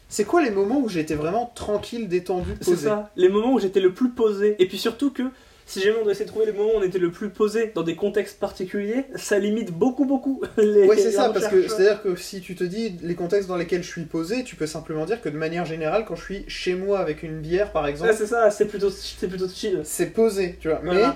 c'est 0.07 0.23
quoi 0.25 0.41
les 0.41 0.49
moments 0.49 0.79
où 0.79 0.89
j'étais 0.89 1.13
vraiment 1.15 1.51
tranquille, 1.53 2.07
détendu, 2.07 2.51
C'est 2.61 2.71
posé? 2.71 2.87
ça. 2.87 3.11
Les 3.15 3.29
moments 3.29 3.53
où 3.53 3.59
j'étais 3.59 3.79
le 3.79 3.93
plus 3.93 4.09
posé. 4.09 4.55
Et 4.59 4.67
puis 4.67 4.77
surtout 4.79 5.11
que 5.11 5.23
si 5.67 5.81
jamais 5.81 5.97
on 5.99 6.03
doit 6.03 6.13
essayer 6.13 6.25
de 6.25 6.31
trouver 6.31 6.47
les 6.47 6.51
moments 6.51 6.71
où 6.73 6.77
on 6.79 6.81
était 6.81 6.97
le 6.97 7.11
plus 7.11 7.29
posé 7.29 7.71
dans 7.75 7.83
des 7.83 7.95
contextes 7.95 8.39
particuliers, 8.39 9.05
ça 9.15 9.37
limite 9.37 9.71
beaucoup, 9.71 10.05
beaucoup 10.05 10.41
les. 10.57 10.87
Ouais, 10.87 10.97
c'est 10.97 11.11
ça, 11.11 11.29
parce 11.29 11.47
que 11.47 11.67
c'est-à-dire 11.67 12.01
que 12.01 12.15
si 12.15 12.41
tu 12.41 12.55
te 12.55 12.63
dis 12.63 12.97
les 13.03 13.13
contextes 13.13 13.47
dans 13.47 13.55
lesquels 13.55 13.83
je 13.83 13.87
suis 13.91 14.05
posé, 14.05 14.43
tu 14.43 14.55
peux 14.55 14.65
simplement 14.65 15.05
dire 15.05 15.21
que 15.21 15.29
de 15.29 15.37
manière 15.37 15.65
générale, 15.65 16.05
quand 16.07 16.15
je 16.15 16.23
suis 16.23 16.43
chez 16.47 16.73
moi 16.73 16.97
avec 16.99 17.21
une 17.21 17.39
bière 17.41 17.71
par 17.71 17.85
exemple, 17.85 18.09
Ouais, 18.09 18.17
c'est 18.17 18.25
ça, 18.25 18.49
c'est 18.49 18.65
plutôt, 18.65 18.89
c'est 18.89 19.27
plutôt 19.27 19.47
chill. 19.47 19.81
c'est 19.83 20.07
posé, 20.07 20.57
tu 20.59 20.69
vois. 20.69 20.81
Voilà. 20.83 21.07
Mais, 21.09 21.13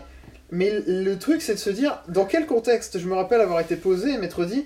mais 0.53 0.71
le 0.85 1.15
truc, 1.17 1.41
c'est 1.41 1.55
de 1.55 1.59
se 1.59 1.71
dire 1.71 1.99
dans 2.07 2.25
quel 2.25 2.45
contexte 2.45 2.99
je 2.99 3.07
me 3.07 3.15
rappelle 3.15 3.41
avoir 3.41 3.59
été 3.59 3.75
posé 3.75 4.11
et 4.11 4.17
m'être 4.17 4.45
dit, 4.45 4.65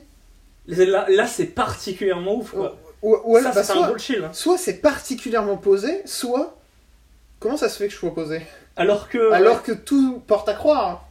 Là, 0.68 1.06
là 1.10 1.28
c'est 1.28 1.46
particulièrement 1.46 2.36
ouf 2.36 2.52
quoi. 2.52 2.78
ou, 3.02 3.16
ou 3.24 3.38
alors, 3.38 3.54
ça, 3.54 3.62
bah, 3.62 3.64
c'est 3.64 3.74
un 3.74 3.98
soit, 3.98 4.34
soit 4.34 4.58
c'est 4.58 4.82
particulièrement 4.82 5.56
posé, 5.56 6.02
soit 6.06 6.58
comment 7.40 7.58
ça 7.58 7.70
se 7.70 7.78
fait 7.78 7.88
que 7.88 7.94
je 7.94 7.98
sois 7.98 8.14
posé? 8.14 8.42
Alors 8.76 9.08
que. 9.08 9.32
Alors 9.32 9.64
que 9.64 9.72
tout 9.72 10.22
porte 10.28 10.50
à 10.50 10.54
croire 10.54 11.08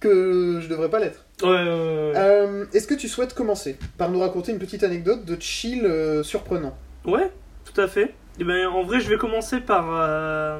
que 0.00 0.58
je 0.60 0.68
devrais 0.68 0.90
pas 0.90 0.98
l'être. 0.98 1.24
Ouais, 1.42 1.48
ouais, 1.48 1.56
ouais. 1.56 2.12
Euh, 2.16 2.64
Est-ce 2.74 2.86
que 2.86 2.94
tu 2.94 3.08
souhaites 3.08 3.34
commencer 3.34 3.78
par 3.96 4.10
nous 4.10 4.18
raconter 4.20 4.52
une 4.52 4.58
petite 4.58 4.82
anecdote 4.82 5.24
de 5.24 5.40
chill 5.40 5.84
euh, 5.84 6.22
surprenant? 6.22 6.76
Ouais, 7.04 7.30
tout 7.64 7.80
à 7.80 7.86
fait. 7.88 8.14
Et 8.38 8.44
ben, 8.44 8.66
en 8.66 8.82
vrai, 8.82 9.00
je 9.00 9.08
vais 9.08 9.16
commencer 9.16 9.60
par, 9.60 9.86
euh, 9.90 10.58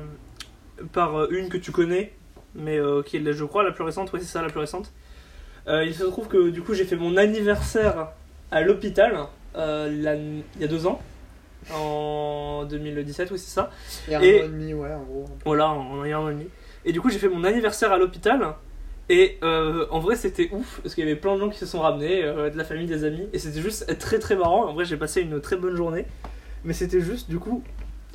par 0.92 1.30
une 1.30 1.48
que 1.48 1.58
tu 1.58 1.72
connais, 1.72 2.12
mais 2.58 2.78
euh, 2.78 3.02
qui 3.02 3.16
est, 3.16 3.32
je 3.32 3.44
crois, 3.44 3.62
la 3.62 3.70
plus 3.72 3.84
récente. 3.84 4.10
Oui, 4.12 4.20
c'est 4.20 4.26
ça, 4.26 4.42
la 4.42 4.48
plus 4.48 4.60
récente. 4.60 4.92
Euh, 5.68 5.84
il 5.84 5.94
se 5.94 6.04
trouve 6.04 6.28
que 6.28 6.50
du 6.50 6.62
coup, 6.62 6.74
j'ai 6.74 6.84
fait 6.84 6.96
mon 6.96 7.16
anniversaire 7.16 8.08
à 8.50 8.60
l'hôpital 8.62 9.18
euh, 9.56 10.42
il 10.56 10.60
y 10.60 10.64
a 10.64 10.68
deux 10.68 10.86
ans, 10.86 11.00
en 11.72 12.64
2017, 12.68 13.30
oui, 13.30 13.38
c'est 13.38 13.50
ça. 13.54 13.70
Il 14.06 14.12
y 14.12 14.14
a 14.14 14.18
un 14.18 14.22
Et- 14.22 14.42
an 14.42 14.44
et 14.44 14.48
demi, 14.48 14.74
ouais, 14.74 14.92
en 14.92 15.02
gros. 15.02 15.24
Voilà, 15.44 15.68
en 15.70 16.04
ayant 16.04 16.22
un 16.22 16.24
an 16.26 16.30
et 16.30 16.34
demi. 16.34 16.48
Et 16.84 16.92
du 16.92 17.00
coup, 17.00 17.10
j'ai 17.10 17.18
fait 17.18 17.28
mon 17.28 17.42
anniversaire 17.44 17.92
à 17.92 17.98
l'hôpital. 17.98 18.54
Et 19.08 19.38
euh, 19.42 19.86
en 19.90 19.98
vrai, 20.00 20.16
c'était 20.16 20.48
ouf 20.52 20.80
parce 20.82 20.94
qu'il 20.94 21.04
y 21.04 21.06
avait 21.10 21.18
plein 21.18 21.34
de 21.36 21.40
gens 21.40 21.48
qui 21.48 21.58
se 21.58 21.66
sont 21.66 21.80
ramenés, 21.80 22.24
euh, 22.24 22.50
de 22.50 22.56
la 22.58 22.64
famille, 22.64 22.86
des 22.86 23.04
amis. 23.04 23.28
Et 23.32 23.38
c'était 23.38 23.60
juste 23.60 23.98
très 23.98 24.18
très 24.18 24.36
marrant. 24.36 24.66
En 24.68 24.74
vrai, 24.74 24.84
j'ai 24.84 24.96
passé 24.96 25.20
une 25.22 25.40
très 25.40 25.56
bonne 25.56 25.76
journée. 25.76 26.06
Mais 26.64 26.72
c'était 26.72 27.00
juste, 27.00 27.28
du 27.30 27.38
coup. 27.38 27.62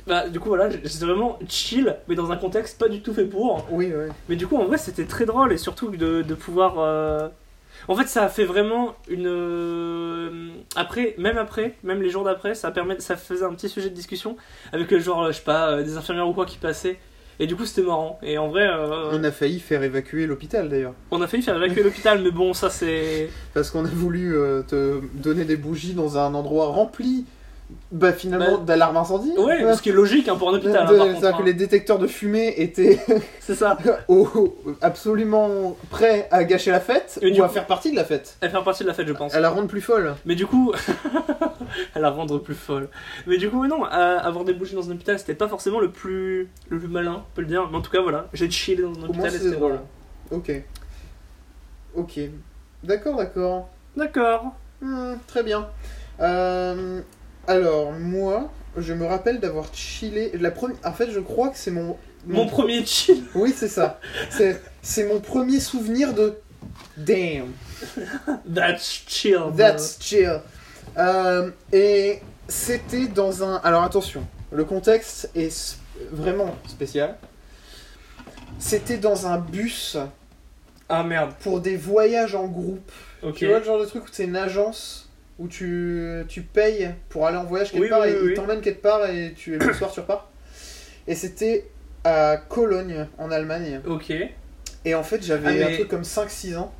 Bah, 0.06 0.28
du 0.28 0.40
coup, 0.40 0.48
voilà, 0.48 0.68
j'étais 0.70 1.04
vraiment 1.04 1.38
chill, 1.48 1.96
mais 2.08 2.14
dans 2.14 2.30
un 2.32 2.36
contexte 2.36 2.78
pas 2.78 2.88
du 2.88 3.00
tout 3.02 3.14
fait 3.14 3.24
pour. 3.24 3.66
Oui, 3.70 3.92
oui. 3.94 4.06
Mais 4.28 4.36
du 4.36 4.46
coup, 4.46 4.56
en 4.56 4.64
vrai, 4.64 4.78
c'était 4.78 5.04
très 5.04 5.26
drôle 5.26 5.52
et 5.52 5.56
surtout 5.58 5.90
de, 5.90 6.22
de 6.22 6.34
pouvoir. 6.34 6.74
euh, 6.78 7.28
En 7.88 7.94
fait, 7.96 8.06
ça 8.08 8.24
a 8.24 8.28
fait 8.28 8.44
vraiment 8.44 8.94
une. 9.08 9.26
euh, 9.28 10.48
Après, 10.76 11.14
même 11.18 11.38
après, 11.38 11.74
même 11.84 12.02
les 12.02 12.10
jours 12.10 12.24
d'après, 12.24 12.54
ça, 12.54 12.70
permet... 12.70 12.98
ça 13.00 13.16
faisait 13.16 13.44
un 13.44 13.54
petit 13.54 13.68
sujet 13.68 13.90
de 13.90 13.94
discussion 13.94 14.36
avec, 14.72 14.92
euh, 14.92 15.00
genre, 15.00 15.26
je 15.28 15.32
sais 15.32 15.42
pas, 15.42 15.82
des 15.82 15.96
infirmières 15.96 16.28
ou 16.28 16.32
quoi 16.32 16.46
qui 16.46 16.58
passaient. 16.58 16.98
Et 17.40 17.46
du 17.46 17.56
coup, 17.56 17.64
c'était 17.64 17.82
marrant. 17.86 18.18
Et 18.22 18.38
en 18.38 18.48
vrai, 18.48 18.68
euh, 18.68 19.10
On 19.12 19.24
a 19.24 19.30
failli 19.32 19.58
faire 19.58 19.82
évacuer 19.82 20.26
l'hôpital 20.26 20.68
d'ailleurs. 20.68 20.94
on 21.10 21.20
a 21.22 21.26
failli 21.26 21.42
faire 21.42 21.56
évacuer 21.56 21.82
l'hôpital, 21.82 22.20
mais 22.22 22.30
bon, 22.30 22.52
ça 22.54 22.70
c'est. 22.70 23.30
Parce 23.54 23.70
qu'on 23.70 23.84
a 23.84 23.88
voulu 23.88 24.36
euh, 24.36 24.62
te 24.62 25.00
donner 25.14 25.44
des 25.44 25.56
bougies 25.56 25.94
dans 25.94 26.18
un 26.18 26.34
endroit 26.34 26.66
rempli, 26.66 27.24
bah 27.92 28.12
finalement, 28.12 28.56
Bah, 28.58 28.64
d'alarme 28.64 28.96
incendie. 28.96 29.32
Ouais, 29.36 29.74
ce 29.74 29.82
qui 29.82 29.90
est 29.90 29.92
logique 29.92 30.26
hein, 30.26 30.36
pour 30.36 30.48
un 30.48 30.54
hôpital. 30.54 30.76
hein, 30.78 30.86
contre, 30.86 31.04
C'est-à-dire 31.04 31.28
hein. 31.34 31.38
que 31.38 31.42
les 31.44 31.52
détecteurs 31.52 31.98
de 31.98 32.06
fumée 32.06 32.54
étaient 32.56 32.98
C'est 33.40 33.54
ça. 33.54 33.76
au- 34.08 34.56
absolument 34.80 35.76
prêts 35.90 36.26
à 36.30 36.42
gâcher 36.44 36.70
la 36.70 36.80
fête 36.80 37.18
Et 37.20 37.38
ou 37.38 37.44
à 37.44 37.48
faire 37.50 37.66
partie 37.66 37.90
de 37.90 37.96
la 37.96 38.04
fête. 38.04 38.36
Elle 38.40 38.50
fait 38.50 38.64
partie 38.64 38.82
de 38.82 38.88
la 38.88 38.94
fête, 38.94 39.06
je 39.06 39.12
pense. 39.12 39.34
À 39.34 39.40
la 39.40 39.50
rendre 39.50 39.68
plus 39.68 39.82
folle. 39.82 40.14
Mais 40.24 40.34
du 40.34 40.46
coup, 40.46 40.72
à 41.94 41.98
la 42.00 42.10
rendre 42.10 42.38
plus 42.38 42.54
folle. 42.54 42.88
Mais 43.26 43.36
du 43.36 43.50
coup, 43.50 43.66
non, 43.66 43.84
euh, 43.84 44.18
avoir 44.18 44.44
des 44.44 44.54
bougies 44.54 44.74
dans 44.74 44.88
un 44.88 44.92
hôpital, 44.92 45.18
c'était 45.18 45.34
pas 45.34 45.48
forcément 45.48 45.78
le 45.78 45.90
plus, 45.90 46.48
le 46.70 46.78
plus 46.78 46.88
malin, 46.88 47.22
on 47.30 47.34
peut 47.34 47.42
le 47.42 47.48
dire. 47.48 47.68
Mais 47.70 47.76
en 47.76 47.82
tout 47.82 47.90
cas, 47.90 48.00
voilà, 48.00 48.28
j'ai 48.32 48.50
chillé 48.50 48.82
dans 48.82 48.90
un 48.98 49.04
hôpital 49.04 49.26
et 49.26 49.30
c'est 49.30 49.38
c'était 49.38 49.56
drôle. 49.56 49.78
drôle. 50.30 50.38
Ok. 50.40 50.50
Ok. 51.94 52.20
D'accord, 52.82 53.16
d'accord. 53.16 53.68
D'accord. 53.96 54.54
Hmm, 54.80 55.14
très 55.26 55.42
bien. 55.42 55.68
Euh, 56.20 57.00
alors, 57.46 57.92
moi, 57.92 58.50
je 58.76 58.92
me 58.92 59.04
rappelle 59.06 59.40
d'avoir 59.40 59.74
chillé. 59.74 60.32
La 60.38 60.50
première... 60.50 60.76
En 60.84 60.92
fait, 60.92 61.10
je 61.10 61.20
crois 61.20 61.48
que 61.48 61.56
c'est 61.58 61.70
mon. 61.70 61.96
Mon 62.26 62.46
premier 62.46 62.84
chill. 62.86 63.24
Oui, 63.34 63.52
c'est 63.56 63.68
ça. 63.68 63.98
C'est 64.30 64.60
c'est 64.80 65.04
mon 65.08 65.20
premier 65.20 65.58
souvenir 65.60 66.14
de. 66.14 66.38
Damn, 66.96 67.52
That's 68.54 69.02
chill. 69.08 69.50
that's 69.56 69.98
chill. 70.00 70.40
Euh, 70.98 71.50
et 71.72 72.20
c'était 72.46 73.06
dans 73.08 73.42
un. 73.42 73.56
Alors 73.64 73.82
attention, 73.82 74.24
le 74.52 74.64
contexte 74.64 75.30
est 75.34 75.76
vraiment 76.12 76.54
spécial. 76.68 77.16
C'était 78.60 78.98
dans 78.98 79.26
un 79.26 79.38
bus 79.38 79.96
Ah 80.88 81.02
merde. 81.02 81.32
pour 81.40 81.60
des 81.60 81.76
voyages 81.76 82.36
en 82.36 82.46
groupe. 82.46 82.92
Ok. 83.24 83.34
Tu 83.34 83.48
vois 83.48 83.58
le 83.58 83.64
genre 83.64 83.80
de 83.80 83.86
truc 83.86 84.04
où 84.04 84.08
c'est 84.12 84.24
une 84.24 84.36
agence 84.36 85.08
où 85.42 85.48
tu, 85.48 86.22
tu 86.28 86.42
payes 86.42 86.90
pour 87.08 87.26
aller 87.26 87.36
en 87.36 87.44
voyage 87.44 87.72
quelque 87.72 87.82
Oui, 87.82 87.88
part 87.88 88.02
oui, 88.02 88.08
et 88.10 88.16
oui, 88.20 88.28
ils 88.30 88.34
t'emmènent 88.34 88.60
quelque 88.60 88.80
part 88.82 89.08
et 89.10 89.32
tu, 89.36 89.58
le 89.58 89.72
soir 89.72 89.90
tu 89.92 90.00
repars. 90.00 90.30
Et 91.08 91.14
c'était 91.16 91.66
à 92.04 92.36
Cologne 92.48 93.06
en 93.18 93.30
Allemagne. 93.30 93.80
Ok. 93.86 94.12
Et 94.84 94.94
en 94.94 95.02
fait 95.02 95.22
j'avais 95.22 95.48
Ah, 95.48 95.52
mais- 95.52 95.62
un 95.64 95.74
truc 95.76 95.88
comme 95.88 96.02
5-6 96.04 96.56
ans. 96.56 96.72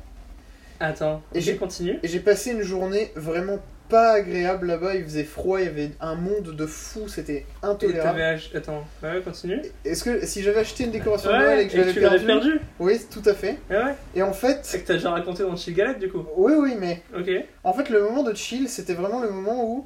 Attends. 0.79 1.21
Et 1.33 1.41
j'ai 1.41 1.55
continué. 1.57 1.99
Et 2.03 2.07
j'ai 2.07 2.19
passé 2.19 2.51
une 2.51 2.61
journée 2.61 3.11
vraiment 3.15 3.59
pas 3.93 4.13
agréable 4.13 4.67
là-bas. 4.67 4.95
Il 4.95 5.03
faisait 5.03 5.23
froid, 5.23 5.59
il 5.61 5.65
y 5.65 5.67
avait 5.67 5.91
un 6.01 6.15
monde 6.15 6.55
de 6.55 6.65
fou, 6.65 7.07
c'était 7.07 7.45
intolérable. 7.61 8.21
ach- 8.21 8.49
Attends. 8.55 8.83
Ouais, 9.03 9.21
continue. 9.23 9.61
Est-ce 9.85 10.03
que 10.03 10.25
si 10.25 10.41
j'avais 10.41 10.59
acheté 10.61 10.85
une 10.85 10.91
décoration 10.91 11.29
de 11.31 11.35
Noël 11.37 11.57
Ouais, 11.57 11.63
et 11.65 11.67
que 11.67 11.77
l'avais 11.77 11.93
perdu, 11.93 12.25
perdu. 12.25 12.59
Oui, 12.79 12.99
tout 13.11 13.21
à 13.29 13.33
fait. 13.33 13.59
Ouais, 13.69 13.77
ouais. 13.77 13.95
Et 14.15 14.23
en 14.23 14.33
C'est 14.33 14.55
fait, 14.67 14.81
que 14.81 14.87
t'as 14.87 14.93
déjà 14.95 15.11
raconté 15.11 15.43
dans 15.43 15.55
Chill 15.55 15.75
Galette 15.75 15.99
du 15.99 16.09
coup. 16.09 16.25
oui, 16.37 16.53
oui, 16.57 16.75
mais 16.79 17.03
Ok. 17.15 17.29
En 17.63 17.73
fait, 17.73 17.89
le 17.89 18.01
moment 18.01 18.23
de 18.23 18.33
chill, 18.33 18.67
c'était 18.67 18.95
vraiment 18.95 19.21
le 19.21 19.29
moment 19.29 19.63
où. 19.63 19.85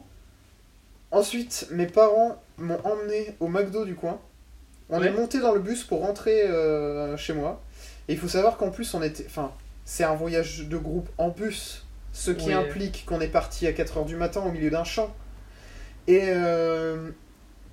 Ensuite, 1.12 1.68
mes 1.72 1.88
parents 1.88 2.42
m'ont 2.58 2.80
emmené 2.84 3.36
au 3.40 3.48
McDo 3.48 3.86
du 3.86 3.96
coin. 3.96 4.20
On 4.90 5.00
Ouais. 5.02 5.08
est 5.08 5.12
monté 5.12 5.40
dans 5.40 5.54
le 5.54 5.60
bus 5.60 5.84
pour 5.84 6.02
rentrer 6.02 6.44
euh, 6.44 7.16
chez 7.18 7.34
moi. 7.34 7.62
Et 8.08 8.14
il 8.14 8.20
faut 8.20 8.28
savoir 8.30 8.58
qu'en 8.58 8.72
plus, 8.72 8.94
on 8.94 9.02
était. 9.04 9.26
Enfin, 9.28 9.52
c'est 9.86 10.04
un 10.04 10.16
voyage 10.16 10.68
de 10.68 10.78
groupe 10.78 11.10
en 11.18 11.30
bus. 11.30 11.86
Ce 12.20 12.32
qui 12.32 12.48
Oui. 12.48 12.54
implique 12.54 13.06
qu'on 13.06 13.22
est 13.22 13.28
parti 13.28 13.68
à 13.68 13.72
4h 13.74 14.06
du 14.06 14.16
matin 14.16 14.42
au 14.44 14.52
milieu 14.52 14.72
d'un 14.72 14.84
champ. 14.84 15.16
Et 16.08 16.24
euh, 16.26 17.12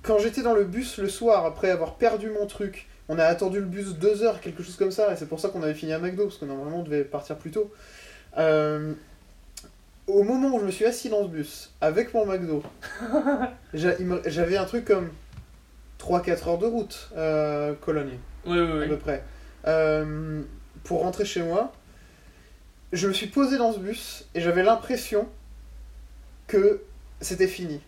quand 0.03 0.19
j'étais 0.19 0.43
dans 0.43 0.53
le 0.53 0.65
bus 0.65 0.99
le 0.99 1.09
soir, 1.09 1.45
après 1.45 1.71
avoir 1.71 1.95
perdu 1.95 2.29
mon 2.29 2.45
truc, 2.45 2.87
On 3.07 3.19
a 3.19 3.23
attendu 3.25 3.59
le 3.59 3.65
bus 3.67 3.93
deux 3.99 4.23
heures, 4.23 4.41
quelque 4.41 4.63
chose 4.63 4.77
comme 4.77 4.89
ça, 4.91 5.13
et 5.13 5.15
c'est 5.15 5.27
pour 5.27 5.39
ça 5.39 5.49
qu'on 5.49 5.61
avait 5.61 5.75
fini 5.75 5.93
à 5.93 5.99
McDo, 5.99 6.23
parce 6.25 6.37
que 6.39 6.45
normalement 6.45 6.79
on 6.79 6.83
devait 6.83 7.03
partir 7.03 7.35
plus 7.37 7.51
tôt. 7.51 7.71
Euh, 8.39 8.93
au 10.07 10.23
moment 10.23 10.55
où 10.55 10.59
je 10.59 10.65
me 10.65 10.71
suis 10.71 10.85
assis 10.85 11.09
dans 11.09 11.21
ce 11.23 11.27
bus, 11.27 11.71
avec 11.81 12.15
mon 12.15 12.25
McDo, 12.25 12.63
j'avais 13.75 14.57
un 14.57 14.65
truc 14.65 14.85
comme 14.85 15.09
3-4 15.99 16.49
heures 16.49 16.57
de 16.57 16.65
route, 16.65 17.09
euh, 17.15 17.73
Cologne, 17.79 18.17
Oui, 18.47 18.59
oui, 18.59 18.85
à 18.85 18.87
peu 18.87 18.97
près. 18.97 19.23
Pour 20.83 21.01
rentrer 21.01 21.25
chez 21.25 21.43
moi, 21.43 21.71
je 22.95 23.07
me 23.07 23.13
suis 23.13 23.27
posé 23.27 23.57
dans 23.57 23.73
ce 23.73 23.79
bus, 23.79 24.25
et 24.33 24.41
j'avais 24.41 24.63
l'impression 24.63 25.27
que 26.47 26.81
c'était 27.21 27.47
fini. 27.47 27.81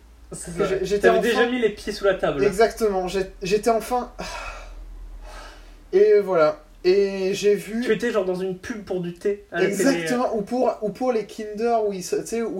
J'étais 0.82 1.00
T'avais 1.00 1.18
enfin- 1.18 1.28
déjà 1.28 1.46
mis 1.46 1.58
les 1.60 1.70
pieds 1.70 1.92
sous 1.92 2.04
la 2.04 2.14
table. 2.14 2.44
Exactement, 2.44 3.06
j'étais 3.08 3.70
enfin... 3.70 4.12
Et 5.92 6.20
voilà. 6.20 6.62
Et 6.84 7.34
j'ai 7.34 7.56
vu... 7.56 7.80
Tu 7.84 7.92
étais 7.92 8.12
genre 8.12 8.24
dans 8.24 8.36
une 8.36 8.56
pub 8.56 8.84
pour 8.84 9.00
du 9.00 9.12
thé 9.12 9.44
à. 9.50 9.62
Exactement, 9.64 10.36
ou 10.36 10.42
pour, 10.42 10.78
ou 10.82 10.90
pour 10.90 11.10
les 11.12 11.24
Kinder 11.26 11.76
où 11.84 11.92
ils, 11.92 12.02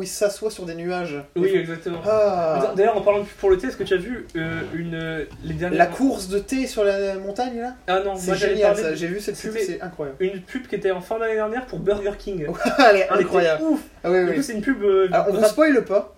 s'assoient 0.09 0.51
sur 0.51 0.67
des 0.67 0.75
nuages. 0.75 1.23
Oui, 1.37 1.49
exactement. 1.55 2.01
Ah, 2.05 2.73
D'ailleurs, 2.77 2.97
en 2.97 3.01
parlant 3.03 3.21
de 3.21 3.25
pub 3.25 3.37
pour 3.39 3.51
le 3.51 3.59
thé, 3.59 3.69
est-ce 3.69 3.77
que 3.77 3.85
tu 3.85 3.95
as 3.95 3.99
vu 3.99 4.27
euh, 4.35 4.61
une 4.75 5.27
les 5.45 5.55
dernières 5.55 5.79
la 5.79 5.87
course 5.87 6.29
de 6.29 6.41
thé 6.41 6.67
sur 6.67 6.83
la 6.83 7.15
montagne 7.15 7.61
là? 7.61 7.77
Ah 7.87 8.01
non, 8.05 8.17
C'est 8.17 8.35
génial 8.35 8.77
ça, 8.77 8.95
j'ai 8.97 9.07
vu 9.07 9.21
cette 9.21 9.39
pub, 9.41 9.53
c'est 9.57 9.81
incroyable. 9.81 10.17
une 10.21 10.41
pub 10.43 10.67
qui 10.67 10.75
était 10.75 10.91
en 10.91 11.01
fin 11.01 11.19
d'année 11.21 11.35
dernière 11.37 11.67
pour 11.67 11.79
Burger 11.79 12.13
King. 12.19 12.47
Elle 12.79 12.97
est 12.97 12.99
Elle 12.99 13.05
était 13.05 13.13
incroyable. 13.25 13.63
ouf. 13.63 13.81
Ah 14.03 14.11
oui, 14.11 14.21
Du 14.21 14.27
coup, 14.27 14.33
oui. 14.39 14.43
c'est 14.43 14.53
une 14.55 14.63
pub. 14.63 14.83
euh, 14.83 15.09
Alors, 15.13 15.27
on 15.31 15.41
rap- 15.41 15.51
spoile 15.51 15.85
pas, 15.85 16.17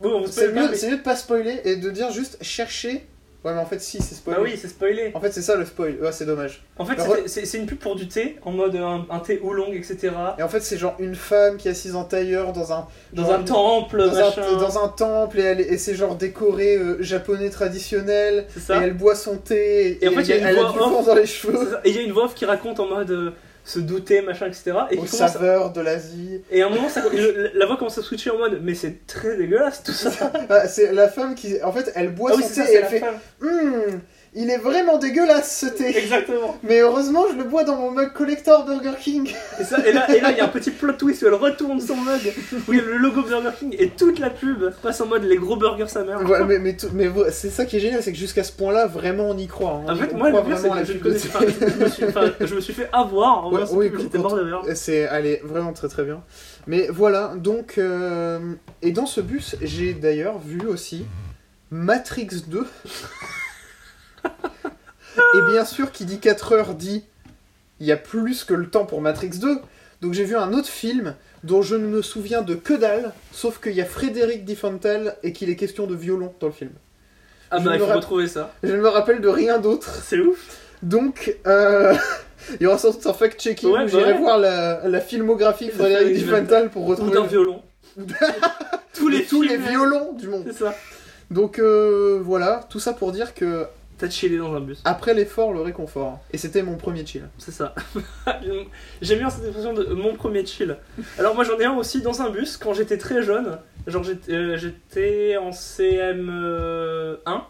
Oui, 0.00 0.10
c'est 0.28 0.48
mieux, 0.52 0.68
mais- 0.70 0.74
c'est 0.76 0.90
mieux 0.90 0.96
de 0.96 1.02
pas 1.02 1.14
spoiler 1.16 1.60
et 1.64 1.76
de 1.76 1.90
dire 1.90 2.10
juste 2.10 2.38
chercher. 2.42 3.06
Ouais, 3.46 3.54
mais 3.54 3.60
en 3.60 3.64
fait, 3.66 3.80
si, 3.80 4.02
c'est 4.02 4.16
spoilé. 4.16 4.36
Bah 4.38 4.42
oui, 4.44 4.58
c'est 4.60 4.66
spoilé. 4.66 5.12
En 5.14 5.20
fait, 5.20 5.30
c'est 5.30 5.40
ça 5.40 5.54
le 5.54 5.64
spoil, 5.64 5.98
ouais, 6.02 6.10
c'est 6.10 6.26
dommage. 6.26 6.64
En 6.78 6.84
fait, 6.84 6.96
c'est 7.28 7.58
une 7.58 7.66
pub 7.66 7.78
pour 7.78 7.94
du 7.94 8.08
thé, 8.08 8.38
en 8.42 8.50
mode 8.50 8.74
un, 8.74 9.06
un 9.08 9.20
thé 9.20 9.38
oolong, 9.40 9.72
etc. 9.72 10.10
Et 10.36 10.42
en 10.42 10.48
fait, 10.48 10.58
c'est 10.60 10.76
genre 10.76 10.96
une 10.98 11.14
femme 11.14 11.56
qui 11.56 11.68
est 11.68 11.70
assise 11.70 11.94
en 11.94 12.02
tailleur 12.02 12.52
dans 12.52 12.72
un, 12.72 12.88
Dans 13.12 13.30
un 13.30 13.44
temple, 13.44 13.98
dans, 14.04 14.12
machin. 14.14 14.42
un, 14.42 14.56
dans 14.56 14.82
un 14.84 14.88
temple 14.88 15.38
et, 15.38 15.44
elle, 15.44 15.60
et 15.60 15.78
c'est 15.78 15.94
genre 15.94 16.16
décoré 16.16 16.76
euh, 16.76 17.00
japonais 17.00 17.48
traditionnel. 17.50 18.46
C'est 18.52 18.58
Et 18.58 18.62
ça. 18.62 18.82
elle 18.82 18.94
boit 18.94 19.14
son 19.14 19.36
thé. 19.36 20.04
Et 20.04 20.08
en 20.08 20.12
fait, 20.12 20.22
il 20.22 20.28
y 20.28 20.32
a 20.32 20.36
une 20.38 20.44
elle 20.46 20.56
voix 20.56 20.98
off. 20.98 21.06
dans 21.06 21.14
les 21.14 21.26
cheveux. 21.26 21.78
Et 21.84 21.90
il 21.90 21.94
y 21.94 21.98
a 22.00 22.02
une 22.02 22.12
voix 22.12 22.24
off 22.24 22.34
qui 22.34 22.46
raconte 22.46 22.80
en 22.80 22.88
mode 22.88 23.10
euh, 23.12 23.30
se 23.66 23.80
douter, 23.80 24.22
machin, 24.22 24.46
etc. 24.46 24.72
Et, 24.92 24.96
Aux 24.98 25.02
à- 25.04 25.28
saveurs 25.28 25.72
de 25.72 25.80
l'Asie. 25.80 26.40
et 26.50 26.62
à 26.62 26.66
un 26.66 26.70
moment, 26.70 26.88
ça- 26.88 27.02
la 27.54 27.66
voix 27.66 27.76
commence 27.76 27.98
à 27.98 28.02
switcher 28.02 28.30
en 28.30 28.38
mode 28.38 28.60
mais 28.62 28.74
c'est 28.74 29.06
très 29.08 29.36
dégueulasse 29.36 29.82
tout 29.82 29.92
ça. 29.92 30.10
Ah, 30.48 30.68
c'est 30.68 30.92
la 30.92 31.08
femme 31.08 31.34
qui. 31.34 31.60
En 31.62 31.72
fait, 31.72 31.90
elle 31.96 32.14
boit 32.14 32.30
Ah 32.32 32.36
oui, 32.36 32.42
son 32.44 32.48
thé 32.48 32.54
ça, 32.54 32.70
et 32.70 32.74
elle 32.76 32.84
fait 32.86 33.00
femme. 33.00 33.18
Il 34.38 34.50
est 34.50 34.58
vraiment 34.58 34.98
dégueulasse 34.98 35.60
ce 35.60 35.66
thé. 35.66 35.96
Exactement. 35.96 36.58
Mais 36.62 36.80
heureusement, 36.80 37.24
je 37.32 37.36
le 37.38 37.44
bois 37.44 37.64
dans 37.64 37.76
mon 37.76 37.90
mug 37.90 38.12
collector 38.12 38.66
Burger 38.66 38.92
King. 39.00 39.32
Et, 39.58 39.64
ça, 39.64 39.78
et 39.86 39.92
là, 39.92 40.14
et 40.14 40.20
là, 40.20 40.30
il 40.30 40.36
y 40.36 40.40
a 40.40 40.44
un 40.44 40.48
petit 40.48 40.70
plot 40.70 40.92
twist 40.92 41.22
où 41.22 41.26
elle 41.26 41.34
retourne 41.34 41.80
son 41.80 41.96
mug, 41.96 42.20
où 42.68 42.72
il 42.74 42.78
y 42.78 42.82
a 42.82 42.84
le 42.84 42.98
logo 42.98 43.22
Burger 43.22 43.48
King 43.58 43.74
et 43.78 43.88
toute 43.88 44.18
la 44.18 44.28
pub 44.28 44.70
passe 44.82 45.00
en 45.00 45.06
mode 45.06 45.24
les 45.24 45.36
gros 45.36 45.56
burgers 45.56 45.88
sa 45.88 46.04
mère. 46.04 46.20
Ouais, 46.28 46.44
mais 46.44 46.58
mais, 46.58 46.76
tout- 46.76 46.88
mais 46.92 47.10
c'est 47.30 47.48
ça 47.48 47.64
qui 47.64 47.78
est 47.78 47.80
génial, 47.80 48.02
c'est 48.02 48.12
que 48.12 48.18
jusqu'à 48.18 48.44
ce 48.44 48.52
point-là, 48.52 48.86
vraiment, 48.86 49.30
on 49.30 49.38
y 49.38 49.46
croit. 49.46 49.80
hein. 49.86 49.92
En 49.92 49.96
fait, 49.96 50.10
On 50.12 50.18
moi, 50.18 50.30
le 50.30 50.42
pire, 50.42 50.58
c'est 50.58 50.68
que 50.68 50.74
la 50.74 50.84
je, 50.84 50.92
connaissais 50.98 51.28
pas. 51.28 51.40
je, 51.40 51.84
me 51.84 51.88
suis, 51.88 52.04
enfin, 52.04 52.30
je 52.38 52.54
me 52.54 52.60
suis 52.60 52.74
fait 52.74 52.90
avoir 52.92 53.46
en 53.46 53.52
Ouais, 53.52 53.62
oui, 53.72 53.90
j'étais 53.98 54.18
mort 54.18 54.36
de. 54.36 54.74
C'est, 54.74 55.08
elle 55.10 55.24
est 55.26 55.40
vraiment 55.44 55.72
très 55.72 55.88
très 55.88 56.04
bien. 56.04 56.22
Mais 56.66 56.88
voilà, 56.90 57.32
donc. 57.36 57.78
euh, 57.78 58.38
et 58.82 58.92
dans 58.92 59.06
ce 59.06 59.22
bus, 59.22 59.56
j'ai 59.62 59.94
d'ailleurs 59.94 60.38
vu 60.38 60.60
aussi 60.68 61.06
Matrix 61.70 62.28
2. 62.48 62.66
Et 65.34 65.42
bien 65.42 65.64
sûr, 65.64 65.92
qui 65.92 66.04
dit 66.04 66.18
4 66.18 66.52
heures 66.52 66.74
dit 66.74 67.04
il 67.80 67.86
y 67.86 67.92
a 67.92 67.96
plus 67.96 68.44
que 68.44 68.54
le 68.54 68.68
temps 68.68 68.86
pour 68.86 69.00
Matrix 69.00 69.30
2. 69.40 69.58
Donc 70.02 70.12
j'ai 70.12 70.24
vu 70.24 70.36
un 70.36 70.52
autre 70.52 70.68
film 70.68 71.14
dont 71.44 71.62
je 71.62 71.74
ne 71.76 71.86
me 71.86 72.02
souviens 72.02 72.42
de 72.42 72.54
que 72.54 72.74
dalle, 72.74 73.12
sauf 73.32 73.60
qu'il 73.60 73.72
y 73.72 73.80
a 73.80 73.84
Frédéric 73.84 74.44
Diffentel 74.44 75.16
et 75.22 75.32
qu'il 75.32 75.50
est 75.50 75.56
question 75.56 75.86
de 75.86 75.94
violon 75.94 76.32
dans 76.40 76.46
le 76.48 76.52
film. 76.52 76.70
Ah 77.50 77.58
je 77.60 77.64
bah, 77.64 77.72
il 77.74 77.80
faut 77.80 77.86
retrouver 77.86 78.26
ça. 78.26 78.52
Je 78.62 78.72
ne 78.72 78.80
me 78.80 78.88
rappelle 78.88 79.20
de 79.20 79.28
rien 79.28 79.58
d'autre. 79.58 79.88
C'est 80.04 80.18
ouf. 80.18 80.58
Donc, 80.82 81.36
euh, 81.46 81.94
il 82.60 82.64
y 82.64 82.66
aura 82.66 82.78
sans 82.78 82.90
doute 82.90 83.06
un 83.06 83.12
fact-checking 83.12 83.70
Ouais, 83.70 83.80
bah 83.80 83.86
j'irai 83.86 84.12
ouais. 84.12 84.18
voir 84.18 84.38
la, 84.38 84.86
la 84.88 85.00
filmographie 85.00 85.66
de 85.66 85.72
Frédéric 85.72 86.14
Diffental 86.14 86.70
pour 86.70 86.82
Ou 86.82 86.86
retrouver 86.86 87.12
d'un 87.12 87.26
violon. 87.26 87.62
tous 88.94 89.08
les, 89.08 89.24
tous 89.24 89.42
les 89.42 89.56
violons 89.56 90.12
du 90.12 90.28
monde. 90.28 90.44
C'est 90.46 90.64
ça. 90.64 90.74
Donc 91.30 91.58
euh, 91.58 92.20
voilà, 92.22 92.66
tout 92.68 92.80
ça 92.80 92.92
pour 92.92 93.12
dire 93.12 93.34
que 93.34 93.66
T'as 93.98 94.10
chillé 94.10 94.36
dans 94.36 94.54
un 94.54 94.60
bus. 94.60 94.82
après 94.84 95.14
l'effort, 95.14 95.54
le 95.54 95.62
réconfort. 95.62 96.20
Et 96.30 96.36
c'était 96.36 96.62
mon 96.62 96.76
premier 96.76 97.06
chill. 97.06 97.28
C'est 97.38 97.50
ça. 97.50 97.74
J'aime 99.00 99.18
bien 99.18 99.30
cette 99.30 99.44
expression 99.44 99.72
de 99.72 99.86
mon 99.94 100.14
premier 100.14 100.44
chill. 100.44 100.76
Alors 101.18 101.34
moi 101.34 101.44
j'en 101.44 101.58
ai 101.58 101.64
un 101.64 101.76
aussi 101.76 102.02
dans 102.02 102.20
un 102.20 102.28
bus 102.28 102.58
quand 102.58 102.74
j'étais 102.74 102.98
très 102.98 103.22
jeune. 103.22 103.58
Genre 103.86 104.02
j'étais 104.02 105.36
euh, 105.36 105.40
en 105.40 105.50
CM1. 105.50 107.40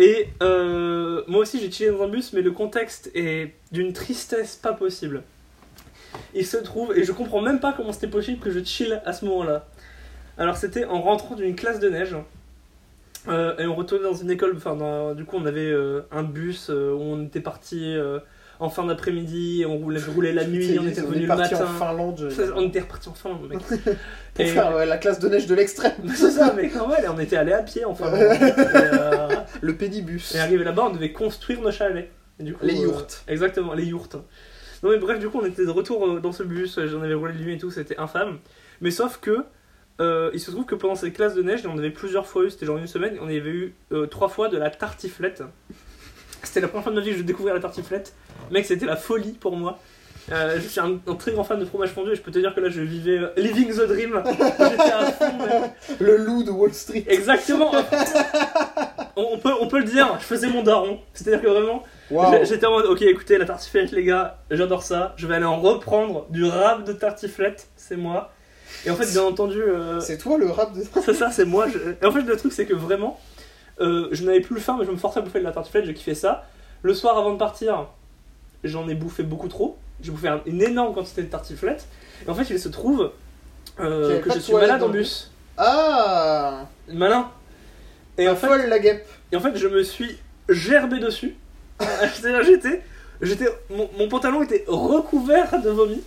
Et 0.00 0.28
euh, 0.42 1.22
moi 1.28 1.42
aussi 1.42 1.60
j'ai 1.60 1.70
chillé 1.70 1.90
dans 1.90 2.02
un 2.02 2.08
bus, 2.08 2.32
mais 2.32 2.42
le 2.42 2.50
contexte 2.50 3.12
est 3.14 3.54
d'une 3.70 3.92
tristesse 3.92 4.56
pas 4.56 4.72
possible. 4.72 5.22
Il 6.34 6.46
se 6.46 6.56
trouve, 6.56 6.96
et 6.96 7.04
je 7.04 7.12
comprends 7.12 7.40
même 7.40 7.60
pas 7.60 7.72
comment 7.72 7.92
c'était 7.92 8.08
possible 8.08 8.40
que 8.40 8.50
je 8.50 8.64
chill 8.64 9.00
à 9.04 9.12
ce 9.12 9.24
moment-là. 9.26 9.68
Alors 10.38 10.56
c'était 10.56 10.86
en 10.86 11.00
rentrant 11.00 11.36
d'une 11.36 11.54
classe 11.54 11.78
de 11.78 11.88
neige. 11.88 12.16
Euh, 13.28 13.56
et 13.58 13.66
on 13.66 13.74
retournait 13.76 14.04
dans 14.04 14.14
une 14.14 14.30
école, 14.30 14.54
enfin 14.56 14.74
dans- 14.74 15.14
du 15.14 15.24
coup 15.24 15.36
on 15.36 15.46
avait 15.46 15.70
euh, 15.70 16.00
un 16.10 16.24
bus 16.24 16.68
euh, 16.70 16.92
où 16.92 17.00
on 17.00 17.22
était 17.24 17.40
parti 17.40 17.94
en 18.60 18.68
fin 18.68 18.84
d'après-midi, 18.86 19.64
on 19.66 19.76
roulait, 19.78 20.00
roulait 20.14 20.32
la 20.32 20.44
nuit, 20.46 20.76
on 20.80 20.86
était 20.86 21.00
revenu 21.00 21.22
le 21.22 21.26
matin. 21.28 21.64
en 21.64 21.66
Finlande. 21.66 22.28
On 22.56 22.62
était 22.68 22.80
reparti 22.80 23.08
en 23.08 23.14
Finlande, 23.14 23.48
mec. 23.48 23.58
Pour 24.34 24.44
Et- 24.44 24.46
faire 24.46 24.76
euh, 24.76 24.84
la 24.84 24.98
classe 24.98 25.18
de 25.18 25.28
neige 25.28 25.46
de 25.46 25.54
l'extrême. 25.54 25.92
C'est 26.14 26.30
ça, 26.30 26.52
mec, 26.52 26.74
normal, 26.74 27.02
et 27.04 27.08
on 27.08 27.18
était 27.18 27.36
allé 27.36 27.52
à 27.52 27.62
pied 27.62 27.84
en 27.84 27.94
Finlande. 27.94 28.20
et, 28.20 29.36
Le 29.66 29.76
pédibus. 29.76 30.34
et 30.34 30.38
arrivé 30.38 30.62
là-bas, 30.64 30.86
on 30.90 30.94
devait 30.94 31.12
construire 31.12 31.60
nos 31.60 31.70
chalets. 31.72 32.08
Et 32.40 32.44
du 32.44 32.54
coup, 32.54 32.64
Les 32.64 32.74
yourtes. 32.80 33.24
exactement, 33.28 33.74
les 33.74 33.84
yourtes. 33.84 34.16
Non 34.82 34.90
mais 34.90 34.98
bref, 34.98 35.18
du 35.20 35.28
coup, 35.28 35.38
on 35.42 35.46
était 35.46 35.64
de 35.64 35.70
retour 35.70 36.20
dans 36.20 36.32
ce 36.32 36.42
bus, 36.42 36.78
j'en 36.86 37.02
avais 37.02 37.14
roulé 37.14 37.34
de 37.34 37.38
nuit 37.38 37.54
et 37.54 37.58
tout, 37.58 37.70
c'était 37.70 37.96
infâme. 37.98 38.38
Mais 38.80 38.90
sauf 38.90 39.18
que, 39.20 39.44
euh, 40.00 40.30
il 40.34 40.40
se 40.40 40.50
trouve 40.50 40.64
que 40.64 40.74
pendant 40.74 40.94
cette 40.94 41.12
classe 41.14 41.34
de 41.34 41.42
neige, 41.42 41.66
on 41.66 41.78
avait 41.78 41.90
plusieurs 41.90 42.26
fois 42.26 42.44
eu, 42.44 42.50
c'était 42.50 42.66
genre 42.66 42.78
une 42.78 42.86
semaine, 42.86 43.18
on 43.20 43.26
avait 43.26 43.36
eu 43.38 43.74
euh, 43.92 44.06
trois 44.06 44.28
fois 44.28 44.48
de 44.48 44.56
la 44.56 44.70
tartiflette. 44.70 45.42
C'était 46.44 46.60
la 46.60 46.66
première 46.68 46.82
fois 46.82 46.92
de 46.92 46.98
ma 46.98 47.04
vie 47.04 47.12
que 47.12 47.18
je 47.18 47.22
découvrais 47.22 47.54
la 47.54 47.60
tartiflette. 47.60 48.14
Mec, 48.50 48.66
c'était 48.66 48.84
la 48.84 48.96
folie 48.96 49.30
pour 49.30 49.56
moi. 49.56 49.78
Euh, 50.30 50.56
je 50.60 50.66
suis 50.68 50.80
un, 50.80 50.98
un 51.06 51.14
très 51.14 51.32
grand 51.32 51.44
fan 51.44 51.58
de 51.58 51.64
fromage 51.64 51.90
fondu 51.90 52.12
et 52.12 52.14
je 52.14 52.20
peux 52.20 52.30
te 52.30 52.38
dire 52.38 52.54
que 52.54 52.60
là 52.60 52.68
je 52.68 52.80
vivais 52.80 53.18
euh, 53.18 53.30
Living 53.36 53.72
the 53.72 53.86
Dream. 53.86 54.22
J'étais 54.26 54.82
à 54.82 55.12
fond. 55.12 55.72
Le 56.00 56.16
loup 56.16 56.42
de 56.42 56.50
Wall 56.50 56.72
Street. 56.74 57.04
Exactement. 57.08 57.72
on, 59.16 59.28
on 59.32 59.38
peut, 59.38 59.52
on 59.60 59.66
peut 59.68 59.78
le 59.78 59.84
dire, 59.84 60.16
je 60.18 60.24
faisais 60.24 60.48
mon 60.48 60.62
daron. 60.62 61.00
C'est-à-dire 61.14 61.42
que 61.42 61.48
vraiment, 61.48 61.82
j'étais 62.44 62.66
en 62.66 62.72
mode, 62.72 62.86
ok, 62.86 63.02
écoutez, 63.02 63.38
la 63.38 63.44
tartiflette, 63.44 63.92
les 63.92 64.04
gars, 64.04 64.38
j'adore 64.50 64.82
ça. 64.82 65.14
Je 65.16 65.26
vais 65.26 65.34
aller 65.36 65.44
en 65.44 65.60
reprendre 65.60 66.26
du 66.30 66.44
rap 66.44 66.84
de 66.84 66.92
tartiflette, 66.92 67.68
c'est 67.76 67.96
moi. 67.96 68.32
Et 68.86 68.90
en 68.90 68.96
fait, 68.96 69.10
bien 69.12 69.22
entendu, 69.22 69.60
euh, 69.62 70.00
C'est 70.00 70.18
toi 70.18 70.38
le 70.38 70.50
rap 70.50 70.72
de. 70.74 70.82
c'est 71.04 71.14
ça, 71.14 71.30
c'est 71.30 71.44
moi. 71.44 71.66
je- 71.68 71.78
Et 72.02 72.06
en 72.06 72.12
fait, 72.12 72.22
le 72.22 72.36
truc, 72.36 72.52
c'est 72.52 72.66
que 72.66 72.74
vraiment, 72.74 73.18
euh, 73.80 74.08
je 74.12 74.24
n'avais 74.24 74.40
plus 74.40 74.54
le 74.54 74.60
faim, 74.60 74.76
mais 74.78 74.84
je 74.86 74.90
me 74.90 74.96
forçais 74.96 75.18
à 75.20 75.22
bouffer 75.22 75.38
de 75.40 75.44
la 75.44 75.52
tartiflette, 75.52 75.84
j'ai 75.84 75.94
kiffé 75.94 76.14
ça. 76.14 76.46
Le 76.82 76.94
soir, 76.94 77.16
avant 77.18 77.32
de 77.32 77.38
partir, 77.38 77.86
j'en 78.64 78.88
ai 78.88 78.94
bouffé 78.94 79.22
beaucoup 79.22 79.48
trop. 79.48 79.76
J'ai 80.02 80.10
bouffé 80.10 80.28
un- 80.28 80.40
une 80.46 80.60
énorme 80.62 80.94
quantité 80.94 81.22
de 81.22 81.28
tartiflette. 81.28 81.86
Et 82.26 82.30
en 82.30 82.34
fait, 82.34 82.50
il 82.50 82.58
se 82.58 82.68
trouve 82.68 83.12
euh, 83.80 84.20
que 84.20 84.32
je 84.32 84.38
suis 84.40 84.52
malade 84.52 84.82
en 84.82 84.88
bus. 84.88 85.30
Ah 85.56 86.66
Malin. 86.88 87.30
Et 88.18 88.28
en 88.28 88.36
fait, 88.36 88.46
Folle 88.48 88.66
la 88.68 88.78
guêpe. 88.78 89.06
Et 89.30 89.36
en 89.36 89.40
fait, 89.40 89.56
je 89.56 89.68
me 89.68 89.82
suis 89.82 90.18
gerbé 90.48 90.98
dessus. 90.98 91.36
C'est-à-dire, 91.80 92.42
j'étais, 92.42 92.82
j'étais, 93.22 93.46
mon, 93.70 93.88
mon 93.98 94.08
pantalon 94.08 94.42
était 94.42 94.64
recouvert 94.66 95.62
de 95.62 95.70
vomi. 95.70 96.02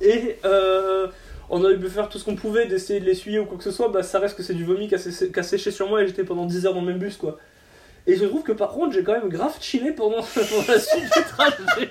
Et 0.00 0.38
euh, 0.44 1.08
on 1.50 1.64
a 1.64 1.70
eu 1.70 1.88
faire 1.88 2.08
tout 2.08 2.18
ce 2.18 2.24
qu'on 2.24 2.36
pouvait 2.36 2.66
d'essayer 2.66 3.00
de 3.00 3.04
l'essuyer 3.04 3.38
ou 3.38 3.46
quoi 3.46 3.56
que 3.58 3.64
ce 3.64 3.70
soit. 3.70 3.88
Bah, 3.88 4.02
ça 4.02 4.18
reste 4.18 4.36
que 4.36 4.42
c'est 4.42 4.54
du 4.54 4.64
vomi 4.64 4.88
qui 4.88 4.94
a 4.94 5.42
séché 5.42 5.70
sur 5.70 5.88
moi 5.88 6.02
et 6.02 6.06
j'étais 6.06 6.24
pendant 6.24 6.44
10 6.46 6.66
heures 6.66 6.74
dans 6.74 6.80
le 6.80 6.86
même 6.86 6.98
bus, 6.98 7.16
quoi. 7.16 7.38
Et 8.06 8.16
je 8.16 8.24
trouve 8.24 8.42
que 8.42 8.52
par 8.52 8.70
contre, 8.70 8.94
j'ai 8.94 9.04
quand 9.04 9.12
même 9.12 9.28
grave 9.28 9.56
chillé 9.60 9.92
pendant, 9.92 10.22
pendant 10.34 10.64
la 10.68 10.78
suite 10.78 11.04
du 11.04 11.22
trajet. 11.24 11.90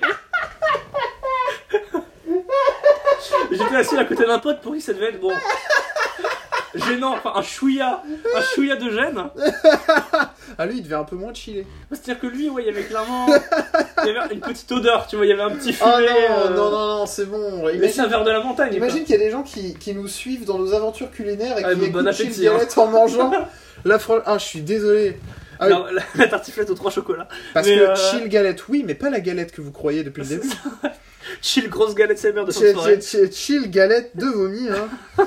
J'étais 3.50 3.76
assis 3.76 3.96
à 3.96 4.04
côté 4.04 4.26
d'un 4.26 4.38
pote 4.38 4.60
pour 4.60 4.74
qui 4.74 4.80
ça 4.80 4.92
devait 4.92 5.08
être 5.10 5.20
bon. 5.20 5.32
Gênant, 6.74 7.14
enfin 7.14 7.32
un 7.34 7.42
chouïa, 7.42 8.02
un 8.36 8.42
chouïa 8.42 8.76
de 8.76 8.90
gêne. 8.90 9.22
Ah 10.58 10.66
lui, 10.66 10.78
il 10.78 10.82
devait 10.82 10.96
un 10.96 11.04
peu 11.04 11.16
moins 11.16 11.32
chiller. 11.32 11.66
C'est-à-dire 11.90 12.20
que 12.20 12.26
lui, 12.26 12.48
ouais, 12.50 12.62
il 12.62 12.66
y 12.66 12.70
avait 12.70 12.82
clairement. 12.82 13.26
Il 14.04 14.12
y 14.12 14.16
avait 14.16 14.34
une 14.34 14.40
petite 14.40 14.70
odeur, 14.72 15.06
tu 15.06 15.16
vois, 15.16 15.24
il 15.26 15.30
y 15.30 15.32
avait 15.32 15.42
un 15.42 15.50
petit 15.50 15.74
Oh 15.80 15.84
fumet. 15.84 16.06
non, 16.28 16.36
euh, 16.46 16.50
non, 16.50 16.70
non, 16.70 16.86
non, 16.98 17.06
c'est 17.06 17.24
bon. 17.26 17.62
Mais 17.78 17.88
c'est 17.88 18.00
un 18.02 18.06
verre 18.06 18.24
de 18.24 18.30
la 18.30 18.40
montagne. 18.40 18.74
imagine 18.74 19.02
qu'il 19.04 19.12
y 19.12 19.18
a 19.18 19.24
des 19.24 19.30
gens 19.30 19.42
qui, 19.42 19.74
qui 19.74 19.94
nous 19.94 20.08
suivent 20.08 20.44
dans 20.44 20.58
nos 20.58 20.74
aventures 20.74 21.10
culinaires 21.10 21.58
et 21.58 21.64
Ah, 21.64 21.74
qui 21.74 21.88
bon 21.88 21.98
Chill 22.12 22.26
appétit, 22.26 22.48
hein. 22.48 22.52
Galette 22.54 22.76
en 22.78 22.86
mangeant. 22.86 23.32
La 23.84 23.98
fro- 23.98 24.22
Ah, 24.26 24.36
je 24.38 24.44
suis 24.44 24.60
désolé. 24.60 25.18
Ah 25.60 25.66
oui. 25.68 25.72
la, 25.72 25.92
la- 25.92 26.02
la 26.16 26.28
tartiflette 26.28 26.70
aux 26.70 26.74
trois 26.74 26.90
chocolats. 26.90 27.28
Parce 27.54 27.66
Mais, 27.66 27.76
que 27.76 27.80
euh, 27.82 27.94
chill 27.96 28.28
galette, 28.28 28.68
oui, 28.68 28.84
mais 28.86 28.94
pas 28.94 29.10
la 29.10 29.20
galette 29.20 29.52
que 29.52 29.60
vous 29.60 29.72
croyez 29.72 30.04
depuis 30.04 30.20
le 30.22 30.26
C'est 30.26 30.36
début. 30.36 30.48
Chill, 31.42 31.68
grosse 31.68 31.94
galette 31.94 32.18
sévère 32.18 32.44
de 32.46 32.52
fin 32.52 32.60
de 32.60 32.66
chill, 32.80 33.02
chill, 33.02 33.32
chill 33.32 33.70
galette 33.70 34.16
de 34.16 34.24
vomi, 34.26 34.68
hein. 34.68 35.24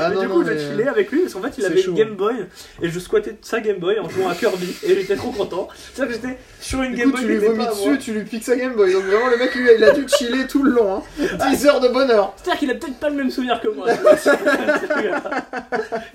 Ah 0.00 0.10
non, 0.10 0.20
du 0.20 0.26
non, 0.26 0.34
coup, 0.34 0.44
j'ai 0.44 0.54
mais- 0.54 0.60
chillé 0.70 0.88
avec 0.88 1.10
lui 1.10 1.20
parce 1.22 1.34
qu'en 1.34 1.42
fait, 1.42 1.52
il 1.58 1.62
c'est 1.62 1.66
avait 1.70 1.82
chaud. 1.82 1.90
une 1.92 1.96
Game 1.96 2.14
Boy 2.14 2.34
et 2.82 2.88
je 2.88 2.98
squattais 2.98 3.36
sa 3.42 3.60
Game 3.60 3.78
Boy 3.78 3.98
en 3.98 4.08
jouant 4.08 4.28
à 4.28 4.34
Kirby 4.34 4.74
et 4.84 4.94
j'étais 4.94 5.16
trop 5.16 5.30
content. 5.30 5.68
C'est 5.94 6.06
que 6.06 6.12
j'étais 6.12 6.38
sur 6.60 6.82
une 6.82 6.92
Du 6.92 6.98
Game 6.98 7.10
coup, 7.12 7.16
Boy 7.16 7.20
tu 7.22 7.26
qui 7.26 7.32
lui 7.32 7.36
était 7.38 7.46
vomis 7.48 7.64
pas 7.64 7.70
à 7.70 7.74
dessus, 7.74 7.98
tu 7.98 8.12
lui 8.12 8.24
piques 8.24 8.44
sa 8.44 8.56
Game 8.56 8.74
Boy. 8.74 8.92
Donc 8.92 9.04
vraiment, 9.04 9.28
le 9.28 9.36
mec, 9.36 9.54
lui, 9.54 9.68
il 9.76 9.84
a 9.84 9.90
dû 9.92 10.06
chiller 10.08 10.46
tout 10.46 10.62
le 10.62 10.70
long. 10.72 10.96
Hein. 10.96 11.48
10 11.50 11.66
heures 11.66 11.80
de 11.80 11.88
bonheur. 11.88 12.32
C'est-à-dire 12.36 12.58
qu'il 12.60 12.70
a 12.70 12.74
peut-être 12.74 12.98
pas 12.98 13.08
le 13.10 13.16
même 13.16 13.30
souvenir 13.30 13.60
que 13.60 13.68
moi. 13.68 13.86
tu 13.94 14.00
vois, 14.00 14.16
c'est- 14.16 14.30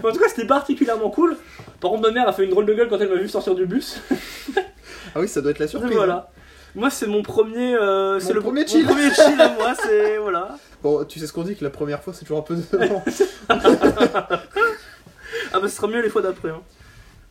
Mais 0.03 0.09
en 0.09 0.11
tout 0.11 0.19
cas, 0.19 0.27
c'était 0.29 0.47
particulièrement 0.47 1.09
cool. 1.09 1.35
Par 1.79 1.91
contre, 1.91 2.03
ma 2.03 2.11
mère 2.11 2.27
a 2.27 2.33
fait 2.33 2.43
une 2.45 2.49
drôle 2.51 2.65
de 2.65 2.73
gueule 2.73 2.87
quand 2.89 2.99
elle 2.99 3.09
m'a 3.09 3.15
vu 3.15 3.27
sortir 3.29 3.55
du 3.55 3.65
bus. 3.65 3.99
Ah 5.15 5.19
oui, 5.19 5.27
ça 5.27 5.41
doit 5.41 5.51
être 5.51 5.59
la 5.59 5.67
surprise. 5.67 5.93
voilà. 5.95 6.31
Moi, 6.73 6.89
c'est 6.89 7.05
mon 7.05 7.21
premier. 7.21 7.75
euh, 7.75 8.19
c'est 8.19 8.29
Mon 8.29 8.33
le 8.33 8.41
premier 8.41 8.65
chill. 8.65 8.83
Mon 8.83 8.93
premier 8.93 9.13
chill 9.13 9.39
à 9.39 9.49
moi, 9.49 9.73
c'est. 9.79 10.17
Voilà. 10.17 10.57
Bon, 10.83 11.03
tu 11.05 11.19
sais 11.19 11.27
ce 11.27 11.33
qu'on 11.33 11.43
dit 11.43 11.55
que 11.55 11.63
la 11.63 11.69
première 11.69 12.03
fois, 12.03 12.13
c'est 12.13 12.21
toujours 12.25 12.39
un 12.39 12.41
peu. 12.41 12.57
Ah 15.55 15.59
bah, 15.59 15.67
ce 15.67 15.75
sera 15.75 15.87
mieux 15.87 16.01
les 16.01 16.09
fois 16.09 16.21
d'après. 16.21 16.49
Hein. 16.49 16.61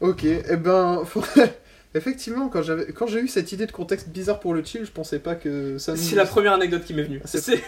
ok, 0.01 0.25
et 0.25 0.57
ben. 0.57 1.03
Effectivement, 1.95 2.49
quand 2.49 2.63
j'avais, 2.63 2.87
quand 2.93 3.07
j'ai 3.07 3.21
eu 3.21 3.29
cette 3.29 3.53
idée 3.53 3.67
de 3.67 3.73
contexte 3.73 4.09
bizarre 4.09 4.41
pour 4.41 4.55
le 4.55 4.65
chill, 4.65 4.85
je 4.87 4.91
pensais 4.91 5.19
pas 5.19 5.35
que 5.35 5.77
ça 5.77 5.93
nous. 5.93 5.99
C'est 5.99 6.17
la 6.17 6.25
première 6.25 6.53
anecdote 6.55 6.85
qui 6.85 6.95
m'est 6.95 7.03
venue. 7.03 7.21
C'est- 7.27 7.41
C'est 7.43 7.63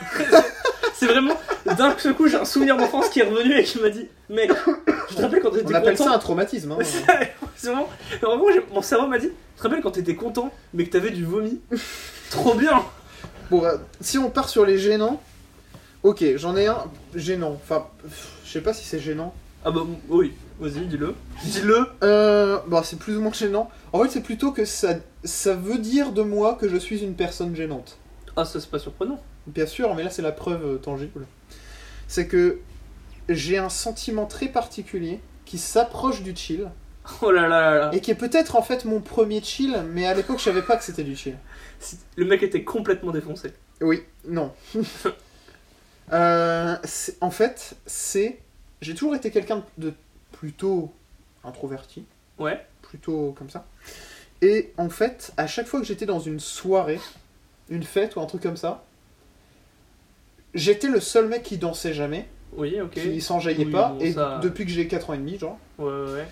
c'est 0.95 1.07
vraiment 1.07 1.35
d'un 1.67 1.95
seul 1.99 2.15
coup 2.15 2.27
j'ai 2.29 2.37
un 2.39 2.45
souvenir 2.47 2.77
d'enfance 2.79 3.11
qui 3.11 3.21
est 3.21 3.25
revenu 3.25 3.59
et 3.59 3.65
qui 3.65 3.79
m'a 3.81 3.91
dit 3.91 4.09
mec, 4.31 4.51
je 5.11 5.15
te 5.17 5.21
rappelle 5.23 5.43
quand 5.43 5.51
t'étais 5.51 5.67
On 5.67 5.75
appelle 5.75 5.97
content. 5.97 6.11
ça 6.11 6.17
un 6.17 6.19
traumatisme. 6.19 6.73
Hein. 6.73 6.79
C'est- 6.83 7.05
c'est 7.57 7.69
vraiment. 7.71 8.47
J'ai- 8.51 8.65
mon 8.73 8.81
cerveau 8.81 9.09
m'a 9.09 9.19
dit, 9.19 9.29
tu 9.29 9.59
te 9.59 9.63
rappelles 9.63 9.83
quand 9.83 9.91
t'étais 9.91 10.15
content 10.15 10.51
mais 10.73 10.85
que 10.87 10.91
t'avais 10.91 11.11
du 11.11 11.25
vomi? 11.27 11.61
Trop 12.31 12.55
bien. 12.55 12.83
Bon, 13.51 13.63
euh, 13.65 13.77
si 14.01 14.17
on 14.17 14.31
part 14.31 14.49
sur 14.49 14.65
les 14.65 14.79
gênants, 14.79 15.21
ok, 16.05 16.25
j'en 16.37 16.57
ai 16.57 16.69
un 16.69 16.85
gênant. 17.17 17.59
Enfin, 17.61 17.89
je 18.45 18.51
sais 18.51 18.61
pas 18.61 18.73
si 18.73 18.85
c'est 18.85 19.01
gênant. 19.01 19.35
Ah 19.65 19.71
bah 19.71 19.81
oui, 20.09 20.33
vas-y, 20.61 20.87
dis-le. 20.87 21.15
Dis-le. 21.43 21.87
Euh, 22.05 22.59
bon, 22.69 22.83
c'est 22.85 22.99
plus 22.99 23.17
ou 23.17 23.21
moins 23.23 23.33
gênant. 23.33 23.71
En 23.93 24.03
fait, 24.03 24.11
c'est 24.11 24.21
plutôt 24.21 24.53
que 24.53 24.65
ça, 24.65 24.97
ça 25.25 25.55
veut 25.55 25.79
dire 25.79 26.13
de 26.13 26.23
moi 26.23 26.55
que 26.61 26.69
je 26.69 26.77
suis 26.77 27.01
une 27.03 27.15
personne 27.15 27.57
gênante. 27.57 27.97
Ah 28.37 28.45
ça 28.45 28.61
c'est 28.61 28.71
pas 28.71 28.79
surprenant. 28.79 29.21
Bien 29.47 29.67
sûr, 29.67 29.95
mais 29.95 30.03
là 30.03 30.11
c'est 30.11 30.23
la 30.23 30.33
preuve 30.33 30.65
euh, 30.65 30.77
tangible. 30.77 31.27
C'est 32.09 32.27
que 32.27 32.59
j'ai 33.29 33.59
un 33.59 33.69
sentiment 33.69 34.27
très 34.27 34.49
particulier 34.49 35.21
qui 35.45 35.59
s'approche 35.59 36.23
du 36.23 36.35
chill 36.37 36.69
Oh 37.21 37.31
là 37.31 37.43
là 37.43 37.61
là 37.61 37.79
là. 37.79 37.91
et 37.95 38.01
qui 38.01 38.11
est 38.11 38.15
peut-être 38.15 38.57
en 38.57 38.63
fait 38.63 38.87
mon 38.87 39.01
premier 39.01 39.43
chill, 39.43 39.77
mais 39.93 40.07
à 40.07 40.15
l'époque 40.15 40.39
je 40.39 40.45
savais 40.45 40.63
pas 40.63 40.77
que 40.77 40.85
c'était 40.85 41.05
du 41.05 41.15
chill. 41.15 41.37
Le 42.17 42.25
mec 42.25 42.43
était 42.43 42.65
complètement 42.65 43.13
défoncé. 43.13 43.53
Oui, 43.81 44.03
non. 44.27 44.53
Euh, 46.13 46.77
en 47.21 47.31
fait, 47.31 47.77
c'est. 47.87 48.39
J'ai 48.81 48.95
toujours 48.95 49.15
été 49.15 49.31
quelqu'un 49.31 49.65
de 49.79 49.93
plutôt 50.33 50.93
introverti, 51.45 52.05
Ouais. 52.39 52.65
plutôt 52.83 53.35
comme 53.39 53.49
ça. 53.51 53.65
Et 54.43 54.73
en 54.77 54.91
fait, 54.91 55.33
à 55.37 55.47
chaque 55.47 55.67
fois 55.67 55.81
que 55.81 55.87
j'étais 55.87 56.07
dans 56.07 56.21
une 56.21 56.41
soirée, 56.41 57.01
une 57.71 57.83
fête 57.85 58.17
ou 58.17 58.21
un 58.21 58.27
truc 58.27 58.43
comme 58.43 58.57
ça, 58.59 58.85
j'étais 60.53 60.89
le 60.89 61.01
seul 61.01 61.29
mec 61.29 61.43
qui 61.43 61.57
dansait 61.57 61.95
jamais, 61.95 62.29
Oui, 62.53 62.79
ok. 62.81 62.91
qui 62.91 63.21
s'enjaillait 63.23 63.65
Oui, 63.65 63.73
pas, 63.73 63.91
bon, 63.91 64.01
et 64.01 64.13
ça- 64.13 64.39
depuis 64.43 64.67
que 64.67 64.71
j'ai 64.71 64.87
4 64.87 65.11
ans 65.11 65.15
et 65.15 65.19
demi, 65.19 65.39
genre. 65.39 65.59
Ouais, 65.79 65.87
ouais, 65.91 66.13
ouais. 66.13 66.29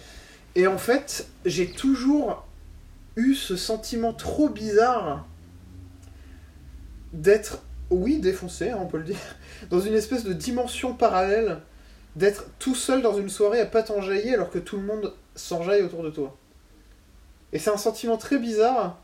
Et 0.57 0.67
en 0.67 0.77
fait, 0.79 1.27
j'ai 1.47 1.71
toujours 1.71 2.47
eu 3.17 3.35
ce 3.35 3.57
sentiment 3.57 4.13
trop 4.13 4.49
bizarre 4.51 5.27
d'être, 7.15 7.63
oui, 7.93 8.19
défoncé, 8.19 8.71
hein, 8.71 8.79
on 8.81 8.87
peut 8.87 8.99
le 8.99 9.05
dire, 9.05 9.17
dans 9.71 9.81
une 9.81 9.95
espèce 9.95 10.25
de 10.25 10.33
dimension 10.33 10.95
parallèle, 10.95 11.59
d'être 12.17 12.47
tout 12.59 12.75
seul 12.75 13.01
dans 13.03 13.17
une 13.17 13.29
soirée 13.31 13.61
à 13.61 13.67
pas 13.67 13.83
t'enjailler 13.83 14.35
alors 14.35 14.51
que 14.51 14.59
tout 14.59 14.77
le 14.77 14.83
monde 14.83 15.15
s'enjaille 15.35 15.83
autour 15.83 16.03
de 16.03 16.11
toi. 16.11 16.37
Et 17.53 17.59
c'est 17.59 17.71
un 17.71 17.77
sentiment 17.79 18.17
très 18.19 18.39
bizarre, 18.39 18.99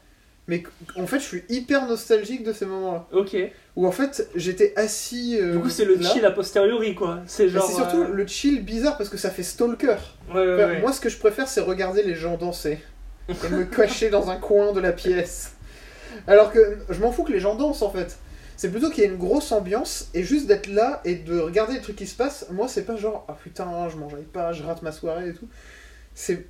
mais 0.47 0.63
en 0.97 1.07
fait, 1.07 1.19
je 1.19 1.25
suis 1.25 1.45
hyper 1.51 1.87
nostalgique 1.87 2.43
de 2.45 2.53
ces 2.53 2.65
moments-là. 2.67 3.07
Ok. 3.13 3.37
Où 3.77 3.87
en 3.87 3.93
fait, 3.93 4.29
j'étais 4.35 4.73
assis. 4.77 5.39
euh, 5.41 5.53
Du 5.53 5.61
coup, 5.61 5.69
c'est 5.71 5.85
le 5.85 5.97
là. 5.97 6.09
chill 6.11 6.25
a 6.25 6.31
posteriori, 6.31 6.95
quoi. 6.95 7.21
C'est 7.27 7.49
genre. 7.49 7.65
c'est 7.67 7.75
surtout 7.75 8.03
euh, 8.03 8.09
le 8.13 8.27
chill 8.27 8.63
bizarre 8.65 8.97
parce 8.97 9.11
que 9.11 9.19
ça 9.19 9.31
fait 9.31 9.43
stalker. 9.43 9.97
Ouais, 10.31 10.35
ouais, 10.35 10.55
Enfin, 10.55 10.73
ouais. 10.73 10.81
Moi, 10.81 10.93
ce 10.93 11.01
que 11.01 11.09
je 11.11 11.19
préfère, 11.19 11.49
c'est 11.49 11.61
regarder 11.61 12.03
les 12.03 12.15
gens 12.15 12.37
danser 12.39 12.79
et 13.29 13.49
me 13.51 13.65
cacher 13.65 14.09
dans 14.09 14.31
un 14.31 14.37
coin 14.37 14.73
de 14.73 14.81
la 14.81 14.93
pièce. 14.93 15.53
Alors 16.27 16.51
que 16.51 16.79
je 16.89 17.01
m'en 17.01 17.13
fous 17.13 17.25
que 17.25 17.33
les 17.33 17.41
gens 17.41 17.55
dansent 17.55 17.83
en 17.83 17.91
fait. 17.91 18.19
C'est 18.59 18.73
plutôt 18.73 18.91
qu'il 18.91 19.05
y 19.05 19.07
ait 19.07 19.11
une 19.11 19.19
grosse 19.19 19.53
ambiance 19.53 20.11
et 20.15 20.25
juste 20.25 20.49
d'être 20.49 20.67
là 20.67 21.01
et 21.05 21.15
de 21.15 21.39
regarder 21.39 21.75
les 21.75 21.81
trucs 21.81 21.95
qui 21.95 22.09
se 22.09 22.17
passent. 22.17 22.45
Moi, 22.51 22.67
c'est 22.67 22.85
pas 22.85 22.97
genre 22.97 23.25
ah 23.29 23.37
putain, 23.41 23.89
je 23.89 23.97
mangeais 23.97 24.27
pas, 24.33 24.53
je 24.53 24.65
rate 24.65 24.83
ma 24.83 24.91
soirée 24.91 25.29
et 25.29 25.33
tout. 25.33 25.47
C'est 26.13 26.45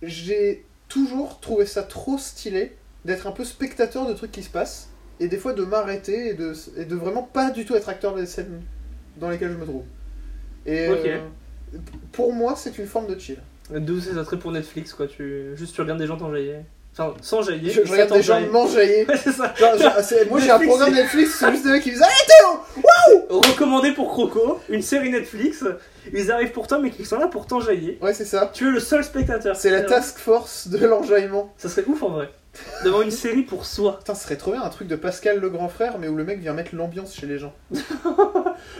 j'ai 0.00 0.64
toujours 0.88 1.40
trouvé 1.40 1.66
ça 1.66 1.82
trop 1.82 2.16
stylé 2.16 2.74
d'être 3.04 3.26
un 3.26 3.32
peu 3.32 3.44
spectateur 3.44 4.06
de 4.06 4.14
trucs 4.14 4.32
qui 4.32 4.42
se 4.42 4.48
passent 4.48 4.88
et 5.20 5.28
des 5.28 5.36
fois 5.36 5.52
de 5.52 5.64
m'arrêter 5.64 6.28
et 6.28 6.34
de, 6.34 6.54
et 6.78 6.86
de 6.86 6.96
vraiment 6.96 7.22
pas 7.22 7.50
du 7.50 7.66
tout 7.66 7.76
être 7.76 7.90
acteur 7.90 8.14
des 8.14 8.24
scènes 8.24 8.62
dans 9.18 9.28
lesquelles 9.28 9.52
je 9.52 9.58
me 9.58 9.66
trouve. 9.66 9.84
Et 10.64 10.86
euh, 10.88 11.18
pour 12.12 12.32
moi, 12.32 12.54
c'est 12.56 12.78
une 12.78 12.86
forme 12.86 13.06
de 13.06 13.18
chill. 13.18 13.36
D'où 13.70 14.00
ces 14.00 14.16
attraits 14.16 14.40
pour 14.40 14.50
Netflix, 14.50 14.94
quoi. 14.94 15.06
Tu... 15.06 15.50
Juste, 15.56 15.74
tu 15.74 15.82
regardes 15.82 16.00
des 16.00 16.06
gens 16.06 16.16
t'enjailler. 16.16 16.60
Enfin, 16.96 17.12
sans 17.22 17.42
jaillir. 17.42 17.72
Je, 17.74 17.84
je 17.84 17.90
regarde 17.90 18.12
des 18.12 18.22
gens 18.22 18.40
m'enjailler. 18.52 19.04
Ouais, 19.08 19.16
c'est 19.16 19.32
ça. 19.32 19.52
Genre, 19.56 19.72
je- 19.76 20.28
moi 20.28 20.38
j'ai 20.40 20.50
un 20.50 20.60
programme 20.60 20.94
Netflix, 20.94 21.36
c'est 21.40 21.50
juste 21.50 21.64
des 21.64 21.70
mecs 21.72 21.82
qui 21.82 21.90
disent 21.90 22.02
Allez 22.02 22.12
Théo 22.28 23.40
Recommandé 23.40 23.90
pour 23.92 24.08
Croco, 24.10 24.60
une 24.68 24.80
série 24.82 25.10
Netflix. 25.10 25.64
Ils 26.12 26.30
arrivent 26.30 26.52
pour 26.52 26.68
toi, 26.68 26.78
mais 26.78 26.90
qui 26.90 27.04
sont 27.04 27.18
là 27.18 27.26
pour 27.26 27.46
t'enjailler. 27.46 27.98
Ouais, 28.00 28.14
c'est 28.14 28.24
ça. 28.24 28.48
Tu 28.52 28.68
es 28.68 28.70
le 28.70 28.78
seul 28.78 29.02
spectateur. 29.02 29.56
C'est 29.56 29.70
la 29.70 29.80
task 29.82 30.18
force 30.18 30.68
de 30.68 30.86
l'enjaillement. 30.86 31.52
Ça 31.58 31.68
serait 31.68 31.84
ouf 31.86 32.02
en 32.04 32.10
vrai. 32.10 32.30
D'avoir 32.84 33.02
une 33.02 33.10
série 33.10 33.42
pour 33.42 33.66
soi. 33.66 33.98
Putain, 33.98 34.14
ce 34.14 34.22
serait 34.22 34.36
trop 34.36 34.52
bien 34.52 34.62
un 34.62 34.68
truc 34.68 34.86
de 34.86 34.94
Pascal 34.94 35.40
le 35.40 35.50
grand 35.50 35.68
frère, 35.68 35.98
mais 35.98 36.06
où 36.06 36.14
le 36.14 36.22
mec 36.24 36.38
vient 36.38 36.52
mettre 36.52 36.76
l'ambiance 36.76 37.12
chez 37.12 37.26
les 37.26 37.38
gens. 37.40 37.52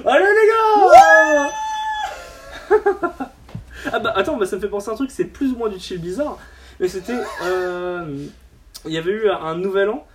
Allez 0.07 0.25
les 0.25 0.49
gars 0.49 1.51
Ah 3.93 3.99
bah 3.99 4.13
attends, 4.17 4.37
bah, 4.37 4.47
ça 4.47 4.57
me 4.57 4.61
fait 4.61 4.69
penser 4.69 4.89
à 4.89 4.93
un 4.93 4.97
truc, 4.97 5.11
c'est 5.11 5.25
plus 5.25 5.51
ou 5.53 5.57
moins 5.57 5.69
du 5.69 5.79
chill 5.81 5.99
bizarre. 5.99 6.39
Mais 6.81 6.89
c'était. 6.89 7.19
Il 8.87 8.93
y 8.93 8.99
avait 8.99 9.13
eu 9.13 9.31
un 9.31 9.57
nouvel 9.57 9.89
an 9.89 10.07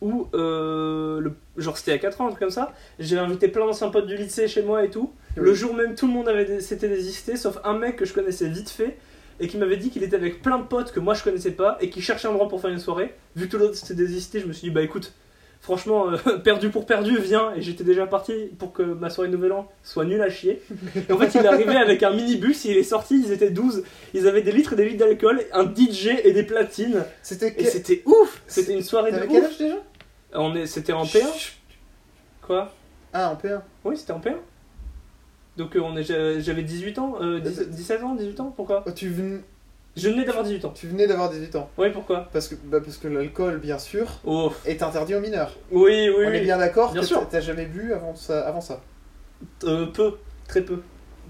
où, 0.00 0.28
euh, 0.34 1.20
le, 1.20 1.32
genre 1.56 1.76
c'était 1.76 1.92
à 1.92 1.98
4 1.98 2.20
ans, 2.20 2.26
un 2.26 2.28
truc 2.28 2.40
comme 2.40 2.50
ça, 2.50 2.72
j'ai 2.98 3.18
invité 3.18 3.48
plein 3.48 3.66
d'anciens 3.66 3.88
potes 3.88 4.06
du 4.06 4.16
lycée 4.16 4.46
chez 4.46 4.62
moi 4.62 4.84
et 4.84 4.90
tout. 4.90 5.12
Le 5.36 5.54
jour 5.54 5.74
même, 5.74 5.94
tout 5.94 6.06
le 6.06 6.12
monde 6.12 6.28
avait 6.28 6.60
s'était 6.60 6.88
désisté, 6.88 7.36
sauf 7.36 7.58
un 7.64 7.76
mec 7.76 7.96
que 7.96 8.04
je 8.04 8.12
connaissais 8.12 8.48
vite 8.48 8.70
fait 8.70 8.98
et 9.40 9.48
qui 9.48 9.56
m'avait 9.56 9.76
dit 9.76 9.90
qu'il 9.90 10.02
était 10.02 10.16
avec 10.16 10.42
plein 10.42 10.58
de 10.58 10.64
potes 10.64 10.92
que 10.92 11.00
moi 11.00 11.14
je 11.14 11.22
connaissais 11.22 11.52
pas 11.52 11.78
et 11.80 11.90
qui 11.90 12.00
cherchait 12.00 12.28
un 12.28 12.32
endroit 12.32 12.48
pour 12.48 12.60
faire 12.60 12.70
une 12.70 12.78
soirée. 12.78 13.14
Vu 13.36 13.46
que 13.46 13.52
tout 13.52 13.58
l'autre 13.58 13.74
s'était 13.74 13.94
désisté, 13.94 14.40
je 14.40 14.46
me 14.46 14.52
suis 14.52 14.68
dit 14.68 14.74
bah 14.74 14.82
écoute, 14.82 15.14
franchement, 15.60 16.10
euh, 16.10 16.38
perdu 16.44 16.70
pour 16.70 16.86
perdu, 16.86 17.18
viens. 17.18 17.52
Et 17.54 17.62
j'étais 17.62 17.84
déjà 17.84 18.06
parti 18.06 18.32
pour 18.58 18.72
que 18.72 18.82
ma 18.82 19.10
soirée 19.10 19.30
de 19.30 19.36
Nouvel 19.36 19.52
An 19.52 19.68
soit 19.82 20.04
nulle 20.04 20.22
à 20.22 20.30
chier. 20.30 20.62
Et 21.08 21.12
en 21.12 21.18
fait, 21.18 21.34
il 21.38 21.44
est 21.44 21.48
arrivé 21.48 21.76
avec 21.76 22.02
un 22.02 22.10
minibus, 22.10 22.64
il 22.64 22.76
est 22.76 22.82
sorti, 22.82 23.22
ils 23.24 23.32
étaient 23.32 23.50
12. 23.50 23.84
Ils 24.14 24.26
avaient 24.28 24.42
des 24.42 24.52
litres 24.52 24.72
et 24.72 24.76
des 24.76 24.88
litres 24.88 25.04
d'alcool, 25.04 25.42
un 25.52 25.64
DJ 25.64 26.08
et 26.24 26.32
des 26.32 26.42
platines. 26.42 27.04
C'était 27.22 27.48
Et 27.48 27.54
quel... 27.54 27.66
c'était 27.66 28.02
ouf 28.06 28.42
C'était 28.46 28.72
une 28.74 28.82
soirée 28.82 29.12
de 29.12 29.18
quel 29.30 29.44
âge 29.44 29.58
déjà? 29.58 29.76
On 30.34 30.54
est, 30.54 30.66
C'était 30.66 30.92
en 30.92 31.04
P1 31.04 31.24
Quoi? 32.42 32.72
Ah, 33.12 33.30
en 33.30 33.34
P1. 33.36 33.60
Oui, 33.84 33.96
c'était 33.96 34.12
en 34.12 34.20
P1. 34.20 34.34
Donc 35.56 35.74
euh, 35.74 35.80
on 35.80 35.96
est, 35.96 36.04
j'a- 36.04 36.38
j'avais 36.38 36.62
18 36.62 36.98
ans, 36.98 37.16
euh, 37.20 37.40
10 37.40 37.68
17 37.70 38.02
ans, 38.04 38.14
18 38.14 38.38
ans, 38.40 38.52
pourquoi? 38.54 38.84
Oh, 38.86 38.90
tu, 38.92 39.08
ven- 39.08 39.42
Je 39.98 40.08
venais 40.10 40.24
d'avoir 40.24 40.44
18 40.44 40.64
ans. 40.64 40.72
tu 40.74 40.86
venais 40.86 41.06
d'avoir 41.06 41.28
18 41.30 41.56
ans. 41.56 41.68
Oui, 41.78 41.88
pourquoi? 41.92 42.28
Parce 42.32 42.48
que, 42.48 42.54
bah, 42.64 42.78
parce 42.84 42.96
que 42.96 43.08
l'alcool, 43.08 43.58
bien 43.58 43.78
sûr, 43.78 44.06
Oh, 44.24 44.52
est 44.64 44.82
interdit 44.82 45.14
aux 45.14 45.20
mineurs. 45.20 45.56
oui, 45.70 46.08
oui, 46.16 46.24
On 46.26 46.32
est 46.32 46.40
bien 46.40 46.58
d'accord 46.58 46.92
Bien 46.92 47.00
que 47.02 47.06
sûr. 47.06 47.28
t'as- 47.28 47.40
jamais 47.40 47.66
bu 47.66 47.92
avant 47.92 48.14
ça. 48.14 48.40
Avant 48.46 48.60
ça. 48.60 48.80
Euh, 49.64 49.86
peu, 49.86 50.14
très 50.48 50.62
peu, 50.62 50.80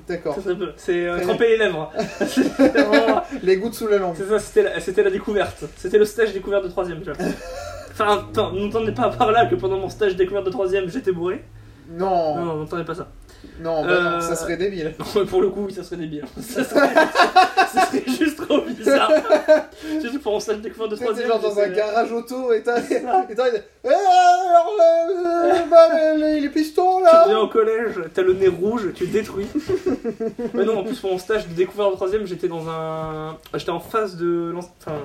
D'accord. 0.09 0.33
très, 0.35 0.43
très 0.43 0.57
peu. 0.57 0.73
C'est 0.77 1.07
euh, 1.07 1.21
tremper 1.21 1.49
les 1.49 1.57
lèvres. 1.59 1.93
Vraiment- 2.59 3.23
Les 3.43 3.57
gouttes 3.57 3.75
sous 3.75 3.87
la 3.89 3.99
langue. 3.99 4.15
C'est 4.17 4.29
ça, 4.29 4.39
c'était 4.39 4.63
la, 4.63 4.81
c'était 4.81 5.03
la 5.03 5.11
découverte. 5.11 5.65
C'était 5.77 5.99
le 5.99 6.05
stage 6.05 6.33
découverte 6.33 6.65
de 6.65 6.69
troisième, 6.69 7.01
tu 7.03 7.11
vois. 7.11 7.27
Enfin, 7.91 8.27
n'entendez 8.55 8.93
pas 8.93 9.09
par 9.11 9.33
là 9.33 9.47
que 9.47 9.55
pendant 9.57 9.79
mon 9.79 9.89
stage 9.89 10.15
découverte 10.17 10.47
de 10.47 10.51
troisième, 10.51 10.89
j'étais 10.89 11.13
bourré. 11.13 11.45
Non. 11.91 12.37
Non, 12.37 12.45
non, 12.45 12.55
n'entendez 12.59 12.85
pas 12.85 12.95
ça. 12.95 13.09
Non, 13.61 13.85
bah 13.85 14.01
non, 14.01 14.11
Euh, 14.17 14.21
ça 14.21 14.37
serait 14.37 14.57
débile. 14.57 14.95
Pour 15.31 15.41
le 15.43 15.49
coup, 15.51 15.65
oui, 15.67 15.73
ça 15.73 15.83
serait 15.83 15.97
débile. 15.97 16.25
Ça 16.41 16.65
serait, 16.65 16.95
ça 17.73 17.87
serait 17.87 18.05
juste 18.07 18.37
trop 18.47 18.61
bizarre. 18.63 19.11
Surtout 20.01 20.19
pour 20.21 20.37
un 20.37 20.41
stage 20.41 20.57
de 20.57 20.63
découverte 20.63 20.91
de 20.93 20.97
Tu 20.97 21.03
sais, 21.03 21.07
t'es 21.09 21.13
troisième. 21.25 21.43
genre 21.43 21.55
dans 21.55 21.61
un 21.61 21.69
garage 21.69 22.13
auto 22.13 22.53
et 22.53 22.63
t'as. 22.63 22.79
Et 22.81 23.35
t'as. 23.35 23.49
Eh, 23.85 23.89
alors, 23.89 24.73
euh, 24.81 25.53
euh, 25.53 25.53
bah, 25.71 26.15
les, 26.17 26.41
les 26.41 26.49
pistons 26.49 26.99
Tu 26.99 27.05
là 27.05 27.23
reviens 27.25 27.39
au 27.41 27.49
collège, 27.49 27.95
t'as 28.15 28.23
le 28.23 28.33
nez 28.35 28.49
rouge, 28.49 28.93
tu 28.95 29.07
détruis. 29.07 29.47
Mais 30.55 30.65
non, 30.65 30.79
en 30.79 30.85
plus 30.85 30.99
pour 30.99 31.11
mon 31.13 31.19
stage 31.19 31.47
de 31.49 31.55
découverte 31.55 31.91
de 31.91 31.97
troisième, 31.97 32.27
j'étais 32.27 32.49
dans 32.49 32.69
un, 32.69 33.37
j'étais 33.55 33.71
en 33.71 33.81
face 33.81 34.17
de, 34.17 34.53
enfin, 34.57 34.97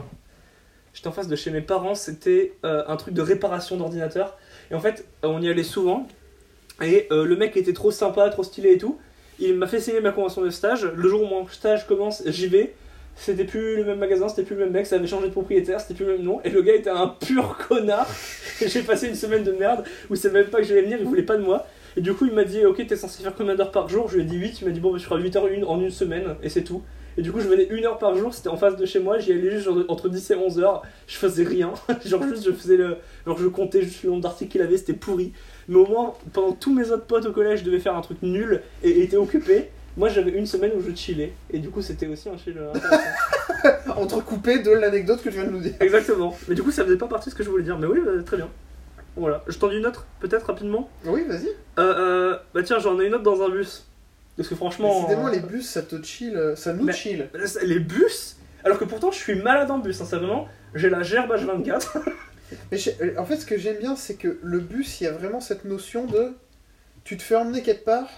j'étais 0.93 1.07
en 1.07 1.11
face 1.11 1.27
de 1.27 1.35
chez 1.35 1.51
mes 1.51 1.61
parents. 1.61 1.95
C'était 1.95 2.53
euh, 2.65 2.83
un 2.87 2.95
truc 2.97 3.13
de 3.13 3.21
réparation 3.21 3.77
d'ordinateur. 3.77 4.37
Et 4.71 4.75
en 4.75 4.79
fait, 4.79 5.05
euh, 5.23 5.27
on 5.27 5.41
y 5.41 5.49
allait 5.49 5.63
souvent. 5.63 6.07
Et 6.83 7.07
euh, 7.11 7.25
le 7.25 7.35
mec 7.35 7.55
était 7.57 7.73
trop 7.73 7.91
sympa, 7.91 8.29
trop 8.29 8.43
stylé 8.43 8.73
et 8.73 8.77
tout. 8.77 8.97
Il 9.39 9.55
m'a 9.55 9.67
fait 9.67 9.79
signer 9.79 10.01
ma 10.01 10.11
convention 10.11 10.41
de 10.41 10.49
stage. 10.49 10.85
Le 10.85 11.09
jour 11.09 11.23
où 11.23 11.25
mon 11.25 11.47
stage 11.47 11.87
commence, 11.87 12.23
j'y 12.25 12.47
vais. 12.47 12.73
C'était 13.15 13.45
plus 13.45 13.75
le 13.75 13.83
même 13.83 13.99
magasin, 13.99 14.27
c'était 14.27 14.43
plus 14.43 14.55
le 14.55 14.63
même 14.63 14.73
mec, 14.73 14.87
ça 14.87 14.95
avait 14.95 15.05
changé 15.05 15.27
de 15.27 15.31
propriétaire, 15.31 15.79
c'était 15.79 15.93
plus 15.93 16.05
le 16.05 16.13
même 16.13 16.23
nom. 16.23 16.41
Et 16.43 16.49
le 16.49 16.61
gars 16.63 16.73
était 16.73 16.89
un 16.89 17.07
pur 17.07 17.57
connard. 17.67 18.07
J'ai 18.59 18.81
passé 18.81 19.07
une 19.07 19.15
semaine 19.15 19.43
de 19.43 19.51
merde 19.51 19.83
où 20.09 20.15
il 20.15 20.17
savait 20.17 20.41
même 20.41 20.49
pas 20.49 20.59
que 20.59 20.63
j'allais 20.63 20.81
venir, 20.81 20.97
il 20.99 21.05
voulait 21.05 21.23
pas 21.23 21.37
de 21.37 21.43
moi. 21.43 21.67
Et 21.95 22.01
du 22.01 22.13
coup, 22.13 22.25
il 22.25 22.33
m'a 22.33 22.43
dit, 22.43 22.65
ok, 22.65 22.85
t'es 22.87 22.95
censé 22.95 23.21
faire 23.21 23.35
combien 23.35 23.55
d'heures 23.55 23.71
par 23.71 23.87
jour? 23.87 24.09
Je 24.09 24.15
lui 24.15 24.23
ai 24.23 24.25
dit 24.25 24.37
8. 24.37 24.61
Il 24.61 24.67
m'a 24.67 24.71
dit, 24.71 24.79
bon, 24.79 24.91
bah, 24.91 24.97
tu 24.97 25.05
feras 25.05 25.19
8 25.19 25.35
heures 25.35 25.47
une, 25.47 25.63
en 25.63 25.79
une 25.79 25.91
semaine, 25.91 26.35
et 26.41 26.49
c'est 26.49 26.63
tout. 26.63 26.81
Et 27.17 27.21
du 27.21 27.31
coup, 27.31 27.39
je 27.39 27.47
venais 27.47 27.67
une 27.69 27.85
heure 27.85 27.99
par 27.99 28.15
jour, 28.15 28.33
c'était 28.33 28.49
en 28.49 28.57
face 28.57 28.75
de 28.75 28.85
chez 28.87 28.99
moi, 28.99 29.19
j'y 29.19 29.31
allais 29.31 29.51
juste 29.51 29.69
entre 29.87 30.09
10 30.09 30.31
et 30.31 30.35
11 30.35 30.59
heures, 30.59 30.81
je 31.05 31.15
faisais 31.15 31.43
rien. 31.43 31.71
genre, 32.05 32.23
juste, 32.23 32.43
je 32.43 32.51
faisais 32.51 32.77
le. 32.77 32.97
Genre, 33.27 33.37
je 33.37 33.47
comptais 33.47 33.83
juste 33.83 34.03
le 34.03 34.09
nombre 34.09 34.23
d'articles 34.23 34.51
qu'il 34.51 34.61
avait, 34.61 34.77
c'était 34.77 34.93
pourri. 34.93 35.33
Mais 35.67 35.75
au 35.77 35.85
moins, 35.87 36.13
pendant 36.33 36.51
tous 36.53 36.73
mes 36.73 36.91
autres 36.91 37.05
potes 37.05 37.25
au 37.25 37.31
collège 37.31 37.63
devaient 37.63 37.79
faire 37.79 37.95
un 37.95 38.01
truc 38.01 38.21
nul 38.21 38.61
et 38.83 39.01
étaient 39.03 39.17
occupés. 39.17 39.69
Moi, 39.95 40.09
j'avais 40.09 40.31
une 40.31 40.47
semaine 40.47 40.71
où 40.75 40.81
je 40.81 40.93
chillais. 40.95 41.33
Et 41.51 41.59
du 41.59 41.69
coup, 41.69 41.81
c'était 41.83 42.07
aussi 42.07 42.27
un 42.27 42.35
chill 42.37 42.57
euh, 42.57 42.71
intéressant. 42.73 43.95
Entrecoupé 44.01 44.59
de 44.59 44.71
l'anecdote 44.71 45.19
que 45.21 45.29
tu 45.29 45.35
viens 45.35 45.45
de 45.45 45.51
nous 45.51 45.59
dire. 45.59 45.73
Exactement. 45.79 46.35
Mais 46.47 46.55
du 46.55 46.63
coup, 46.63 46.71
ça 46.71 46.83
faisait 46.83 46.97
pas 46.97 47.07
partie 47.07 47.29
de 47.29 47.31
ce 47.31 47.35
que 47.37 47.43
je 47.43 47.49
voulais 47.49 47.63
dire. 47.63 47.77
Mais 47.77 47.85
oui, 47.85 47.99
bah, 48.03 48.11
très 48.25 48.37
bien. 48.37 48.49
Voilà. 49.15 49.43
Je 49.47 49.55
t'en 49.59 49.67
dis 49.69 49.77
une 49.77 49.85
autre, 49.85 50.07
peut-être 50.19 50.47
rapidement. 50.47 50.89
Oui, 51.05 51.23
vas-y. 51.27 51.47
Euh, 51.77 52.31
euh, 52.33 52.37
bah 52.55 52.63
tiens, 52.63 52.79
j'en 52.79 52.99
ai 52.99 53.05
une 53.05 53.13
autre 53.13 53.23
dans 53.23 53.43
un 53.43 53.49
bus. 53.49 53.85
Parce 54.35 54.49
que 54.49 54.55
franchement. 54.55 55.01
Décidément, 55.01 55.27
euh, 55.27 55.31
les 55.31 55.39
bus, 55.41 55.69
ça 55.69 55.83
te 55.83 56.01
chill, 56.01 56.53
ça 56.55 56.73
nous 56.73 56.85
Mais- 56.85 56.93
chill. 56.93 57.29
Les 57.61 57.79
bus 57.79 58.37
Alors 58.63 58.79
que 58.79 58.85
pourtant, 58.85 59.11
je 59.11 59.17
suis 59.19 59.35
malade 59.35 59.69
en 59.69 59.77
bus, 59.77 60.01
hein, 60.01 60.05
c'est 60.09 60.17
vraiment. 60.17 60.47
J'ai 60.73 60.89
la 60.89 61.03
gerbe 61.03 61.31
H24. 61.31 61.97
Mais 62.71 62.77
je- 62.77 62.91
euh, 63.01 63.13
en 63.17 63.25
fait, 63.25 63.37
ce 63.37 63.45
que 63.45 63.57
j'aime 63.57 63.77
bien, 63.79 63.95
c'est 63.95 64.15
que 64.15 64.37
le 64.41 64.59
bus, 64.59 65.01
il 65.01 65.05
y 65.05 65.07
a 65.07 65.11
vraiment 65.11 65.39
cette 65.39 65.65
notion 65.65 66.05
de. 66.05 66.33
Tu 67.03 67.17
te 67.17 67.23
fais 67.23 67.35
emmener 67.35 67.61
quelque 67.61 67.83
part 67.85 68.09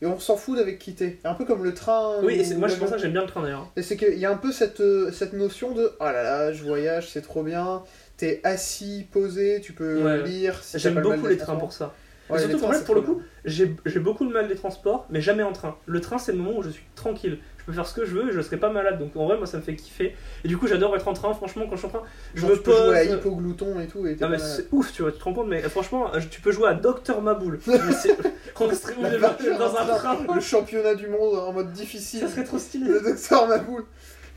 et 0.00 0.06
on 0.06 0.18
s'en 0.18 0.36
fout 0.36 0.56
d'avec 0.56 0.78
qui 0.78 0.94
t'es. 0.94 1.18
Un 1.24 1.34
peu 1.34 1.44
comme 1.44 1.62
le 1.64 1.74
train. 1.74 2.20
oui, 2.22 2.34
et 2.34 2.54
moi, 2.54 2.68
c'est 2.68 2.76
pour 2.76 2.84
l'avion. 2.84 2.86
ça 2.88 2.96
que 2.96 3.02
j'aime 3.02 3.12
bien 3.12 3.20
le 3.22 3.26
train 3.28 3.42
d'ailleurs. 3.42 3.70
Et 3.76 3.82
c'est 3.82 3.96
qu'il 3.96 4.18
y 4.18 4.24
a 4.26 4.30
un 4.30 4.36
peu 4.36 4.52
cette, 4.52 4.80
euh, 4.80 5.12
cette 5.12 5.32
notion 5.34 5.72
de 5.72 5.92
oh 6.00 6.04
là 6.04 6.22
là, 6.22 6.52
je 6.52 6.62
voyage, 6.64 7.10
c'est 7.10 7.22
trop 7.22 7.42
bien. 7.42 7.82
T'es 8.16 8.40
assis, 8.44 9.06
posé, 9.12 9.60
tu 9.62 9.72
peux 9.72 10.02
Ouais. 10.02 10.22
lire. 10.22 10.62
si 10.62 10.78
J'aime 10.78 10.96
le 10.96 11.02
beaucoup 11.02 11.26
les 11.26 11.36
trains 11.36 11.56
pour 11.56 11.72
ça. 11.72 11.94
Ouais, 12.30 12.38
surtout, 12.38 12.58
trains, 12.58 12.68
en 12.68 12.70
fait, 12.72 12.78
c'est 12.78 12.84
pour 12.84 12.94
le 12.94 13.02
coup, 13.02 13.20
j'ai 13.44 13.74
j'ai 13.84 13.98
beaucoup 14.00 14.24
de 14.26 14.32
mal 14.32 14.48
des 14.48 14.54
transports, 14.54 15.06
mais 15.10 15.20
jamais 15.20 15.42
en 15.42 15.52
train. 15.52 15.76
Le 15.86 16.00
train, 16.00 16.18
c'est 16.18 16.32
le 16.32 16.38
moment 16.38 16.56
où 16.58 16.62
je 16.62 16.70
suis 16.70 16.84
tranquille. 16.94 17.38
Je 17.62 17.66
peux 17.66 17.72
faire 17.72 17.86
ce 17.86 17.94
que 17.94 18.04
je 18.04 18.14
veux 18.14 18.30
et 18.30 18.32
je 18.32 18.40
serai 18.40 18.56
pas 18.56 18.70
malade. 18.70 18.98
Donc 18.98 19.16
en 19.16 19.26
vrai, 19.26 19.36
moi, 19.36 19.46
ça 19.46 19.56
me 19.56 19.62
fait 19.62 19.76
kiffer. 19.76 20.16
Et 20.44 20.48
du 20.48 20.58
coup, 20.58 20.66
j'adore 20.66 20.96
être 20.96 21.06
en 21.06 21.12
train. 21.12 21.32
Franchement, 21.32 21.64
quand 21.68 21.76
je 21.76 21.78
suis 21.78 21.86
en 21.86 21.90
train, 21.90 22.02
je 22.34 22.44
me 22.44 22.56
tu 22.56 22.62
peux 22.62 22.72
jouer 22.72 22.98
à 22.98 23.04
pose. 23.04 23.14
hypoglouton 23.14 23.80
et 23.80 23.86
tout. 23.86 24.04
Et 24.06 24.16
Non 24.20 24.28
mais 24.28 24.38
c'est 24.38 24.66
ouf, 24.72 24.92
tu 24.92 25.02
vois, 25.02 25.12
tu 25.12 25.18
te 25.18 25.24
rends 25.24 25.32
compte, 25.32 25.48
mais 25.48 25.64
euh, 25.64 25.68
franchement, 25.68 26.12
euh, 26.12 26.20
tu 26.28 26.40
peux 26.40 26.50
jouer 26.50 26.68
à 26.68 26.74
Docteur 26.74 27.22
Maboul. 27.22 27.60
Mais 27.66 27.78
c'est- 27.92 28.16
dans, 28.58 29.76
un 29.76 29.86
train. 29.86 30.16
Le 30.34 30.40
championnat 30.40 30.94
du 30.94 31.06
monde 31.08 31.36
en 31.36 31.52
mode 31.52 31.72
difficile. 31.72 32.20
Ça 32.20 32.28
serait 32.28 32.44
trop 32.44 32.58
stylé. 32.58 32.88
Le 32.88 33.00
docteur 33.00 33.46
Maboul. 33.46 33.84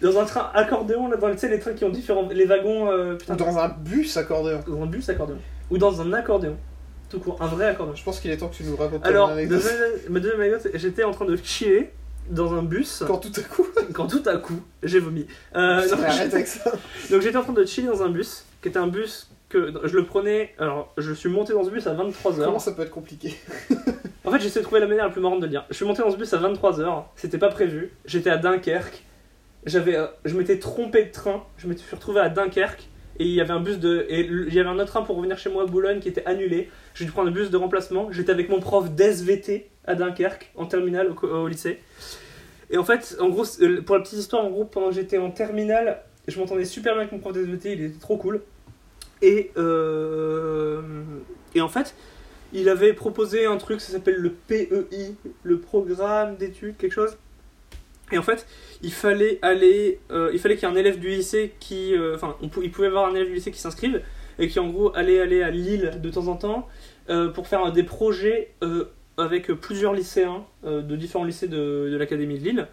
Dans 0.01 0.19
un 0.19 0.25
train 0.25 0.51
accordéon, 0.53 1.09
là, 1.09 1.17
dans 1.17 1.31
tu 1.31 1.38
sais, 1.38 1.47
les 1.47 1.59
trains 1.59 1.73
qui 1.73 1.85
ont 1.85 1.89
différents. 1.89 2.27
Les 2.29 2.45
wagons. 2.45 2.91
euh, 2.91 3.15
putain, 3.15 3.33
Ou 3.33 3.38
dans 3.38 3.57
un 3.57 3.69
bus 3.69 4.17
accordéon. 4.17 4.59
dans 4.67 4.83
un 4.83 4.88
bus 4.88 5.09
accordéon. 5.09 5.38
Ou 5.71 5.77
dans 5.77 6.01
un 6.01 6.13
accordéon. 6.13 6.57
Tout 7.09 7.19
court, 7.19 7.38
un 7.41 7.47
vrai 7.47 7.67
accordéon. 7.67 7.95
Je 7.95 8.03
pense 8.03 8.19
qu'il 8.19 8.31
est 8.31 8.38
temps 8.38 8.49
que 8.49 8.55
tu 8.55 8.63
nous 8.63 8.75
racontes 8.75 9.05
Alors, 9.05 9.29
ma 9.29 9.45
deuxième 10.19 10.41
anecdote, 10.41 10.71
j'étais 10.73 11.03
en 11.03 11.11
train 11.11 11.25
de 11.25 11.35
chiller 11.38 11.91
dans 12.29 12.53
un 12.53 12.63
bus 12.63 13.03
Quand 13.07 13.17
tout 13.17 13.31
à 13.35 13.41
coup. 13.41 13.65
quand 13.93 14.07
tout 14.07 14.23
à 14.25 14.38
coup 14.38 14.61
j'ai 14.83 14.99
vomi. 14.99 15.27
Euh, 15.55 15.88
donc, 15.89 15.99
mais 15.99 16.05
arrête 16.05 16.33
avec 16.33 16.47
ça. 16.47 16.71
donc 17.11 17.21
j'étais 17.21 17.38
en 17.38 17.43
train 17.43 17.53
de 17.53 17.65
chiller 17.65 17.88
dans 17.88 18.03
un 18.03 18.09
bus 18.09 18.45
qui 18.61 18.69
était 18.69 18.79
un 18.79 18.88
bus 18.88 19.29
que 19.49 19.73
je 19.83 19.95
le 19.95 20.05
prenais. 20.05 20.53
Alors 20.57 20.93
je 20.97 21.13
suis 21.13 21.29
monté 21.29 21.53
dans 21.53 21.63
ce 21.63 21.69
bus 21.69 21.85
à 21.88 21.93
23h. 21.93 22.45
Comment 22.45 22.59
ça 22.59 22.71
peut 22.71 22.81
être 22.81 22.91
compliqué 22.91 23.35
En 24.25 24.31
fait, 24.31 24.39
j'essaie 24.39 24.59
de 24.59 24.65
trouver 24.65 24.81
la 24.81 24.88
manière 24.88 25.05
la 25.05 25.11
plus 25.11 25.21
marrante 25.21 25.39
de 25.39 25.45
le 25.45 25.51
dire. 25.51 25.65
Je 25.69 25.75
suis 25.75 25.85
monté 25.85 26.01
dans 26.01 26.09
ce 26.09 26.17
bus 26.17 26.33
à 26.33 26.39
23h, 26.39 27.03
c'était 27.15 27.38
pas 27.38 27.49
prévu. 27.49 27.91
J'étais 28.05 28.31
à 28.31 28.38
Dunkerque. 28.38 29.03
J'avais, 29.65 29.95
euh, 29.95 30.07
je 30.25 30.35
m'étais 30.35 30.57
trompé 30.57 31.05
de 31.05 31.11
train. 31.11 31.43
Je 31.57 31.67
me 31.67 31.75
suis 31.75 31.95
retrouvé 31.95 32.21
à 32.21 32.29
Dunkerque. 32.29 32.88
Et 33.19 33.25
il 33.25 33.34
y 33.34 33.41
avait 33.41 33.54
un 33.54 33.62
bus 33.62 33.80
de. 33.80 34.06
Et 34.10 34.21
il 34.21 34.54
y 34.54 34.60
avait 34.60 34.69
un 34.69 34.75
autre 34.75 34.86
train 34.86 35.01
pour 35.01 35.15
revenir 35.15 35.38
chez 35.38 35.49
moi 35.49 35.63
à 35.63 35.65
Boulogne 35.65 35.99
qui 35.99 36.10
était 36.10 36.25
annulé. 36.25 36.69
J'ai 36.93 37.06
dû 37.06 37.12
prendre 37.12 37.30
un 37.30 37.32
bus 37.32 37.49
de 37.49 37.58
remplacement. 37.58 38.12
J'étais 38.12 38.32
avec 38.32 38.49
mon 38.49 38.60
prof 38.60 38.91
d'SVT 38.91 39.69
à 39.86 39.95
Dunkerque, 39.95 40.51
en 40.56 40.65
terminale 40.65 41.12
au, 41.12 41.28
au 41.28 41.47
lycée. 41.47 41.80
Et 42.69 42.78
en 42.78 42.84
fait, 42.84 43.15
en 43.19 43.30
gros, 43.30 43.45
euh, 43.62 43.82
pour 43.82 43.95
la 43.95 44.01
petite 44.01 44.19
histoire, 44.19 44.43
en 44.43 44.49
gros, 44.49 44.65
pendant 44.65 44.89
que 44.89 44.95
j'étais 44.95 45.17
en 45.17 45.32
terminale, 45.32 46.01
je 46.28 46.39
m'entendais 46.39 46.65
super 46.65 46.93
bien 46.93 47.01
avec 47.01 47.12
mon 47.12 47.19
prof 47.19 47.34
d'SVT, 47.34 47.73
il 47.73 47.84
était 47.84 47.99
trop 47.99 48.17
cool. 48.17 48.41
Et, 49.21 49.51
euh, 49.58 50.82
et 51.54 51.62
en 51.62 51.69
fait, 51.69 51.95
il 52.54 52.69
avait 52.69 52.93
proposé 52.93 53.45
un 53.45 53.58
truc, 53.58 53.82
ça 53.82 53.91
s'appelle 53.91 54.15
le 54.15 54.32
PEI, 54.32 55.15
le 55.43 55.60
programme 55.60 56.36
d'études, 56.38 56.78
quelque 56.78 56.93
chose. 56.93 57.17
Et 58.12 58.18
en 58.18 58.24
fait, 58.24 58.46
il 58.84 58.91
fallait 58.94 59.39
aller, 59.41 60.00
euh, 60.12 60.30
il 60.34 60.39
fallait 60.39 60.56
qu'il 60.56 60.68
y 60.68 60.72
ait 60.72 60.74
un 60.74 60.78
élève 60.78 61.00
du 61.00 61.10
lycée 61.10 61.54
qui, 61.60 61.96
euh, 61.96 62.15
enfin, 62.15 62.36
il 62.41 62.72
pouvait 62.72 62.88
avoir 62.88 63.08
un 63.08 63.15
élève 63.15 63.28
du 63.28 63.34
lycée 63.36 63.52
qui 63.52 63.60
s'inscrive 63.60 64.02
et 64.38 64.48
qui 64.48 64.60
en 64.60 64.70
gros 64.70 64.96
allait 64.96 65.22
aller 65.22 65.41
à 65.41 65.50
Lille 65.50 65.94
de 66.02 66.10
temps 66.10 66.28
en 66.28 66.36
temps 66.36 66.68
euh, 67.10 67.30
pour 67.30 67.48
faire 67.48 67.72
des 67.72 67.84
projets 67.84 68.54
avec 69.18 69.48
plusieurs 69.54 69.94
lycéens 69.94 70.46
de 70.63 70.96
différents 70.96 71.24
lycées 71.24 71.48
de, 71.48 71.89
de 71.91 71.98
l'académie 71.98 72.38
de 72.38 72.44
Lille. 72.44 72.68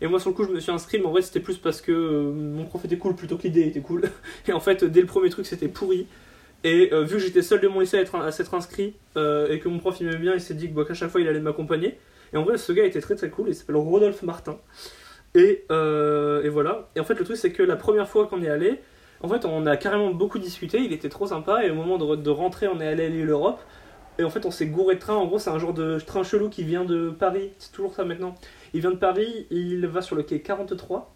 Et 0.00 0.08
moi, 0.08 0.18
sur 0.18 0.30
le 0.30 0.34
coup, 0.34 0.44
je 0.44 0.50
me 0.50 0.58
suis 0.60 0.72
inscrit, 0.72 0.98
mais 0.98 1.06
en 1.06 1.12
vrai, 1.12 1.22
c'était 1.22 1.38
plus 1.40 1.56
parce 1.56 1.80
que 1.80 1.92
mon 2.32 2.64
prof 2.64 2.84
était 2.84 2.98
cool 2.98 3.14
plutôt 3.14 3.36
que 3.38 3.44
l'idée 3.44 3.62
était 3.62 3.80
cool. 3.80 4.02
Et 4.48 4.52
en 4.52 4.58
fait, 4.60 4.84
dès 4.84 5.00
le 5.00 5.06
premier 5.06 5.30
truc, 5.30 5.46
c'était 5.46 5.68
pourri. 5.68 6.06
Et 6.64 6.86
vu 7.04 7.16
que 7.16 7.18
j'étais 7.18 7.42
seul 7.42 7.60
de 7.60 7.68
mon 7.68 7.80
lycée 7.80 7.98
à, 7.98 8.00
être- 8.00 8.16
à 8.16 8.32
s'être 8.32 8.54
inscrit 8.54 8.94
et 9.16 9.60
que 9.62 9.68
mon 9.68 9.78
prof 9.78 9.96
il 10.00 10.06
m'aimait 10.06 10.18
bien, 10.18 10.34
il 10.34 10.40
s'est 10.40 10.54
dit 10.54 10.70
qu'à 10.74 10.94
chaque 10.94 11.10
fois 11.10 11.20
il 11.20 11.28
allait 11.28 11.40
m'accompagner. 11.40 11.96
Et 12.32 12.36
en 12.36 12.42
vrai, 12.42 12.58
ce 12.58 12.72
gars 12.72 12.84
était 12.84 13.00
très 13.00 13.14
très 13.14 13.30
cool, 13.30 13.48
il 13.48 13.54
s'appelle 13.54 13.76
Rodolphe 13.76 14.22
Martin. 14.22 14.58
Et, 15.34 15.64
euh, 15.70 16.42
et 16.42 16.48
voilà. 16.48 16.88
Et 16.94 17.00
en 17.00 17.04
fait, 17.04 17.14
le 17.14 17.24
truc, 17.24 17.36
c'est 17.36 17.52
que 17.52 17.62
la 17.62 17.76
première 17.76 18.08
fois 18.08 18.26
qu'on 18.26 18.42
est 18.42 18.48
allé, 18.48 18.80
en 19.20 19.28
fait, 19.28 19.44
on 19.44 19.66
a 19.66 19.76
carrément 19.76 20.10
beaucoup 20.12 20.38
discuté, 20.38 20.78
il 20.78 20.92
était 20.92 21.08
trop 21.08 21.26
sympa, 21.26 21.64
et 21.64 21.70
au 21.70 21.74
moment 21.74 21.98
de, 21.98 22.16
de 22.16 22.30
rentrer, 22.30 22.68
on 22.68 22.80
est 22.80 22.86
allé 22.86 23.06
à 23.06 23.08
l'île 23.08 23.30
Europe. 23.30 23.60
Et 24.18 24.24
en 24.24 24.30
fait, 24.30 24.46
on 24.46 24.50
s'est 24.50 24.66
gouré 24.66 24.94
de 24.94 25.00
train. 25.00 25.14
En 25.14 25.26
gros, 25.26 25.38
c'est 25.38 25.50
un 25.50 25.58
genre 25.58 25.74
de 25.74 25.98
train 25.98 26.22
chelou 26.22 26.48
qui 26.48 26.62
vient 26.62 26.84
de 26.84 27.10
Paris. 27.10 27.50
C'est 27.58 27.72
toujours 27.72 27.94
ça 27.94 28.04
maintenant. 28.04 28.36
Il 28.72 28.80
vient 28.80 28.92
de 28.92 28.96
Paris, 28.96 29.46
il 29.50 29.86
va 29.86 30.02
sur 30.02 30.14
le 30.14 30.22
quai 30.22 30.40
43. 30.40 31.12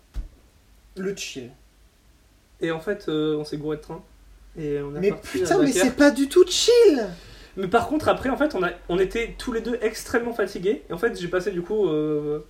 Le 0.97 1.15
chill. 1.15 1.51
Et 2.61 2.73
en 2.73 2.81
fait, 2.81 3.09
euh, 3.09 3.37
on 3.37 3.45
s'est 3.45 3.57
gouré 3.57 3.77
de 3.77 3.83
train. 3.83 4.03
Et 4.59 4.81
on 4.81 4.91
Mais 4.91 5.11
parti 5.11 5.39
putain, 5.39 5.63
mais 5.63 5.71
c'est 5.71 5.95
pas 5.95 6.11
du 6.11 6.29
tout 6.29 6.45
chill 6.49 7.07
Mais 7.59 7.67
par 7.67 7.89
contre, 7.89 8.09
après, 8.09 8.31
en 8.31 8.37
fait, 8.37 8.55
on, 8.55 8.63
a, 8.63 8.71
on 8.89 9.01
était 9.01 9.35
tous 9.37 9.53
les 9.53 9.61
deux 9.61 9.79
extrêmement 9.83 10.33
fatigués. 10.33 10.85
Et 10.89 10.93
en 10.93 10.97
fait, 10.97 11.21
j'ai 11.21 11.27
passé 11.27 11.51
du 11.51 11.61
coup 11.61 11.89
euh, 11.89 12.47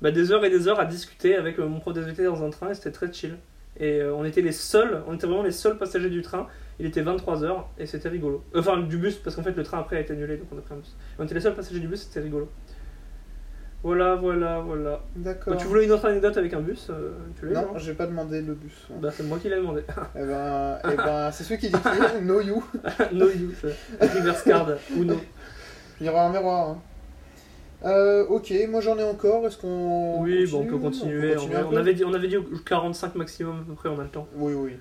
bah, 0.00 0.12
des 0.12 0.30
heures 0.30 0.44
et 0.44 0.50
des 0.50 0.68
heures 0.68 0.78
à 0.78 0.84
discuter 0.84 1.34
avec 1.34 1.58
euh, 1.58 1.66
mon 1.66 1.80
prof 1.80 1.92
d'SVT 1.92 2.24
dans 2.24 2.44
un 2.44 2.50
train 2.50 2.70
et 2.70 2.74
c'était 2.74 2.92
très 2.92 3.12
chill. 3.12 3.36
Et 3.80 4.00
euh, 4.00 4.14
on 4.14 4.24
était 4.24 4.40
les 4.40 4.52
seuls, 4.52 5.02
on 5.08 5.14
était 5.14 5.26
vraiment 5.26 5.42
les 5.42 5.50
seuls 5.50 5.76
passagers 5.78 6.10
du 6.10 6.22
train. 6.22 6.46
Il 6.78 6.86
était 6.86 7.02
23h 7.02 7.64
et 7.76 7.86
c'était 7.86 8.08
rigolo. 8.08 8.44
Enfin, 8.54 8.78
du 8.78 8.98
bus, 8.98 9.16
parce 9.16 9.34
qu'en 9.34 9.42
fait, 9.42 9.56
le 9.56 9.64
train 9.64 9.80
après 9.80 9.96
a 9.96 10.00
été 10.00 10.12
annulé, 10.12 10.36
donc 10.36 10.46
on 10.52 10.58
a 10.58 10.60
pris 10.60 10.74
un 10.74 10.78
bus. 10.78 10.94
On 11.18 11.24
était 11.24 11.34
les 11.34 11.40
seuls 11.40 11.56
passagers 11.56 11.80
du 11.80 11.88
bus, 11.88 12.02
c'était 12.02 12.20
rigolo. 12.20 12.48
Voilà, 13.82 14.14
voilà, 14.14 14.60
voilà. 14.60 15.00
D'accord. 15.16 15.54
Bah, 15.54 15.60
tu 15.60 15.66
voulais 15.66 15.84
une 15.84 15.92
autre 15.92 16.06
anecdote 16.06 16.36
avec 16.36 16.54
un 16.54 16.60
bus 16.60 16.88
euh, 16.90 17.12
Tu 17.38 17.46
l'as 17.46 17.62
eu, 17.62 17.64
Non, 17.64 17.78
j'ai 17.78 17.94
pas 17.94 18.06
demandé 18.06 18.40
le 18.40 18.54
bus. 18.54 18.86
Bah, 19.00 19.10
c'est 19.12 19.24
moi 19.24 19.38
qui 19.38 19.48
l'ai 19.48 19.56
demandé. 19.56 19.82
Eh 20.16 20.24
ben, 20.24 20.78
eh 20.84 20.96
ben 20.96 21.30
c'est 21.32 21.42
celui 21.42 21.58
qui 21.58 21.68
dit 21.68 21.78
qui 21.78 22.22
No 22.24 22.40
You. 22.40 22.62
no 23.12 23.28
you, 23.28 23.50
c'est 23.60 23.74
reverse 24.00 24.42
card 24.44 24.68
ou 24.96 25.04
no. 25.04 25.16
Il 26.00 26.06
y 26.06 26.08
aura 26.08 26.26
un 26.26 26.32
miroir. 26.32 26.68
hein. 26.70 26.78
Euh, 27.84 28.24
ok, 28.26 28.52
moi 28.68 28.80
j'en 28.80 28.96
ai 28.98 29.04
encore. 29.04 29.46
Est-ce 29.46 29.58
qu'on. 29.58 30.22
Oui, 30.22 30.46
bon, 30.46 30.60
on 30.60 30.66
peut 30.66 30.78
continue 30.78 31.20
continuer. 31.20 31.36
On, 31.36 31.48
peut 31.48 31.54
continuer 31.54 31.78
avait 31.78 31.94
dit, 31.94 32.04
on 32.04 32.14
avait 32.14 32.28
dit 32.28 32.36
45 32.64 33.16
maximum 33.16 33.60
à 33.60 33.64
peu 33.64 33.74
près, 33.74 33.88
on 33.88 33.98
a 33.98 34.04
le 34.04 34.08
temps. 34.08 34.28
Oui, 34.36 34.54
oui. 34.54 34.76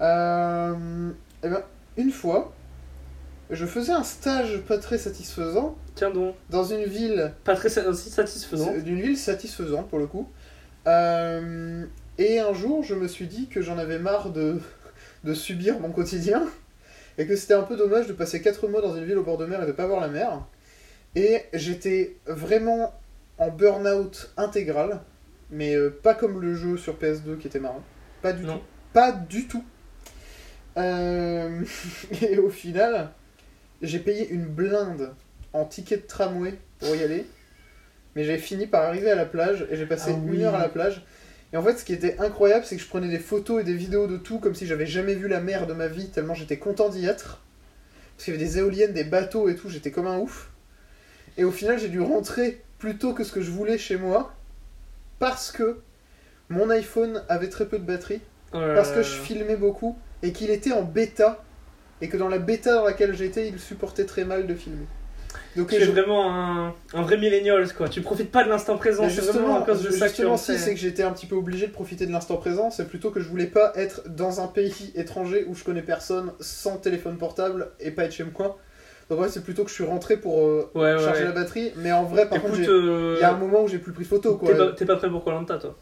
Euh, 0.00 1.10
eh 1.42 1.48
ben, 1.48 1.62
une 1.98 2.10
fois, 2.10 2.52
je 3.50 3.66
faisais 3.66 3.92
un 3.92 4.04
stage 4.04 4.58
pas 4.68 4.78
très 4.78 4.98
satisfaisant 4.98 5.76
Tiens 5.94 6.10
donc, 6.10 6.34
dans 6.50 6.64
une 6.64 6.84
ville, 6.84 7.32
pas 7.44 7.54
très 7.56 7.68
satisfaisant. 7.68 8.72
d'une 8.78 9.00
ville 9.00 9.16
satisfaisante 9.18 9.88
pour 9.88 9.98
le 9.98 10.06
coup. 10.06 10.28
Euh, 10.86 11.84
et 12.18 12.38
un 12.38 12.52
jour, 12.54 12.82
je 12.82 12.94
me 12.94 13.08
suis 13.08 13.26
dit 13.26 13.48
que 13.48 13.60
j'en 13.62 13.76
avais 13.78 13.98
marre 13.98 14.30
de, 14.30 14.58
de 15.24 15.34
subir 15.34 15.78
mon 15.80 15.90
quotidien 15.90 16.46
et 17.18 17.26
que 17.26 17.36
c'était 17.36 17.54
un 17.54 17.62
peu 17.62 17.76
dommage 17.76 18.06
de 18.06 18.12
passer 18.12 18.40
4 18.40 18.68
mois 18.68 18.80
dans 18.80 18.94
une 18.96 19.04
ville 19.04 19.18
au 19.18 19.24
bord 19.24 19.36
de 19.36 19.46
mer 19.46 19.62
et 19.62 19.66
de 19.66 19.72
pas 19.72 19.86
voir 19.86 20.00
la 20.00 20.08
mer. 20.08 20.42
Et 21.16 21.42
j'étais 21.52 22.16
vraiment 22.26 22.94
en 23.36 23.48
burn-out 23.50 24.30
intégral, 24.36 25.00
mais 25.50 25.74
euh, 25.74 25.90
pas 25.90 26.14
comme 26.14 26.40
le 26.40 26.54
jeu 26.54 26.76
sur 26.76 26.96
PS2 26.96 27.36
qui 27.38 27.48
était 27.48 27.58
marrant. 27.58 27.82
Pas 28.22 28.32
du 28.32 28.44
Non. 28.44 28.58
tout. 28.58 28.64
Pas 28.92 29.12
du 29.12 29.48
tout. 29.48 29.64
Euh, 30.76 31.62
et 32.22 32.38
au 32.38 32.48
final, 32.50 33.10
j'ai 33.82 33.98
payé 33.98 34.28
une 34.28 34.44
blinde 34.46 35.14
en 35.52 35.64
ticket 35.64 35.96
de 35.98 36.02
tramway 36.02 36.54
pour 36.78 36.94
y 36.94 37.02
aller. 37.02 37.26
Mais 38.16 38.24
j'avais 38.24 38.38
fini 38.38 38.66
par 38.66 38.82
arriver 38.84 39.10
à 39.10 39.14
la 39.14 39.24
plage 39.26 39.66
et 39.70 39.76
j'ai 39.76 39.86
passé 39.86 40.10
Ah 40.14 40.18
oui. 40.20 40.36
une 40.36 40.42
heure 40.42 40.54
à 40.54 40.58
la 40.60 40.68
plage. 40.68 41.04
Et 41.52 41.56
en 41.56 41.62
fait, 41.62 41.76
ce 41.78 41.84
qui 41.84 41.92
était 41.92 42.16
incroyable, 42.18 42.64
c'est 42.64 42.76
que 42.76 42.82
je 42.82 42.88
prenais 42.88 43.08
des 43.08 43.18
photos 43.18 43.60
et 43.60 43.64
des 43.64 43.74
vidéos 43.74 44.06
de 44.06 44.16
tout 44.16 44.38
comme 44.38 44.54
si 44.54 44.66
j'avais 44.66 44.86
jamais 44.86 45.14
vu 45.14 45.26
la 45.28 45.40
mer 45.40 45.66
de 45.66 45.72
ma 45.74 45.86
vie, 45.88 46.08
tellement 46.10 46.34
j'étais 46.34 46.58
content 46.58 46.88
d'y 46.88 47.06
être. 47.06 47.40
Parce 48.16 48.24
qu'il 48.24 48.34
y 48.34 48.36
avait 48.36 48.44
des 48.44 48.58
éoliennes, 48.58 48.92
des 48.92 49.04
bateaux 49.04 49.48
et 49.48 49.56
tout, 49.56 49.68
j'étais 49.68 49.90
comme 49.90 50.06
un 50.06 50.18
ouf. 50.18 50.50
Et 51.38 51.44
au 51.44 51.50
final, 51.50 51.78
j'ai 51.78 51.88
dû 51.88 52.00
rentrer 52.00 52.62
plus 52.78 52.98
tôt 52.98 53.14
que 53.14 53.24
ce 53.24 53.32
que 53.32 53.40
je 53.40 53.50
voulais 53.50 53.78
chez 53.78 53.96
moi 53.96 54.34
parce 55.18 55.52
que 55.52 55.80
mon 56.48 56.70
iPhone 56.70 57.22
avait 57.28 57.48
très 57.48 57.66
peu 57.66 57.78
de 57.78 57.84
batterie, 57.84 58.20
Euh, 58.54 58.74
parce 58.74 58.90
que 58.90 59.02
je 59.02 59.12
filmais 59.20 59.54
beaucoup 59.56 59.96
et 60.24 60.32
qu'il 60.32 60.50
était 60.50 60.72
en 60.72 60.82
bêta 60.82 61.42
et 62.00 62.08
que 62.08 62.16
dans 62.16 62.28
la 62.28 62.38
bêta 62.38 62.74
dans 62.74 62.84
laquelle 62.84 63.14
j'étais, 63.14 63.48
il 63.48 63.58
supportait 63.58 64.06
très 64.06 64.24
mal 64.24 64.46
de 64.46 64.54
filmer. 64.54 64.86
Donc 65.56 65.68
Tu 65.68 65.76
es 65.76 65.80
je- 65.80 65.90
vraiment 65.90 66.32
un, 66.32 66.74
un 66.94 67.02
vrai 67.02 67.16
millennial, 67.18 67.72
quoi. 67.74 67.88
Tu 67.88 68.00
profites 68.00 68.30
pas 68.30 68.44
de 68.44 68.48
l'instant 68.48 68.76
présent, 68.76 69.08
c'est 69.08 69.20
vraiment 69.22 69.56
à 69.56 69.62
cause 69.66 69.82
de 69.82 69.90
ça 69.90 70.06
justement, 70.06 70.32
en 70.34 70.36
si, 70.36 70.58
c'est 70.58 70.74
que 70.74 70.80
j'étais 70.80 71.02
un 71.02 71.12
petit 71.12 71.26
peu 71.26 71.34
obligé 71.36 71.66
de 71.66 71.72
profiter 71.72 72.06
de 72.06 72.12
l'instant 72.12 72.36
présent, 72.36 72.70
c'est 72.70 72.86
plutôt 72.88 73.10
que 73.10 73.20
je 73.20 73.28
voulais 73.28 73.46
pas 73.46 73.72
être 73.76 74.02
dans 74.08 74.40
un 74.40 74.46
pays 74.46 74.92
étranger 74.94 75.44
où 75.48 75.54
je 75.54 75.64
connais 75.64 75.82
personne, 75.82 76.32
sans 76.40 76.76
téléphone 76.78 77.16
portable 77.18 77.70
et 77.80 77.90
pas 77.90 78.04
être 78.04 78.12
chez 78.12 78.24
moi. 78.24 78.58
Donc 79.08 79.20
ouais, 79.20 79.28
c'est 79.28 79.42
plutôt 79.42 79.64
que 79.64 79.70
je 79.70 79.74
suis 79.74 79.84
rentré 79.84 80.16
pour 80.16 80.38
euh, 80.40 80.70
Ouais, 80.74 80.94
ouais. 80.94 80.98
charger 81.04 81.24
la 81.24 81.32
batterie, 81.32 81.72
mais 81.76 81.90
en 81.92 82.04
vrai, 82.04 82.28
par 82.28 82.38
Écoute, 82.38 82.50
contre, 82.58 82.70
euh, 82.70 83.16
il 83.16 83.20
y 83.20 83.24
a 83.24 83.34
un 83.34 83.36
moment 83.38 83.62
où 83.62 83.68
j'ai 83.68 83.78
plus 83.78 83.92
pris 83.92 84.04
de 84.04 84.08
photos, 84.08 84.38
quoi. 84.38 84.52
t'es 84.52 84.56
pas, 84.56 84.72
t'es 84.72 84.86
pas 84.86 84.96
prêt 84.96 85.10
pour 85.10 85.24
Colanta, 85.24 85.58
toi. 85.58 85.76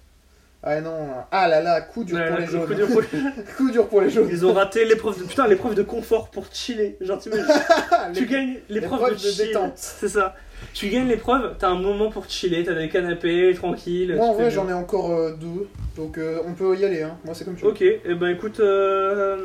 Ah 0.60 0.80
non, 0.80 1.08
ah 1.30 1.46
là 1.46 1.62
là, 1.62 1.80
coup 1.80 2.02
dur 2.02 2.16
Ouais, 2.16 2.26
pour 2.28 2.34
là, 2.38 2.40
les 2.40 2.46
jaunes. 2.50 2.66
coup 2.66 2.74
dur 2.74 2.88
pour- 2.88 3.02
coup 3.56 3.70
dur 3.70 3.88
pour 3.88 4.00
les 4.00 4.10
jaunes. 4.10 4.28
Ils 4.30 4.44
ont 4.44 4.52
raté 4.52 4.84
l'épreuve 4.84 5.16
de 5.18 5.24
putain 5.24 5.46
l'épreuve 5.46 5.74
de 5.76 5.82
confort 5.84 6.30
pour 6.30 6.46
chiller. 6.52 6.96
Genre 7.00 7.20
tu 8.14 8.26
gagnes 8.26 8.56
l'épreuve 8.68 9.10
de, 9.10 9.14
de 9.14 9.18
chill. 9.18 9.46
détente. 9.46 9.72
C'est 9.76 10.08
ça. 10.08 10.34
Tu 10.74 10.88
gagnes 10.88 11.06
l'épreuve, 11.06 11.54
t'as 11.60 11.68
un 11.68 11.78
moment 11.80 12.10
pour 12.10 12.28
chiller, 12.28 12.64
t'as 12.64 12.74
des 12.74 12.88
canapés 12.88 13.54
tranquille. 13.54 14.14
Moi 14.16 14.26
en 14.26 14.34
vrai 14.34 14.50
j'en 14.50 14.68
ai 14.68 14.72
encore 14.72 15.12
euh, 15.12 15.32
deux, 15.40 15.68
donc 15.96 16.18
euh, 16.18 16.40
on 16.44 16.52
peut 16.54 16.76
y 16.76 16.84
aller, 16.84 17.02
hein. 17.02 17.16
moi 17.24 17.32
c'est 17.34 17.44
comme 17.44 17.54
tu 17.54 17.62
veux. 17.64 17.70
Ok, 17.70 17.80
et 17.82 18.00
ben 18.18 18.26
écoute, 18.28 18.58
euh, 18.58 19.36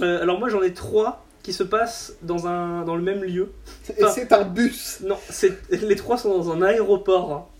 euh, 0.00 0.22
alors 0.22 0.38
moi 0.38 0.48
j'en 0.48 0.62
ai 0.62 0.72
trois 0.72 1.26
qui 1.42 1.52
se 1.52 1.62
passent 1.62 2.14
dans 2.22 2.46
un 2.46 2.82
dans 2.84 2.96
le 2.96 3.02
même 3.02 3.22
lieu. 3.22 3.52
Et 3.98 4.04
c'est 4.14 4.32
un 4.32 4.44
bus 4.44 5.00
Non, 5.04 5.18
c'est 5.28 5.52
les 5.70 5.96
trois 5.96 6.16
sont 6.16 6.30
dans 6.38 6.50
un 6.52 6.62
aéroport. 6.62 7.50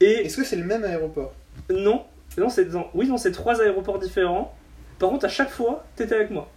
Et 0.00 0.26
Est-ce 0.26 0.36
que 0.36 0.44
c'est 0.44 0.56
le 0.56 0.64
même 0.64 0.84
aéroport 0.84 1.32
non, 1.70 2.04
non 2.36 2.48
c'est 2.50 2.66
dans, 2.66 2.90
oui 2.94 3.08
non 3.08 3.16
c'est 3.16 3.32
trois 3.32 3.60
aéroports 3.62 3.98
différents. 3.98 4.54
Par 4.98 5.08
contre 5.10 5.24
à 5.24 5.28
chaque 5.28 5.50
fois 5.50 5.84
t'étais 5.96 6.14
avec 6.14 6.30
moi. 6.30 6.48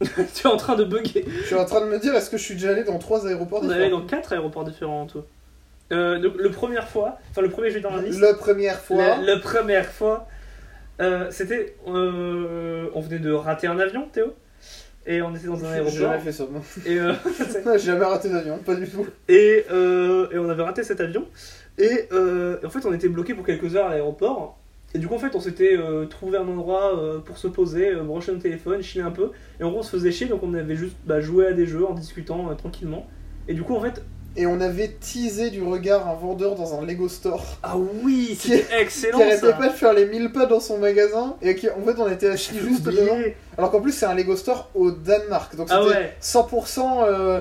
tu 0.34 0.46
es 0.46 0.50
en 0.50 0.56
train 0.56 0.74
de 0.74 0.84
bugger. 0.84 1.24
Je 1.26 1.46
suis 1.46 1.54
en 1.54 1.64
train 1.64 1.80
de 1.80 1.86
me 1.86 1.98
dire, 1.98 2.14
est-ce 2.14 2.28
que 2.30 2.36
je 2.36 2.42
suis 2.42 2.54
déjà 2.54 2.70
allé 2.70 2.82
dans 2.84 2.98
trois 2.98 3.26
aéroports 3.26 3.60
On 3.60 3.64
est 3.64 3.68
différents 3.68 3.82
allé 3.82 3.90
dans 3.90 4.02
quatre 4.06 4.32
aéroports 4.32 4.64
différents 4.64 5.02
en 5.02 5.06
tout. 5.06 5.22
Euh, 5.92 6.18
le, 6.18 6.32
le 6.36 6.50
première 6.50 6.88
fois, 6.88 7.18
enfin 7.30 7.42
le 7.42 7.50
premier 7.50 7.70
jeu 7.70 7.80
dans 7.80 7.94
la 7.94 8.02
liste. 8.02 8.18
La 8.20 8.34
première 8.34 8.80
fois, 8.80 8.96
La, 8.96 9.16
la 9.18 9.38
première 9.38 9.86
fois, 9.86 10.26
euh, 11.00 11.30
c'était. 11.30 11.76
euh, 11.86 12.88
on 12.94 13.00
venait 13.00 13.18
de 13.18 13.30
rater 13.30 13.66
un 13.66 13.78
avion, 13.78 14.08
Théo? 14.12 14.34
Et 15.06 15.20
on 15.22 15.34
était 15.34 15.46
dans 15.46 15.64
un 15.64 15.68
j'ai 15.68 15.74
aéroport. 15.74 15.92
jamais 15.92 16.18
fait 16.20 16.32
ça, 16.32 16.46
moi. 16.50 16.60
Et, 16.86 16.98
euh, 16.98 17.12
J'ai 17.72 17.78
jamais 17.78 18.04
raté 18.04 18.28
d'avion, 18.28 18.58
pas 18.58 18.74
du 18.74 18.88
tout. 18.88 19.06
et, 19.28 19.64
euh, 19.70 20.28
et 20.30 20.38
on 20.38 20.48
avait 20.48 20.62
raté 20.62 20.84
cet 20.84 21.00
avion. 21.00 21.26
Et 21.78 22.06
euh, 22.12 22.58
en 22.64 22.70
fait, 22.70 22.86
on 22.86 22.92
était 22.92 23.08
bloqué 23.08 23.34
pour 23.34 23.44
quelques 23.44 23.74
heures 23.74 23.86
à 23.86 23.90
l'aéroport. 23.90 24.58
Et 24.94 24.98
du 24.98 25.08
coup, 25.08 25.14
en 25.14 25.18
fait, 25.18 25.34
on 25.34 25.40
s'était 25.40 25.78
trouvé 26.10 26.36
un 26.36 26.46
endroit 26.46 27.22
pour 27.24 27.38
se 27.38 27.48
poser, 27.48 27.94
brancher 27.94 28.30
notre 28.30 28.42
téléphone, 28.42 28.82
chiller 28.82 29.02
un 29.04 29.10
peu. 29.10 29.30
Et 29.58 29.64
en 29.64 29.70
gros, 29.70 29.80
on 29.80 29.82
se 29.82 29.90
faisait 29.90 30.12
chier, 30.12 30.26
donc 30.26 30.42
on 30.42 30.52
avait 30.52 30.76
juste 30.76 30.96
bah, 31.06 31.20
joué 31.20 31.46
à 31.46 31.52
des 31.52 31.64
jeux 31.64 31.86
en 31.86 31.94
discutant 31.94 32.54
tranquillement. 32.56 33.06
Et 33.48 33.54
du 33.54 33.62
coup, 33.62 33.74
en 33.74 33.80
fait. 33.80 34.02
Et 34.36 34.46
on 34.46 34.60
avait 34.62 34.88
teasé 34.88 35.50
du 35.50 35.62
regard 35.62 36.08
un 36.08 36.14
vendeur 36.14 36.54
dans 36.54 36.78
un 36.78 36.84
Lego 36.86 37.08
store 37.08 37.44
Ah 37.62 37.76
oui, 37.76 38.38
excellent 38.78 39.18
qui 39.18 39.22
arrêtait 39.24 39.46
ça. 39.48 39.52
pas 39.52 39.68
de 39.68 39.72
faire 39.74 39.92
les 39.92 40.06
1000 40.06 40.32
pas 40.32 40.46
dans 40.46 40.60
son 40.60 40.78
magasin 40.78 41.36
et 41.42 41.54
qui 41.54 41.68
en 41.68 41.82
fait 41.84 41.98
on 42.00 42.10
était 42.10 42.28
assis 42.30 42.58
juste 42.58 42.86
Oublié. 42.86 43.02
devant. 43.02 43.18
Alors 43.58 43.70
qu'en 43.70 43.80
plus 43.82 43.92
c'est 43.92 44.06
un 44.06 44.14
Lego 44.14 44.34
store 44.36 44.70
au 44.74 44.90
Danemark, 44.90 45.54
donc 45.56 45.68
Ah 45.70 45.80
c'était 45.84 45.98
ouais. 45.98 46.14
100%. 46.22 47.04
Euh... 47.06 47.40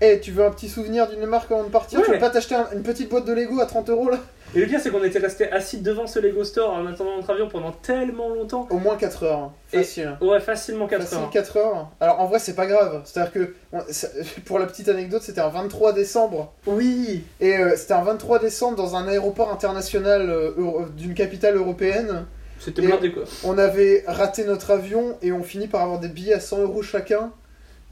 Eh, 0.00 0.20
tu 0.20 0.30
veux 0.30 0.44
un 0.44 0.50
petit 0.52 0.68
souvenir 0.68 1.08
d'une 1.10 1.26
marque 1.26 1.50
avant 1.50 1.64
de 1.64 1.70
partir? 1.70 2.00
Tu 2.04 2.12
veux 2.12 2.20
pas 2.20 2.30
t'acheter 2.30 2.54
un- 2.54 2.68
une 2.72 2.84
petite 2.84 3.08
boîte 3.08 3.24
de 3.24 3.32
Lego 3.32 3.58
à 3.60 3.66
30 3.66 3.90
euros 3.90 4.08
là? 4.08 4.18
Et 4.54 4.60
le 4.60 4.66
pire, 4.66 4.80
c'est 4.80 4.90
qu'on 4.90 5.04
était 5.04 5.18
resté 5.18 5.50
assis 5.52 5.80
devant 5.82 6.06
ce 6.06 6.18
Lego 6.18 6.42
Store 6.42 6.72
en 6.72 6.86
attendant 6.86 7.16
notre 7.16 7.30
avion 7.30 7.48
pendant 7.48 7.70
tellement 7.72 8.30
longtemps. 8.30 8.66
Au 8.70 8.78
moins 8.78 8.96
4 8.96 9.22
heures, 9.24 9.38
hein. 9.38 9.52
Et- 9.72 9.78
facile. 9.78 10.16
Ouais, 10.22 10.40
facilement 10.40 10.86
4 10.86 11.02
Facile 11.02 11.18
heures. 11.18 11.30
4 11.30 11.56
heures. 11.58 11.90
Alors 12.00 12.20
en 12.20 12.26
vrai 12.26 12.38
c'est 12.38 12.54
pas 12.54 12.66
grave, 12.66 13.02
c'est-à-dire 13.04 13.32
que 13.32 13.54
pour 14.46 14.58
la 14.58 14.66
petite 14.66 14.88
anecdote 14.88 15.22
c'était 15.22 15.42
un 15.42 15.48
23 15.50 15.92
décembre 15.92 16.52
Oui 16.66 17.24
et 17.40 17.58
euh, 17.58 17.76
c'était 17.76 17.92
un 17.92 18.02
23 18.02 18.38
décembre 18.38 18.76
dans 18.76 18.96
un 18.96 19.06
aéroport 19.06 19.52
international 19.52 20.30
euh, 20.30 20.52
euro- 20.56 20.86
d'une 20.96 21.12
capitale 21.14 21.56
européenne. 21.56 22.24
C'était 22.58 22.82
blindé 22.82 23.12
quoi. 23.12 23.24
On 23.44 23.58
avait 23.58 24.02
raté 24.06 24.44
notre 24.44 24.70
avion 24.70 25.16
et 25.22 25.30
on 25.30 25.42
finit 25.42 25.68
par 25.68 25.82
avoir 25.82 26.00
des 26.00 26.08
billets 26.08 26.34
à 26.34 26.40
100 26.40 26.62
euros 26.62 26.82
chacun. 26.82 27.30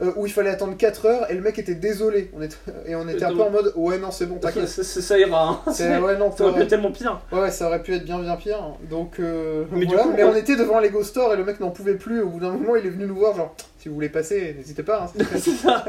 Euh, 0.01 0.11
où 0.15 0.25
il 0.27 0.31
fallait 0.31 0.49
attendre 0.51 0.77
4 0.77 1.05
heures 1.07 1.31
et 1.31 1.33
le 1.33 1.41
mec 1.41 1.57
était 1.57 1.73
désolé. 1.75 2.29
On 2.35 2.41
et 2.87 2.95
on 2.95 3.07
était 3.07 3.23
un 3.25 3.33
peu 3.33 3.41
en 3.41 3.49
mode 3.49 3.73
ouais, 3.75 3.97
non, 3.97 4.11
c'est 4.11 4.25
bon, 4.27 4.35
t'inquiète. 4.35 4.67
ça- 4.67 4.83
ça 4.83 5.17
ira. 5.17 5.61
Hein. 5.65 5.71
C'est- 5.71 5.97
Ouais, 5.97 6.17
non, 6.17 6.31
Ça 6.35 6.43
aurait 6.45 6.53
pu 6.55 6.61
être 6.61 6.67
tellement 6.69 6.91
pire. 6.91 7.19
ouais, 7.31 7.39
ouais, 7.41 7.51
ça 7.51 7.67
aurait 7.67 7.81
pu 7.81 7.95
être 7.95 8.05
bien, 8.05 8.19
bien 8.19 8.35
pire. 8.35 8.59
Donc, 8.89 9.19
euh, 9.19 9.65
Mais 9.71 9.85
voilà. 9.85 10.03
coup, 10.03 10.11
mais 10.15 10.23
on- 10.23 10.31
on 10.31 10.35
était 10.35 10.55
devant 10.55 10.79
Lego 10.79 11.03
Store 11.03 11.33
et 11.33 11.37
le 11.37 11.43
mec 11.43 11.59
n'en 11.59 11.71
pouvait 11.71 11.95
plus. 11.95 12.21
Au 12.21 12.29
bout 12.29 12.39
d'un 12.39 12.51
moment, 12.51 12.75
il 12.75 12.85
est 12.85 12.89
venu 12.91 13.07
nous 13.07 13.15
voir, 13.15 13.35
genre, 13.35 13.55
si 13.79 13.89
vous 13.89 13.95
voulez 13.95 14.09
passer, 14.09 14.53
n'hésitez 14.55 14.83
pas. 14.83 15.05
hein, 15.17 15.23
c'est 15.39 15.49
ça. 15.51 15.83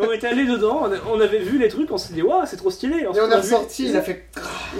on 0.00 0.10
était 0.12 0.28
allés 0.28 0.46
dedans, 0.46 0.84
on, 1.06 1.16
on 1.16 1.20
avait 1.20 1.38
vu 1.40 1.58
les 1.58 1.68
trucs, 1.68 1.90
on 1.90 1.98
s'est 1.98 2.14
dit, 2.14 2.22
waouh, 2.22 2.46
c'est 2.46 2.56
trop 2.56 2.70
stylé. 2.70 3.00
Et 3.00 3.06
on 3.06 3.12
est 3.14 3.18
a 3.20 3.26
vu- 3.26 3.34
ressorti, 3.34 3.88
il 3.88 3.96
a 3.96 4.02
fait. 4.02 4.24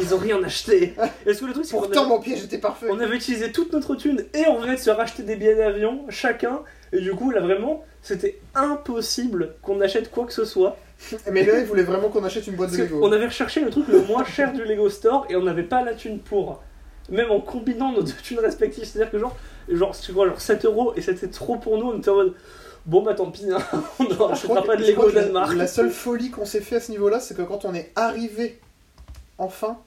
Ils 0.00 0.14
ont 0.14 0.18
rien 0.18 0.42
acheté. 0.42 0.94
Est-ce 1.26 1.40
que 1.40 1.44
le 1.46 1.52
truc, 1.52 1.64
c'est 1.66 1.72
Pourtant, 1.76 2.00
avait- 2.02 2.08
mon 2.08 2.20
piège 2.20 2.44
était 2.44 2.58
parfait. 2.58 2.86
on 2.90 2.98
avait 2.98 3.16
utilisé 3.16 3.52
toute 3.52 3.72
notre 3.72 3.94
thune 3.94 4.24
et 4.34 4.46
on 4.48 4.58
venait 4.58 4.74
de 4.76 4.80
se 4.80 4.90
racheter 4.90 5.22
des 5.22 5.36
billets 5.36 5.56
d'avion 5.56 6.06
chacun. 6.08 6.60
Et 6.92 7.00
du 7.00 7.12
coup, 7.14 7.30
là 7.30 7.40
vraiment, 7.40 7.82
c'était 8.02 8.40
impossible 8.54 9.54
qu'on 9.62 9.80
achète 9.80 10.10
quoi 10.10 10.26
que 10.26 10.32
ce 10.32 10.44
soit. 10.44 10.76
Mais 11.30 11.42
le 11.44 11.52
mec 11.52 11.66
voulait 11.66 11.82
vraiment 11.82 12.08
qu'on 12.08 12.22
achète 12.24 12.46
une 12.46 12.54
boîte 12.54 12.72
de 12.72 12.76
Lego. 12.78 13.00
qu'on 13.00 13.12
avait 13.12 13.26
recherché 13.26 13.60
le 13.60 13.70
truc 13.70 13.88
le 13.88 14.02
moins 14.02 14.24
cher 14.24 14.52
du 14.52 14.64
Lego 14.64 14.88
Store 14.88 15.26
et 15.28 15.36
on 15.36 15.42
n'avait 15.42 15.62
pas 15.64 15.82
la 15.84 15.94
thune 15.94 16.18
pour. 16.20 16.62
Même 17.10 17.30
en 17.30 17.40
combinant 17.40 17.92
nos 17.92 18.02
deux 18.02 18.12
thunes 18.22 18.38
respectives. 18.38 18.84
C'est-à-dire 18.84 19.10
que 19.10 19.18
genre, 19.18 19.36
genre, 19.68 19.96
tu 19.98 20.12
vois, 20.12 20.26
genre 20.28 20.40
7 20.40 20.64
euros 20.64 20.92
et 20.96 21.00
c'était 21.00 21.28
trop 21.28 21.56
pour 21.56 21.76
nous. 21.78 21.90
On 21.90 21.98
était 21.98 22.10
en 22.10 22.14
mode, 22.14 22.34
bon 22.86 23.02
bah 23.02 23.14
tant 23.14 23.30
pis, 23.30 23.46
hein, 23.50 23.58
on 23.98 24.04
ne 24.04 24.14
rachètera 24.14 24.62
pas 24.62 24.76
de 24.76 24.84
Lego 24.84 25.10
Danemark. 25.10 25.54
La 25.56 25.66
seule 25.66 25.90
folie 25.90 26.30
qu'on 26.30 26.44
s'est 26.44 26.60
fait 26.60 26.76
à 26.76 26.80
ce 26.80 26.92
niveau-là, 26.92 27.18
c'est 27.18 27.36
que 27.36 27.42
quand 27.42 27.64
on 27.64 27.74
est 27.74 27.90
arrivé 27.96 28.60
enfin 29.38 29.78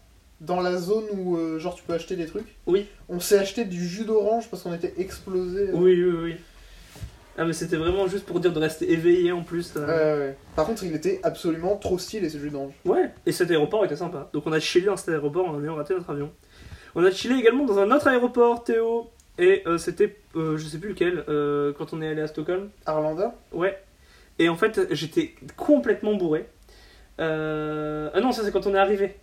dans 0.41 0.59
la 0.59 0.75
zone 0.77 1.05
où 1.13 1.37
euh, 1.37 1.59
genre 1.59 1.75
tu 1.75 1.83
peux 1.83 1.93
acheter 1.93 2.17
des 2.17 2.25
trucs, 2.25 2.53
Oui. 2.67 2.87
on 3.07 3.21
s'est 3.21 3.37
acheté 3.37 3.63
du 3.63 3.87
jus 3.87 4.03
d'orange 4.03 4.49
parce 4.49 4.63
qu'on 4.63 4.73
était 4.73 4.93
explosé. 4.97 5.69
Oui, 5.73 6.03
oui, 6.03 6.15
oui. 6.21 6.35
Ah, 7.37 7.45
mais 7.45 7.53
c'était 7.53 7.75
vraiment 7.75 8.07
juste 8.07 8.25
pour 8.25 8.39
dire 8.39 8.53
de 8.53 8.59
rester 8.59 8.91
éveillé 8.91 9.31
en 9.31 9.43
plus. 9.43 9.73
euh. 9.75 10.31
Par 10.55 10.65
contre, 10.65 10.83
il 10.83 10.95
était 10.95 11.19
absolument 11.23 11.75
trop 11.75 11.97
stylé 11.97 12.29
ce 12.29 12.37
jus 12.37 12.49
d'orange. 12.49 12.73
Ouais, 12.85 13.11
et 13.25 13.31
cet 13.31 13.51
aéroport 13.51 13.83
était 13.83 13.97
sympa. 13.97 14.29
Donc 14.33 14.47
on 14.47 14.51
a 14.53 14.59
chillé 14.59 14.85
dans 14.85 14.97
cet 14.97 15.09
aéroport 15.09 15.49
en 15.49 15.61
ayant 15.61 15.75
raté 15.75 15.93
notre 15.93 16.09
avion. 16.09 16.31
On 16.95 17.03
a 17.03 17.11
chillé 17.11 17.35
également 17.35 17.65
dans 17.65 17.77
un 17.79 17.91
autre 17.91 18.07
aéroport, 18.07 18.63
Théo. 18.63 19.09
Et 19.37 19.63
euh, 19.67 19.77
c'était, 19.77 20.15
euh, 20.37 20.55
je 20.55 20.65
sais 20.65 20.77
plus 20.77 20.89
lequel, 20.89 21.25
quand 21.77 21.91
on 21.91 22.01
est 22.01 22.07
allé 22.07 22.21
à 22.21 22.27
Stockholm. 22.27 22.69
Arlanda? 22.85 23.35
Ouais. 23.51 23.77
Et 24.39 24.47
en 24.47 24.55
fait, 24.55 24.87
j'étais 24.91 25.35
complètement 25.57 26.15
bourré. 26.15 26.47
Euh... 27.19 28.09
Ah 28.13 28.19
non, 28.19 28.31
ça 28.31 28.43
c'est 28.43 28.51
quand 28.51 28.67
on 28.67 28.75
est 28.75 28.79
arrivé. 28.79 29.15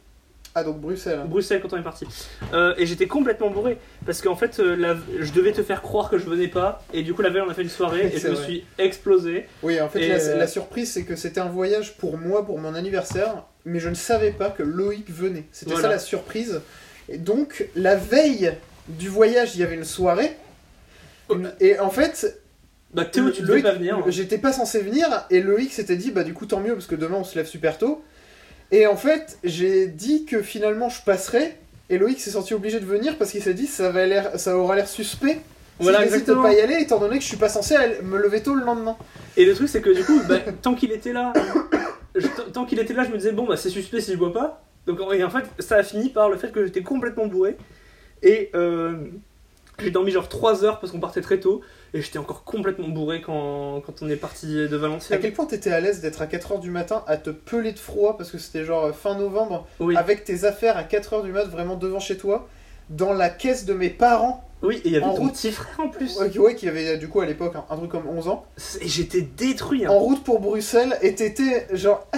Ah 0.55 0.65
donc 0.65 0.81
Bruxelles. 0.81 1.21
Bruxelles 1.27 1.61
quand 1.63 1.73
on 1.73 1.79
est 1.79 1.83
parti. 1.83 2.07
Euh, 2.53 2.75
et 2.77 2.85
j'étais 2.85 3.07
complètement 3.07 3.49
bourré. 3.51 3.79
Parce 4.05 4.21
qu'en 4.21 4.37
fait, 4.37 4.61
euh, 4.61 4.77
la- 4.77 4.97
je 5.19 5.33
devais 5.33 5.53
te 5.53 5.63
faire 5.63 5.81
croire 5.81 6.11
que 6.11 6.19
je 6.19 6.27
venais 6.29 6.49
pas. 6.49 6.83
Et 6.93 7.03
du 7.03 7.15
coup, 7.15 7.23
la 7.23 7.31
veille, 7.31 7.43
on 7.47 7.51
a 7.51 7.55
fait 7.55 7.63
une 7.63 7.71
soirée 7.71 8.07
et 8.15 8.19
C'est 8.19 8.21
je 8.21 8.29
me 8.29 8.35
vrai. 8.35 8.45
suis 8.45 8.65
explosé. 8.79 9.47
Oui, 9.63 9.81
en 9.81 9.89
fait, 9.89 10.01
Et, 10.03 10.09
la, 10.09 10.17
euh, 10.17 10.37
la 10.37 10.47
surprise, 10.47 10.93
c'est 10.93 11.05
que 11.05 11.17
c'était 11.17 11.41
un 11.41 11.49
voyage 11.49 11.97
pour 11.97 12.19
moi, 12.19 12.45
pour 12.45 12.59
mon 12.59 12.75
anniversaire, 12.75 13.45
mais 13.65 13.79
je 13.81 13.89
ne 13.89 13.95
savais 13.95 14.31
pas 14.33 14.51
que 14.51 14.63
Loïc 14.63 15.11
venait. 15.11 15.45
C'était 15.53 15.73
Voilà. 15.73 15.89
ça 15.89 15.95
la 15.95 15.99
surprise. 15.99 16.61
Et 17.09 17.17
donc, 17.17 17.69
la 17.75 17.97
veille 17.97 18.53
du 18.89 19.09
voyage, 19.09 19.55
il 19.55 19.61
y 19.61 19.65
avait 19.65 19.77
une 19.77 19.85
soirée. 19.85 20.33
Une- 21.31 21.53
Et 21.61 21.79
en 21.79 21.89
fait, 21.91 22.41
Bah, 22.93 23.07
Théo, 23.07 23.31
tu 23.31 23.41
devais 23.41 23.53
Loïc, 23.53 23.65
pas 23.65 23.73
venir. 23.73 24.05
J'étais 24.09 24.37
pas 24.37 24.53
censé 24.53 24.81
venir 24.81 25.07
et 25.31 25.41
Loïc 25.41 25.73
s'était 25.73 25.97
dit 25.97 26.11
bah 26.11 26.25
du 26.25 26.35
coup 26.35 26.45
tant 26.45 26.61
mieux 26.61 26.75
parce 26.75 26.87
que 26.87 26.95
demain 26.95 27.17
on 27.21 27.25
se 27.25 27.37
lève 27.37 27.47
super 27.47 27.79
tôt. 27.79 28.05
Et 28.73 28.87
en 28.87 28.97
fait 28.97 29.39
j'ai 29.45 29.87
dit 29.87 30.25
que 30.25 30.43
finalement 30.43 30.89
je 30.89 31.03
passerais 31.03 31.59
et 31.91 31.99
Loïc 31.99 32.19
s'est 32.21 32.31
senti 32.31 32.55
obligé 32.55 32.81
de 32.81 32.87
venir 32.87 33.17
parce 33.19 33.31
qu'il 33.31 33.43
s'est 33.43 33.55
dit 33.55 33.67
ça 33.67 33.91
va 33.91 34.07
l'air 34.07 34.39
ça 34.41 34.57
aura 34.57 34.75
l'air 34.77 34.89
suspect. 34.89 35.39
Si 35.79 35.85
Voilà, 35.85 35.99
je 36.01 36.05
décide 36.05 36.19
de 36.19 36.33
exactement. 36.33 36.43
pas 36.43 36.53
y 36.55 36.61
aller 36.61 36.81
étant 36.83 36.99
donné 37.01 37.17
que 37.19 37.23
je 37.23 37.29
suis 37.29 37.37
pas 37.37 37.49
censé 37.49 37.75
me 38.03 38.19
lever 38.19 38.43
tôt 38.43 38.55
le 38.55 38.65
lendemain. 38.65 38.97
Et 39.37 39.45
le 39.45 39.55
truc, 39.55 39.69
c'est 39.69 39.81
que 39.81 39.91
du 39.91 40.05
coup, 40.05 40.21
bah, 40.29 40.39
tant 40.63 40.75
qu'il 40.75 40.93
était 40.93 41.13
là, 41.13 41.33
je- 42.15 42.27
tant 42.53 42.67
qu'il 42.67 42.79
était 42.79 42.93
là, 42.93 43.03
je 43.05 43.11
me 43.11 43.17
disais, 43.17 43.33
bon, 43.33 43.47
bah 43.47 43.57
c'est 43.57 43.71
suspect 43.71 44.01
s'il 44.01 44.17
boit 44.17 44.33
pas. 44.35 44.63
Donc, 44.87 45.01
et 45.13 45.25
en 45.25 45.31
fait, 45.31 45.45
ça 45.61 45.77
a 45.77 45.83
fini 45.83 46.11
par 46.11 46.29
le 46.29 46.37
fait 46.37 46.53
que 46.53 46.65
j'étais 46.65 46.83
complètement 46.83 47.27
bourré. 47.27 47.57
Et 48.23 48.51
euh, 48.55 48.95
j'ai 49.81 49.91
dormi 49.91 50.13
genre 50.13 50.29
3 50.29 50.63
heures 50.65 50.79
parce 50.79 50.93
qu'on 50.93 51.01
partait 51.01 51.23
très 51.23 51.41
tôt. 51.41 51.63
Et 51.95 52.01
j'étais 52.01 52.19
encore 52.19 52.45
complètement 52.45 52.89
bourré 52.89 53.21
quand, 53.21 53.83
quand 53.85 54.01
on 54.01 54.09
est 54.09 54.17
parti 54.17 54.47
de 54.55 54.75
À 54.75 54.79
Valenciennes. 54.79 55.19
quel 55.21 55.33
point 55.35 55.45
t'étais 55.45 55.71
à 55.71 55.81
l'aise 55.81 56.01
d'être 56.01 56.23
à 56.23 56.27
4h 56.27 56.59
du 56.61 56.71
matin 56.71 57.05
à 57.07 57.19
te 57.19 57.29
peler 57.31 57.73
de 57.73 57.79
froid 57.79 58.17
parce 58.17 58.31
que 58.31 58.39
c'était 58.39 58.65
genre 58.65 58.85
euh, 58.87 58.93
fin 58.93 59.15
novembre 59.15 59.67
Oui, 59.79 59.95
avec 59.97 60.25
tes 60.25 60.45
affaires 60.45 60.77
à 60.79 60.85
4h 60.85 61.23
du 61.23 61.33
mat 61.33 61.45
vraiment 61.45 61.77
devant 61.77 62.01
chez 62.01 62.17
toi 62.17 62.49
dans 62.89 63.13
la 63.13 63.29
caisse 63.29 63.67
de 63.67 63.75
mes 63.75 63.91
parents? 63.91 64.43
Oui, 64.63 64.77
et 64.85 64.89
il 64.89 64.93
y 64.93 64.97
avait 64.97 65.05
en 65.05 65.15
ton 65.15 65.23
route. 65.23 65.33
petit 65.35 65.53
frère 65.53 65.81
en 65.81 65.89
plus. 65.89 66.17
ouais, 66.19 66.31
qui- 66.31 66.39
ouais, 66.39 66.55
qui 66.55 66.69
avait 66.69 66.97
du 66.97 67.09
coup 67.09 67.21
à 67.21 67.27
l'époque 67.27 67.55
un, 67.57 67.65
un 67.69 67.77
truc 67.77 67.91
comme 67.91 68.07
11 68.09 68.29
ans 68.29 68.47
Et 68.81 68.89
j'étais 68.89 69.21
détruit. 69.21 69.85
hein. 69.85 69.91
en 69.91 69.99
route 69.99 70.23
pour 70.25 70.41
Bruxelles 70.41 70.97
et 71.03 71.15
t'étais 71.15 71.67
genre 71.75 72.07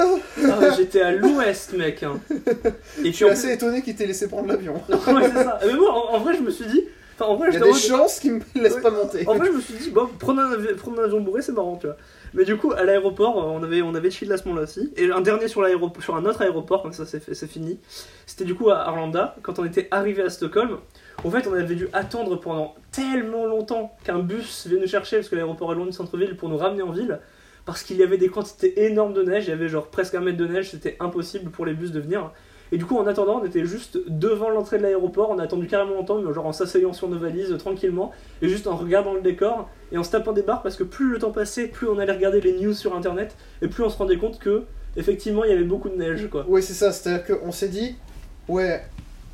Ah, 0.00 0.70
j'étais 0.76 1.00
à 1.00 1.10
l'ouest, 1.12 1.72
mec. 1.74 2.02
hein. 2.04 2.20
Et 3.04 3.06
je 3.06 3.10
suis 3.10 3.28
assez 3.28 3.52
étonné 3.52 3.82
qu'ils 3.82 3.96
t'aient 3.96 4.06
laissé 4.06 4.28
prendre 4.28 4.46
l'avion 4.48 4.74
plus- 4.86 4.94
Ouais, 4.94 5.22
c'est 5.24 5.42
ça. 5.44 5.58
Mais 5.66 5.74
moi, 5.74 5.92
en, 5.92 6.14
en 6.14 6.18
vrai, 6.20 6.34
je 6.36 6.40
me 6.42 6.50
suis 6.50 6.66
dit. 6.66 6.84
Enfin, 7.20 7.30
en 7.32 7.36
vrai, 7.36 7.48
il 7.48 7.54
y 7.54 7.56
a 7.56 7.60
des 7.60 7.66
mode- 7.70 7.78
chances 7.78 8.20
qu'ils 8.20 8.34
me 8.34 8.40
laissent 8.54 8.74
Ouais. 8.76 8.80
pas 8.82 8.90
monter 8.90 9.26
En 9.26 9.34
vrai, 9.34 9.46
je 9.48 9.52
me 9.52 9.60
suis 9.60 9.74
dit, 9.74 9.90
bon, 9.90 10.06
prendre 10.18 10.40
un, 10.40 10.52
avi- 10.52 10.74
prendre 10.74 11.00
un 11.00 11.04
avion 11.04 11.20
bourré, 11.20 11.42
c'est 11.42 11.52
marrant, 11.52 11.76
tu 11.76 11.86
vois. 11.86 11.96
Mais 12.34 12.44
du 12.44 12.56
coup, 12.56 12.72
à 12.72 12.84
l'aéroport, 12.84 13.38
euh, 13.42 13.46
on 13.58 13.62
avait, 13.62 13.82
on 13.82 13.94
avait 13.94 14.10
chill 14.10 14.30
à 14.32 14.36
ce 14.36 14.44
moment-là 14.46 14.64
aussi. 14.64 14.92
Et 14.96 15.10
un 15.10 15.20
dernier 15.20 15.48
sur, 15.48 15.66
sur 16.00 16.14
un 16.16 16.24
autre 16.26 16.42
aéroport, 16.42 16.82
comme 16.82 16.92
ça 16.92 17.04
fait- 17.06 17.34
c'est 17.34 17.46
fini. 17.48 17.80
C'était 18.26 18.44
du 18.44 18.54
coup 18.54 18.70
à 18.70 18.78
Arlanda, 18.80 19.34
quand 19.42 19.58
on 19.58 19.64
était 19.64 19.88
arrivé 19.90 20.22
à 20.22 20.30
Stockholm. 20.30 20.78
En 21.24 21.30
fait, 21.30 21.48
on 21.48 21.54
avait 21.54 21.74
dû 21.74 21.88
attendre 21.92 22.36
pendant 22.38 22.76
tellement 22.92 23.46
longtemps 23.46 23.96
qu'un 24.04 24.20
bus 24.20 24.66
vienne 24.68 24.80
nous 24.82 24.86
chercher, 24.86 25.16
parce 25.16 25.28
que 25.28 25.34
l'aéroport 25.34 25.72
est 25.72 25.76
loin 25.76 25.86
du 25.86 25.92
centre-ville, 25.92 26.36
pour 26.36 26.48
nous 26.48 26.58
ramener 26.58 26.82
en 26.82 26.92
ville. 26.92 27.18
Parce 27.64 27.82
qu'il 27.82 27.96
y 27.96 28.02
avait 28.02 28.16
des 28.18 28.28
quantités 28.28 28.84
énormes 28.86 29.12
de 29.12 29.22
neige, 29.22 29.44
il 29.46 29.50
y 29.50 29.52
avait 29.52 29.68
genre 29.68 29.88
presque 29.88 30.14
un 30.14 30.20
mètre 30.20 30.38
de 30.38 30.46
neige, 30.46 30.70
c'était 30.70 30.96
impossible 31.00 31.50
pour 31.50 31.66
les 31.66 31.74
bus 31.74 31.90
de 31.92 32.00
venir. 32.00 32.30
Et 32.72 32.76
du 32.78 32.84
coup, 32.84 32.96
en 32.98 33.06
attendant, 33.06 33.40
on 33.40 33.44
était 33.44 33.64
juste 33.64 33.98
devant 34.08 34.50
l'entrée 34.50 34.78
de 34.78 34.82
l'aéroport, 34.82 35.30
on 35.30 35.38
a 35.38 35.44
attendu 35.44 35.66
carrément 35.66 35.94
longtemps, 35.94 36.18
mais 36.20 36.32
genre 36.34 36.46
en 36.46 36.52
s'asseyant 36.52 36.92
sur 36.92 37.08
nos 37.08 37.18
valises, 37.18 37.50
euh, 37.52 37.56
tranquillement, 37.56 38.12
et 38.42 38.48
juste 38.48 38.66
en 38.66 38.76
regardant 38.76 39.14
le 39.14 39.20
décor, 39.22 39.68
et 39.92 39.96
en 39.98 40.02
se 40.04 40.10
tapant 40.10 40.32
des 40.32 40.42
barres, 40.42 40.62
parce 40.62 40.76
que 40.76 40.84
plus 40.84 41.10
le 41.12 41.18
temps 41.18 41.30
passait, 41.30 41.66
plus 41.66 41.88
on 41.88 41.98
allait 41.98 42.12
regarder 42.12 42.40
les 42.40 42.52
news 42.60 42.74
sur 42.74 42.94
internet, 42.94 43.34
et 43.62 43.68
plus 43.68 43.82
on 43.84 43.88
se 43.88 43.96
rendait 43.96 44.18
compte 44.18 44.38
que, 44.38 44.64
effectivement, 44.96 45.44
il 45.44 45.50
y 45.50 45.54
avait 45.54 45.64
beaucoup 45.64 45.88
de 45.88 45.96
neige, 45.96 46.28
quoi. 46.30 46.44
Ouais, 46.46 46.60
c'est 46.62 46.74
ça, 46.74 46.92
c'est-à-dire 46.92 47.38
qu'on 47.38 47.52
s'est 47.52 47.68
dit, 47.68 47.96
ouais, 48.48 48.82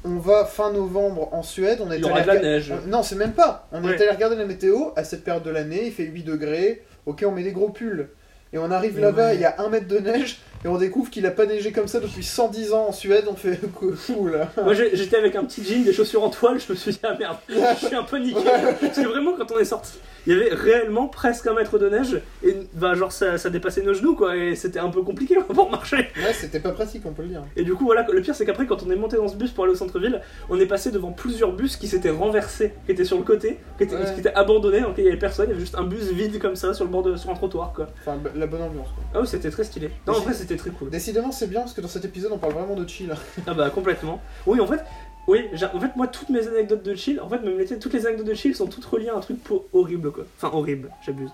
on 0.05 0.17
va 0.19 0.45
fin 0.45 0.71
novembre 0.73 1.31
en 1.33 1.43
Suède, 1.43 1.79
on 1.81 1.91
est 1.91 1.99
Il 1.99 2.05
allé 2.07 2.23
de 2.23 2.27
la 2.27 2.33
rega- 2.35 2.43
neige. 2.43 2.73
on- 2.85 2.89
Non, 2.89 3.03
c'est 3.03 3.17
même 3.17 3.33
pas. 3.33 3.67
On 3.73 3.83
Ouais. 3.83 3.93
est 3.95 4.01
allé 4.03 4.11
regarder 4.11 4.37
la 4.37 4.45
météo 4.47 4.91
à 4.97 5.03
cette 5.03 5.25
période 5.25 5.43
de 5.43 5.51
l'année, 5.51 5.87
il 5.87 5.93
fait 5.93 6.05
8 6.05 6.23
degrés, 6.25 6.85
ok, 7.07 7.25
on 7.27 7.33
met 7.33 7.43
des 7.43 7.53
gros 7.53 7.71
pulls. 7.71 8.09
Et 8.53 8.59
on 8.59 8.71
arrive 8.71 9.01
là-bas, 9.01 9.29
ouais. 9.31 9.35
il 9.37 9.41
y 9.41 9.45
a 9.45 9.57
un 9.61 9.69
mètre 9.71 9.89
de 9.89 9.99
neige, 9.99 10.41
et 10.65 10.69
on 10.69 10.79
découvre 10.79 11.11
qu'il 11.11 11.27
a 11.27 11.31
pas 11.31 11.47
neigé 11.47 11.73
comme 11.73 11.89
ça 11.89 12.01
depuis 12.01 12.23
110 12.25 12.73
ans 12.73 12.87
en 12.89 12.93
Suède, 12.93 13.25
on 13.29 13.35
fait 13.35 13.59
cool. 13.75 14.41
Moi 14.63 14.75
j'ai- 14.75 14.97
j'étais 14.97 15.17
avec 15.17 15.37
un 15.37 15.45
petit 15.45 15.63
jean, 15.65 15.85
des 15.85 15.93
chaussures 15.93 16.23
en 16.25 16.31
toile, 16.31 16.59
je 16.59 16.73
me 16.73 16.77
suis 16.77 16.93
dit 16.93 17.01
ah 17.03 17.15
merde, 17.19 17.37
je 17.49 17.87
suis 17.87 17.95
un 17.95 18.03
peu 18.05 18.19
niqué. 18.19 18.41
Parce 18.81 18.97
que 18.99 19.07
vraiment 19.07 19.33
quand 19.37 19.51
on 19.53 19.59
est 19.59 19.65
sorti, 19.65 19.93
il 20.27 20.33
y 20.33 20.37
avait 20.37 20.55
réellement 20.55 21.07
presque 21.09 21.47
un 21.47 21.55
mètre 21.55 21.79
de 21.79 21.89
neige 21.89 22.21
et 22.43 22.57
bah 22.75 22.95
genre 22.95 23.13
ça, 23.13 23.39
ça 23.39 23.51
dépassait 23.51 23.83
nos 23.83 23.95
genoux 23.95 24.15
quoi 24.17 24.37
et 24.37 24.55
c'était 24.55 24.79
un 24.79 24.89
peu 24.91 25.03
compliqué 25.03 25.37
pour 25.55 25.71
marcher. 25.71 26.09
Ouais, 26.17 26.33
c'était 26.33 26.61
pas 26.61 26.71
pratique, 26.73 27.03
on 27.05 27.13
peut 27.13 27.23
le 27.23 27.29
dire. 27.29 27.43
Et 27.57 27.63
du 27.65 27.75
coup 27.75 27.85
voilà, 27.85 28.07
le 28.11 28.21
pire 28.21 28.35
c'est 28.35 28.47
qu'après 28.47 28.67
quand 28.67 28.83
on 28.83 28.91
est 28.91 28.97
monté 28.97 29.17
dans 29.17 29.29
ce 29.29 29.37
bus 29.37 29.51
pour 29.51 29.65
aller 29.65 29.73
au 29.73 29.77
centre-ville, 29.77 30.21
on 30.49 30.59
est 30.59 30.67
passé 30.67 30.91
devant 30.91 31.13
plusieurs 31.13 31.53
bus 31.53 31.77
qui 31.77 31.89
s'étaient 31.89 32.11
renversés, 32.11 32.73
qui 32.87 32.93
étaient 32.93 33.05
sur 33.05 33.17
le 33.19 33.25
côté, 33.25 33.59
qui 33.79 33.85
étaient, 33.85 33.95
Ouais. 33.97 34.13
qui 34.15 34.21
étaient 34.21 34.35
abandonnés, 34.35 34.81
donc 34.81 34.95
il 34.99 35.05
y 35.05 35.09
avait 35.09 35.17
personne, 35.17 35.47
il 35.47 35.51
y 35.51 35.53
avait 35.53 35.61
juste 35.61 35.77
un 35.77 35.85
bus 35.85 36.11
vide 36.13 36.39
comme 36.39 36.57
ça 36.57 36.75
sur 36.75 36.85
le 36.85 36.91
bord 36.91 37.03
de 37.03 37.17
sur 37.17 37.31
un 37.31 37.35
trottoir 37.35 37.73
quoi. 37.75 37.89
Enfin, 38.01 38.19
la 38.35 38.47
bonne 38.47 38.63
ambiance. 38.63 38.89
Quoi. 38.95 39.05
Ah 39.15 39.21
oui 39.21 39.27
c'était 39.27 39.51
très 39.51 39.65
stylé. 39.65 39.91
Non 40.07 40.15
en 40.15 40.21
vrai 40.21 40.33
c'était 40.33 40.57
très 40.57 40.71
cool. 40.71 40.91
Décidément, 40.91 41.33
c'est 41.33 41.49
bien, 41.49 41.61
parce 41.61 41.73
que 41.73 41.81
dans 41.81 41.89
cet 41.89 42.05
épisode, 42.05 42.33
on 42.33 42.39
parle 42.39 42.53
vraiment 42.55 42.75
de 42.75 42.89
chill. 42.89 43.15
Ah 43.47 43.55
bah 43.55 43.71
complètement. 43.71 44.21
Oui, 44.47 44.61
en 44.61 44.67
fait, 44.67 44.81
oui, 45.29 45.49
en 45.73 45.81
fait 45.81 45.97
moi 45.97 46.07
toutes 46.09 46.29
mes 46.29 46.47
anecdotes 46.47 46.83
de 46.83 46.95
chill, 46.95 47.21
en 47.21 47.29
fait 47.29 47.39
même 47.41 47.59
les- 47.59 47.79
toutes 47.79 47.93
les 47.95 48.07
anecdotes 48.07 48.27
de 48.27 48.35
chill 48.35 48.55
sont 48.55 48.67
toutes 48.67 48.85
reliées 48.85 49.09
à 49.09 49.17
un 49.17 49.21
truc 49.21 49.39
horrible 49.73 50.11
quoi. 50.13 50.25
Enfin 50.39 50.57
horrible, 50.57 50.91
j'abuse. 51.05 51.31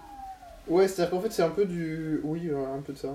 Ouais, 0.69 0.87
c'est-à-dire 0.87 1.11
qu'en 1.11 1.21
fait, 1.21 1.33
c'est 1.33 1.43
un 1.43 1.49
peu 1.49 1.65
du. 1.65 2.21
Oui, 2.23 2.49
euh, 2.49 2.77
un 2.77 2.81
peu 2.81 2.93
de 2.93 2.99
ça. 2.99 3.09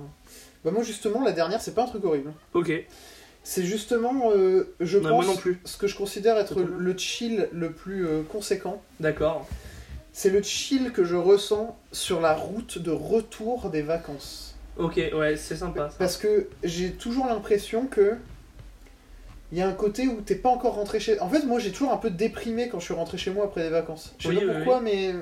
Bah, 0.65 0.71
moi, 0.71 0.83
justement, 0.83 1.23
la 1.23 1.31
dernière, 1.31 1.61
c'est 1.61 1.73
pas 1.73 1.83
un 1.83 1.87
truc 1.87 2.03
horrible. 2.03 2.33
Ok. 2.53 2.69
C'est 3.43 3.63
justement, 3.63 4.31
euh, 4.35 4.73
je 4.81 4.97
Non, 4.97 5.09
pense, 5.11 5.25
moi 5.25 5.33
non 5.35 5.39
plus. 5.39 5.61
ce 5.63 5.77
que 5.77 5.87
je 5.87 5.95
considère 5.95 6.37
être 6.37 6.59
le 6.59 6.97
chill 6.97 7.47
le 7.53 7.71
plus 7.71 8.05
euh, 8.05 8.23
conséquent. 8.29 8.81
D'accord. 8.99 9.47
C'est 10.11 10.31
le 10.31 10.41
chill 10.41 10.91
que 10.91 11.05
je 11.05 11.15
ressens 11.15 11.77
sur 11.93 12.19
la 12.19 12.33
route 12.33 12.77
de 12.79 12.91
retour 12.91 13.69
des 13.69 13.83
vacances. 13.83 14.55
Ok, 14.77 14.95
ouais, 15.13 15.37
c'est 15.37 15.55
sympa. 15.55 15.89
ça. 15.91 15.95
Parce 15.99 16.17
que 16.17 16.47
j'ai 16.63 16.91
toujours 16.91 17.27
l'impression 17.27 17.85
que 17.85 18.15
il 19.55 19.59
y 19.59 19.61
a 19.61 19.69
un 19.69 19.73
côté 19.73 20.05
où 20.09 20.19
t'es 20.19 20.35
pas 20.35 20.49
encore 20.49 20.73
rentré 20.73 20.99
chez. 20.99 21.17
En 21.21 21.29
fait, 21.29 21.45
moi, 21.45 21.59
j'ai 21.59 21.71
toujours 21.71 21.93
un 21.93 21.97
peu 21.97 22.09
déprimé 22.09 22.67
quand 22.67 22.79
je 22.79 22.83
suis 22.85 22.93
rentré 22.93 23.17
chez 23.17 23.31
moi 23.31 23.45
après 23.45 23.63
les 23.63 23.69
vacances. 23.69 24.13
Je 24.17 24.23
sais 24.27 24.29
Oui, 24.29 24.35
pas 24.41 24.45
oui, 24.47 24.51
pourquoi, 24.57 24.81
mais. 24.81 25.13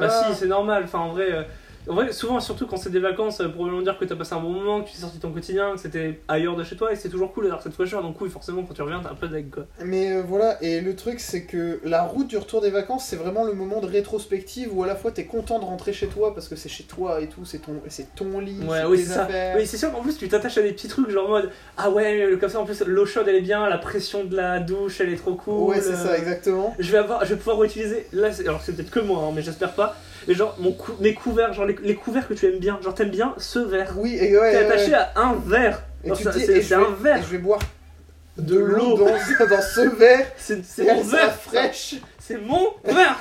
Bah 0.00 0.08
Ah. 0.10 0.28
si, 0.30 0.34
c'est 0.38 0.46
normal. 0.46 0.84
Enfin 0.84 1.00
en 1.00 1.10
vrai, 1.10 1.46
euh, 1.86 1.90
en 1.92 1.94
vrai, 1.94 2.12
souvent 2.12 2.40
surtout 2.40 2.66
quand 2.66 2.76
c'est 2.76 2.90
des 2.90 2.98
vacances, 3.00 3.40
euh, 3.40 3.48
probablement 3.48 3.82
dire 3.82 3.98
que 3.98 4.04
t'as 4.04 4.16
passé 4.16 4.34
un 4.34 4.40
bon 4.40 4.50
moment, 4.50 4.80
que 4.82 4.88
tu 4.88 4.94
t'es 4.94 5.00
sorti 5.00 5.16
de 5.18 5.22
ton 5.22 5.32
quotidien, 5.32 5.72
que 5.74 5.80
c'était 5.80 6.20
ailleurs 6.28 6.56
de 6.56 6.64
chez 6.64 6.76
toi 6.76 6.92
et 6.92 6.96
c'est 6.96 7.08
toujours 7.08 7.32
cool 7.32 7.44
d'avoir 7.44 7.62
cette 7.62 7.74
fraîcheur. 7.74 8.02
Donc 8.02 8.20
oui, 8.20 8.28
forcément 8.30 8.62
quand 8.64 8.74
tu 8.74 8.82
reviens 8.82 9.00
t'as 9.02 9.10
un 9.10 9.14
peu 9.14 9.28
d'aigle 9.28 9.50
quoi. 9.50 9.66
Mais 9.84 10.12
euh, 10.12 10.22
voilà, 10.26 10.56
et 10.62 10.80
le 10.80 10.96
truc 10.96 11.20
c'est 11.20 11.44
que 11.44 11.80
la 11.84 12.02
route 12.02 12.26
du 12.28 12.36
retour 12.36 12.60
des 12.60 12.70
vacances, 12.70 13.04
c'est 13.06 13.16
vraiment 13.16 13.44
le 13.44 13.52
moment 13.52 13.80
de 13.80 13.86
rétrospective 13.86 14.76
où 14.76 14.82
à 14.82 14.86
la 14.86 14.96
fois 14.96 15.10
t'es 15.10 15.24
content 15.24 15.58
de 15.58 15.64
rentrer 15.64 15.92
chez 15.92 16.06
toi 16.06 16.34
parce 16.34 16.48
que 16.48 16.56
c'est 16.56 16.68
chez 16.68 16.84
toi 16.84 17.20
et 17.20 17.28
tout, 17.28 17.44
c'est 17.44 17.58
ton, 17.58 17.80
c'est 17.88 18.14
ton 18.14 18.40
lit, 18.40 18.60
Ouais, 18.66 18.78
c'est 18.80 18.84
oui, 18.86 18.98
tes 18.98 19.04
ça. 19.04 19.24
affaires. 19.24 19.56
Oui, 19.56 19.66
c'est 19.66 19.76
sûr 19.76 19.92
qu'en 19.92 20.00
plus 20.02 20.16
tu 20.16 20.28
t'attaches 20.28 20.58
à 20.58 20.62
des 20.62 20.72
petits 20.72 20.88
trucs 20.88 21.10
genre 21.10 21.26
en 21.26 21.30
mode 21.30 21.50
ah 21.76 21.90
ouais, 21.90 22.22
euh, 22.22 22.36
comme 22.36 22.50
ça 22.50 22.60
en 22.60 22.64
plus 22.64 22.82
l'eau 22.86 23.06
chaude 23.06 23.26
elle 23.28 23.36
est 23.36 23.40
bien, 23.40 23.68
la 23.68 23.78
pression 23.78 24.24
de 24.24 24.34
la 24.36 24.60
douche 24.60 25.00
elle 25.00 25.10
est 25.12 25.16
trop 25.16 25.34
cool. 25.34 25.70
Ouais, 25.70 25.80
c'est 25.80 25.90
euh, 25.92 26.04
ça, 26.04 26.18
exactement. 26.18 26.74
Je 26.78 26.90
vais 26.92 26.98
avoir, 26.98 27.24
je 27.24 27.30
vais 27.34 27.36
pouvoir 27.36 27.62
utiliser. 27.64 28.06
Là, 28.12 28.28
alors 28.40 28.60
c'est 28.62 28.72
peut-être 28.74 28.90
que 28.90 29.00
moi, 29.00 29.22
hein, 29.24 29.32
mais 29.34 29.42
j'espère 29.42 29.72
pas. 29.74 29.96
Genre 30.28 30.56
mon 30.58 30.72
cou- 30.72 30.94
mes 31.00 31.14
couverts, 31.14 31.52
genre 31.52 31.66
les, 31.66 31.76
les 31.82 31.94
couverts 31.94 32.26
que 32.26 32.34
tu 32.34 32.46
aimes 32.46 32.58
bien, 32.58 32.78
genre 32.82 32.94
t'aimes 32.94 33.10
bien 33.10 33.34
ce 33.38 33.58
verre. 33.60 33.94
Oui, 33.96 34.16
et 34.20 34.36
ouais. 34.38 34.50
T'es 34.52 34.58
attaché 34.58 34.90
ouais. 34.90 34.96
à 35.14 35.20
un 35.20 35.34
verre. 35.34 35.82
C'est 36.04 36.26
un 36.74 36.80
vais- 36.90 37.02
verre. 37.02 37.22
je 37.22 37.28
vais 37.30 37.38
boire 37.38 37.60
De 38.36 38.54
de 38.54 38.58
l'eau. 38.60 38.96
dans, 38.98 39.04
dans 39.46 39.60
ce 39.62 39.88
verre. 39.96 40.26
C'est 40.36 40.56
mon 40.78 41.02
verre. 41.02 41.34
fraîche. 41.34 41.96
C'est 42.18 42.38
mon 42.38 42.66
verre. 42.84 43.16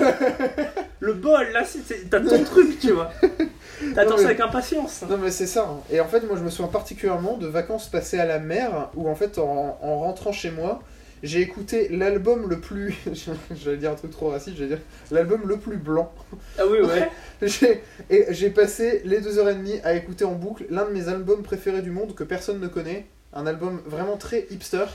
Le 1.00 1.14
bol 1.14 1.48
là, 1.54 1.62
t'as 2.10 2.20
ton 2.22 2.44
truc, 2.44 2.80
tu 2.80 2.92
vois. 2.92 3.12
T'attends 3.94 4.18
ça 4.18 4.26
avec 4.26 4.40
impatience. 4.40 5.04
Non 5.08 5.18
mais 5.18 5.30
c'est 5.32 5.46
ça. 5.48 5.68
hein. 5.70 5.80
Et 5.92 6.00
en 6.00 6.08
fait, 6.08 6.22
moi 6.22 6.38
je 6.38 6.44
me 6.44 6.50
souviens 6.50 6.72
particulièrement 6.72 7.38
de 7.38 7.46
vacances 7.46 7.88
passées 7.88 8.18
à 8.20 8.26
la 8.26 8.40
mer 8.40 8.90
où 8.96 9.08
en 9.10 9.16
fait 9.16 9.38
en, 9.38 9.78
en 9.82 10.00
rentrant 10.00 10.32
chez 10.32 10.50
moi, 10.50 10.82
j'ai 11.26 11.42
écouté 11.42 11.90
l'album 11.90 12.50
le 12.50 12.60
plus... 12.60 12.96
J'allais 13.56 13.78
dire 13.78 13.92
un 13.92 13.96
truc 13.96 14.12
trop 14.12 14.30
raciste, 14.30 14.56
j'allais 14.58 14.70
dire 14.70 14.80
l'album 15.12 15.42
le 15.46 15.58
plus 15.58 15.78
blanc. 15.78 16.14
Ah 16.58 16.64
oui, 16.70 16.80
ouais. 16.80 17.10
J'ai 17.42 17.82
et 18.10 18.28
j'ai 18.30 18.50
passé 18.50 19.02
les 19.06 19.20
deux 19.20 19.38
heures 19.40 19.50
et 19.50 19.56
demie 19.56 19.80
à 19.84 19.94
écouter 19.94 20.24
en 20.24 20.34
boucle 20.34 20.66
l'un 20.70 20.86
de 20.86 20.92
mes 20.92 21.10
albums 21.10 21.44
préférés 21.44 21.82
du 21.82 21.92
monde 21.92 22.16
que 22.16 22.24
personne 22.24 22.60
ne 22.60 22.68
connaît. 22.68 23.06
Un 23.34 23.46
album 23.48 23.82
vraiment 23.86 24.16
très 24.18 24.48
hipster. 24.50 24.86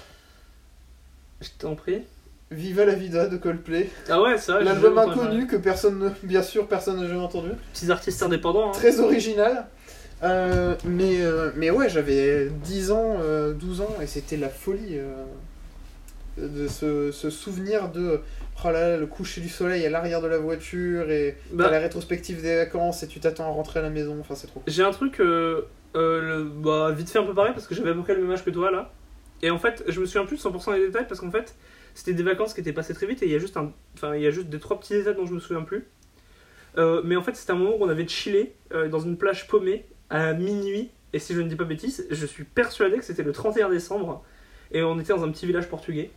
Je 1.40 1.48
t'en 1.58 1.74
prie. 1.74 2.02
Viva 2.50 2.84
la 2.84 2.94
vida 2.94 3.26
de 3.26 3.36
Coldplay. 3.36 3.88
Ah 4.08 4.20
ouais, 4.20 4.36
c'est 4.38 4.52
vrai. 4.52 4.64
L'album 4.64 4.98
inconnu 4.98 5.46
que 5.46 5.56
personne 5.56 5.98
ne... 5.98 6.08
Bien 6.22 6.42
sûr, 6.42 6.66
personne 6.66 7.00
n'a 7.00 7.06
jamais 7.06 7.20
entendu. 7.20 7.50
Petits 7.72 7.90
artistes 7.90 8.22
indépendants. 8.22 8.70
hein. 8.70 8.72
Très 8.72 8.98
original. 9.00 9.66
Euh, 10.22 10.74
mais, 10.84 11.22
euh, 11.22 11.50
mais 11.56 11.70
ouais, 11.70 11.88
j'avais 11.88 12.48
10 12.64 12.90
ans, 12.90 13.16
euh, 13.20 13.52
12 13.52 13.80
ans, 13.82 13.94
et 14.02 14.06
c'était 14.06 14.36
la 14.36 14.48
folie 14.48 14.98
euh, 14.98 15.24
de 16.38 16.66
ce, 16.68 17.10
ce 17.12 17.30
souvenir 17.30 17.90
de 17.90 18.20
oh 18.64 18.66
là 18.70 18.90
là, 18.90 18.96
le 18.96 19.06
coucher 19.06 19.40
du 19.40 19.48
soleil 19.48 19.84
à 19.86 19.90
l'arrière 19.90 20.20
de 20.20 20.26
la 20.28 20.38
voiture, 20.38 21.10
et 21.10 21.36
Bah, 21.52 21.70
la 21.70 21.78
rétrospective 21.78 22.42
des 22.42 22.56
vacances, 22.56 23.02
et 23.02 23.08
tu 23.08 23.20
t'attends 23.20 23.44
à 23.44 23.50
rentrer 23.52 23.80
à 23.80 23.82
la 23.82 23.90
maison, 23.90 24.16
enfin 24.20 24.34
c'est 24.34 24.46
trop. 24.46 24.62
J'ai 24.66 24.82
un 24.82 24.90
truc, 24.90 25.20
euh, 25.20 25.62
euh, 25.96 26.20
le- 26.38 26.44
bah, 26.44 26.90
vite 26.92 27.08
fait 27.10 27.18
un 27.18 27.24
peu 27.24 27.34
pareil 27.34 27.52
parce 27.52 27.66
que 27.66 27.74
j'avais 27.74 27.90
à 27.90 27.94
peu 27.94 28.02
près 28.02 28.14
le 28.14 28.22
même 28.22 28.30
âge 28.30 28.44
que 28.44 28.50
toi 28.50 28.70
là. 28.70 28.92
Et 29.42 29.50
en 29.50 29.58
fait, 29.58 29.82
je 29.88 29.98
me 30.00 30.06
souviens 30.06 30.26
plus 30.26 30.36
de 30.36 30.42
100% 30.42 30.72
des 30.74 30.86
détails 30.86 31.06
parce 31.08 31.20
qu'en 31.20 31.30
fait, 31.30 31.54
c'était 31.94 32.12
des 32.12 32.22
vacances 32.22 32.52
qui 32.54 32.60
étaient 32.60 32.72
passées 32.74 32.94
très 32.94 33.06
vite 33.06 33.22
et 33.22 33.26
il 33.26 33.32
y 33.32 33.34
a 33.34 33.38
juste 33.38 33.56
un, 33.56 33.72
enfin 33.94 34.14
il 34.14 34.22
y 34.22 34.26
a 34.26 34.30
juste 34.30 34.48
des 34.48 34.58
trois 34.60 34.78
petits 34.78 34.92
détails 34.92 35.14
dont 35.16 35.26
je 35.26 35.32
me 35.34 35.40
souviens 35.40 35.62
plus. 35.62 35.86
Euh, 36.78 37.00
mais 37.04 37.16
en 37.16 37.22
fait, 37.22 37.34
c'était 37.34 37.52
un 37.52 37.56
moment 37.56 37.72
où 37.76 37.82
on 37.84 37.88
avait 37.88 38.06
chillé 38.06 38.54
dans 38.90 39.00
une 39.00 39.16
plage 39.16 39.48
paumée 39.48 39.84
à 40.10 40.32
minuit. 40.34 40.90
Et 41.12 41.18
si 41.18 41.34
je 41.34 41.40
ne 41.40 41.48
dis 41.48 41.56
pas 41.56 41.64
bêtise, 41.64 42.06
je 42.10 42.26
suis 42.26 42.44
persuadé 42.44 42.98
que 42.98 43.04
c'était 43.04 43.24
le 43.24 43.32
31 43.32 43.68
décembre 43.70 44.22
et 44.72 44.82
on 44.84 45.00
était 45.00 45.12
dans 45.12 45.24
un 45.24 45.30
petit 45.32 45.46
village 45.46 45.68
portugais. 45.68 46.10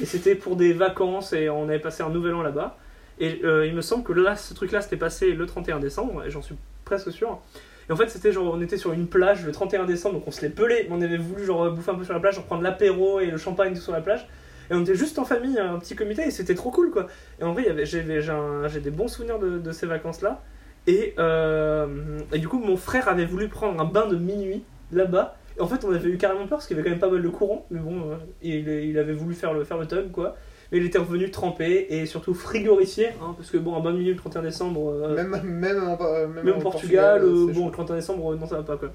Et 0.00 0.06
c'était 0.06 0.34
pour 0.34 0.56
des 0.56 0.72
vacances 0.72 1.32
et 1.32 1.48
on 1.48 1.68
avait 1.68 1.78
passé 1.78 2.02
un 2.02 2.10
nouvel 2.10 2.34
an 2.34 2.42
là-bas. 2.42 2.78
Et 3.18 3.40
euh, 3.44 3.66
il 3.66 3.74
me 3.74 3.80
semble 3.80 4.04
que 4.04 4.12
là, 4.12 4.36
ce 4.36 4.52
truc-là, 4.54 4.80
c'était 4.82 4.96
passé 4.96 5.32
le 5.32 5.46
31 5.46 5.78
décembre 5.78 6.24
et 6.24 6.30
j'en 6.30 6.42
suis 6.42 6.56
presque 6.84 7.10
sûr. 7.10 7.40
Et 7.88 7.92
en 7.92 7.96
fait, 7.96 8.08
c'était 8.08 8.32
genre, 8.32 8.52
on 8.52 8.60
était 8.60 8.76
sur 8.76 8.92
une 8.92 9.06
plage 9.06 9.46
le 9.46 9.52
31 9.52 9.84
décembre, 9.84 10.16
donc 10.16 10.28
on 10.28 10.30
se 10.30 10.42
l'est 10.42 10.50
pelé, 10.50 10.86
mais 10.88 10.96
on 10.96 11.00
avait 11.00 11.16
voulu 11.16 11.44
genre 11.44 11.70
bouffer 11.70 11.92
un 11.92 11.94
peu 11.94 12.04
sur 12.04 12.14
la 12.14 12.20
plage, 12.20 12.34
genre 12.34 12.44
prendre 12.44 12.62
l'apéro 12.62 13.20
et 13.20 13.26
le 13.26 13.38
champagne 13.38 13.74
sur 13.76 13.92
la 13.92 14.00
plage. 14.00 14.26
Et 14.70 14.74
on 14.74 14.82
était 14.82 14.96
juste 14.96 15.18
en 15.18 15.24
famille, 15.24 15.58
un 15.58 15.78
petit 15.78 15.94
comité, 15.94 16.22
et 16.22 16.30
c'était 16.30 16.54
trop 16.54 16.70
cool 16.70 16.90
quoi. 16.90 17.06
Et 17.40 17.44
en 17.44 17.52
vrai, 17.52 17.84
j'ai 17.84 18.02
des 18.02 18.90
bons 18.90 19.08
souvenirs 19.08 19.38
de, 19.38 19.72
ces 19.72 19.86
vacances-là. 19.86 20.42
Euh, 20.88 22.20
et 22.32 22.38
du 22.38 22.48
coup, 22.48 22.58
mon 22.58 22.76
frère 22.76 23.08
avait 23.08 23.24
voulu 23.24 23.48
prendre 23.48 23.80
un 23.80 23.84
bain 23.84 24.06
de 24.06 24.16
minuit 24.16 24.64
là-bas. 24.92 25.36
En 25.60 25.66
fait, 25.66 25.84
on 25.84 25.92
avait 25.92 26.08
eu 26.08 26.18
carrément 26.18 26.40
peur 26.46 26.58
parce 26.58 26.66
qu'il 26.66 26.76
y 26.76 26.80
avait 26.80 26.88
quand 26.88 26.92
même 26.94 27.00
pas 27.00 27.10
mal 27.10 27.22
de 27.22 27.28
courant. 27.28 27.66
Mais 27.70 27.80
bon, 27.80 28.10
euh, 28.10 28.16
il, 28.42 28.68
il 28.68 28.98
avait 28.98 29.12
voulu 29.12 29.34
faire 29.34 29.52
le, 29.52 29.64
faire 29.64 29.78
le 29.78 29.86
quoi. 30.12 30.36
Mais 30.70 30.78
il 30.78 30.84
était 30.86 30.98
revenu 30.98 31.30
trempé 31.30 31.86
et 31.90 32.06
surtout 32.06 32.34
frigorifié. 32.34 33.08
Hein, 33.22 33.34
parce 33.36 33.50
que 33.50 33.56
bon, 33.56 33.78
bain 33.80 33.92
de 33.92 33.98
minuit 33.98 34.12
le 34.12 34.16
31 34.16 34.42
décembre. 34.42 34.90
euh, 34.92 35.14
Même, 35.14 35.40
même, 35.44 35.82
en, 35.82 35.96
même 36.28 36.44
même 36.44 36.54
en 36.54 36.58
au 36.58 36.62
Portugal, 36.62 37.22
euh, 37.22 37.46
c'est 37.48 37.54
bon, 37.54 37.66
le 37.66 37.72
31 37.72 37.96
décembre, 37.96 38.34
non, 38.34 38.46
ça 38.46 38.56
va 38.56 38.62
pas 38.62 38.76
quoi. 38.76 38.90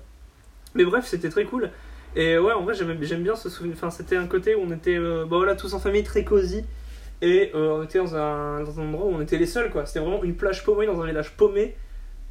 Mais 0.75 0.83
bref, 0.85 1.05
c'était 1.05 1.29
très 1.29 1.45
cool. 1.45 1.69
Et 2.15 2.37
ouais, 2.37 2.51
en 2.53 2.63
vrai, 2.63 2.73
j'aime 2.73 3.23
bien 3.23 3.35
ce 3.35 3.49
souvenir. 3.49 3.75
Enfin, 3.77 3.89
c'était 3.89 4.17
un 4.17 4.27
côté 4.27 4.55
où 4.55 4.61
on 4.61 4.71
était 4.71 4.99
bah 4.99 5.25
voilà, 5.29 5.55
tous 5.55 5.73
en 5.73 5.79
famille, 5.79 6.03
très 6.03 6.23
cosy. 6.23 6.63
Et 7.21 7.51
on 7.53 7.83
était 7.83 7.99
dans 7.99 8.15
un, 8.15 8.63
dans 8.63 8.79
un 8.79 8.87
endroit 8.87 9.05
où 9.05 9.13
on 9.15 9.21
était 9.21 9.37
les 9.37 9.45
seuls 9.45 9.69
quoi. 9.69 9.85
C'était 9.85 9.99
vraiment 9.99 10.23
une 10.23 10.35
plage 10.35 10.63
paumée 10.65 10.85
dans 10.87 10.99
un 11.01 11.05
village 11.05 11.31
paumé. 11.37 11.75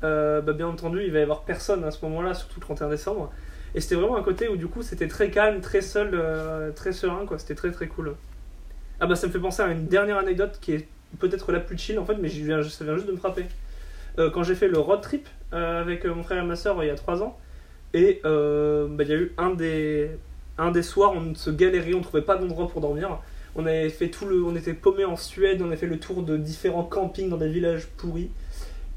Euh, 0.02 0.40
bah, 0.40 0.52
bien 0.52 0.66
entendu, 0.66 1.02
il 1.04 1.12
va 1.12 1.18
y 1.18 1.22
avoir 1.22 1.42
personne 1.42 1.84
à 1.84 1.90
ce 1.90 2.04
moment-là, 2.06 2.34
surtout 2.34 2.58
le 2.60 2.62
31 2.62 2.88
décembre. 2.88 3.30
Et 3.74 3.80
c'était 3.80 3.94
vraiment 3.94 4.16
un 4.16 4.22
côté 4.22 4.48
où 4.48 4.56
du 4.56 4.66
coup 4.66 4.82
c'était 4.82 5.08
très 5.08 5.30
calme, 5.30 5.60
très 5.60 5.80
seul, 5.80 6.10
euh, 6.14 6.70
très 6.72 6.92
serein 6.92 7.26
quoi. 7.26 7.38
C'était 7.38 7.54
très 7.54 7.70
très 7.70 7.86
cool. 7.86 8.14
Ah 9.00 9.06
bah 9.06 9.16
ça 9.16 9.26
me 9.26 9.32
fait 9.32 9.38
penser 9.38 9.62
à 9.62 9.68
une 9.68 9.86
dernière 9.86 10.18
anecdote 10.18 10.58
qui 10.60 10.72
est 10.72 10.88
peut-être 11.18 11.52
la 11.52 11.60
plus 11.60 11.78
chill 11.78 11.98
en 11.98 12.04
fait, 12.04 12.16
mais 12.20 12.28
viens, 12.28 12.62
ça 12.62 12.84
vient 12.84 12.94
juste 12.94 13.06
de 13.06 13.12
me 13.12 13.16
frapper. 13.16 13.46
Euh, 14.18 14.30
quand 14.30 14.42
j'ai 14.42 14.54
fait 14.54 14.68
le 14.68 14.78
road 14.78 15.00
trip 15.00 15.28
euh, 15.52 15.80
avec 15.80 16.04
mon 16.04 16.22
frère 16.22 16.42
et 16.42 16.46
ma 16.46 16.56
soeur 16.56 16.82
il 16.82 16.88
y 16.88 16.90
a 16.90 16.96
3 16.96 17.22
ans, 17.22 17.38
et 17.94 18.20
bah, 18.22 19.02
il 19.02 19.08
y 19.08 19.12
a 19.12 19.16
eu 19.16 19.32
un 19.38 19.50
des, 19.50 20.10
un 20.58 20.70
des 20.70 20.82
soirs, 20.82 21.12
on 21.12 21.34
se 21.34 21.50
galérait, 21.50 21.94
on 21.94 22.02
trouvait 22.02 22.22
pas 22.22 22.36
d'endroit 22.36 22.68
pour 22.68 22.80
dormir. 22.80 23.18
On 23.56 23.66
avait 23.66 23.88
fait 23.88 24.08
tout 24.08 24.26
le, 24.26 24.44
on 24.44 24.54
était 24.54 24.74
paumé 24.74 25.04
en 25.04 25.16
Suède, 25.16 25.60
on 25.60 25.66
avait 25.66 25.76
fait 25.76 25.86
le 25.86 25.98
tour 25.98 26.22
de 26.22 26.36
différents 26.36 26.84
campings 26.84 27.28
dans 27.28 27.36
des 27.36 27.48
villages 27.48 27.86
pourris. 27.86 28.30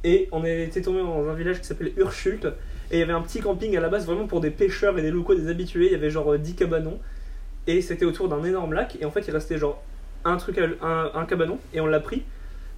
Et 0.03 0.28
on 0.32 0.43
était 0.43 0.82
tombé 0.82 0.99
dans 0.99 1.28
un 1.28 1.34
village 1.34 1.59
qui 1.59 1.65
s'appelle 1.65 1.93
Urshult. 1.97 2.53
Et 2.93 2.97
il 2.97 2.99
y 2.99 3.03
avait 3.03 3.13
un 3.13 3.21
petit 3.21 3.41
camping 3.41 3.75
à 3.75 3.81
la 3.81 3.89
base 3.89 4.05
vraiment 4.05 4.27
pour 4.27 4.39
des 4.39 4.51
pêcheurs 4.51 4.97
et 4.99 5.01
des 5.01 5.09
locaux, 5.09 5.33
des 5.33 5.49
habitués. 5.49 5.87
Il 5.87 5.91
y 5.91 5.95
avait 5.95 6.11
genre 6.11 6.31
euh, 6.33 6.37
10 6.37 6.53
cabanons. 6.53 6.99
Et 7.65 7.81
c'était 7.81 8.05
autour 8.05 8.29
d'un 8.29 8.43
énorme 8.43 8.73
lac. 8.73 8.97
Et 9.01 9.05
en 9.05 9.11
fait, 9.11 9.27
il 9.27 9.31
restait 9.31 9.57
genre 9.57 9.81
un 10.23 10.37
truc, 10.37 10.59
un, 10.59 11.25
cabanon. 11.25 11.57
Et 11.73 11.81
on 11.81 11.87
l'a 11.87 11.99
pris. 11.99 12.23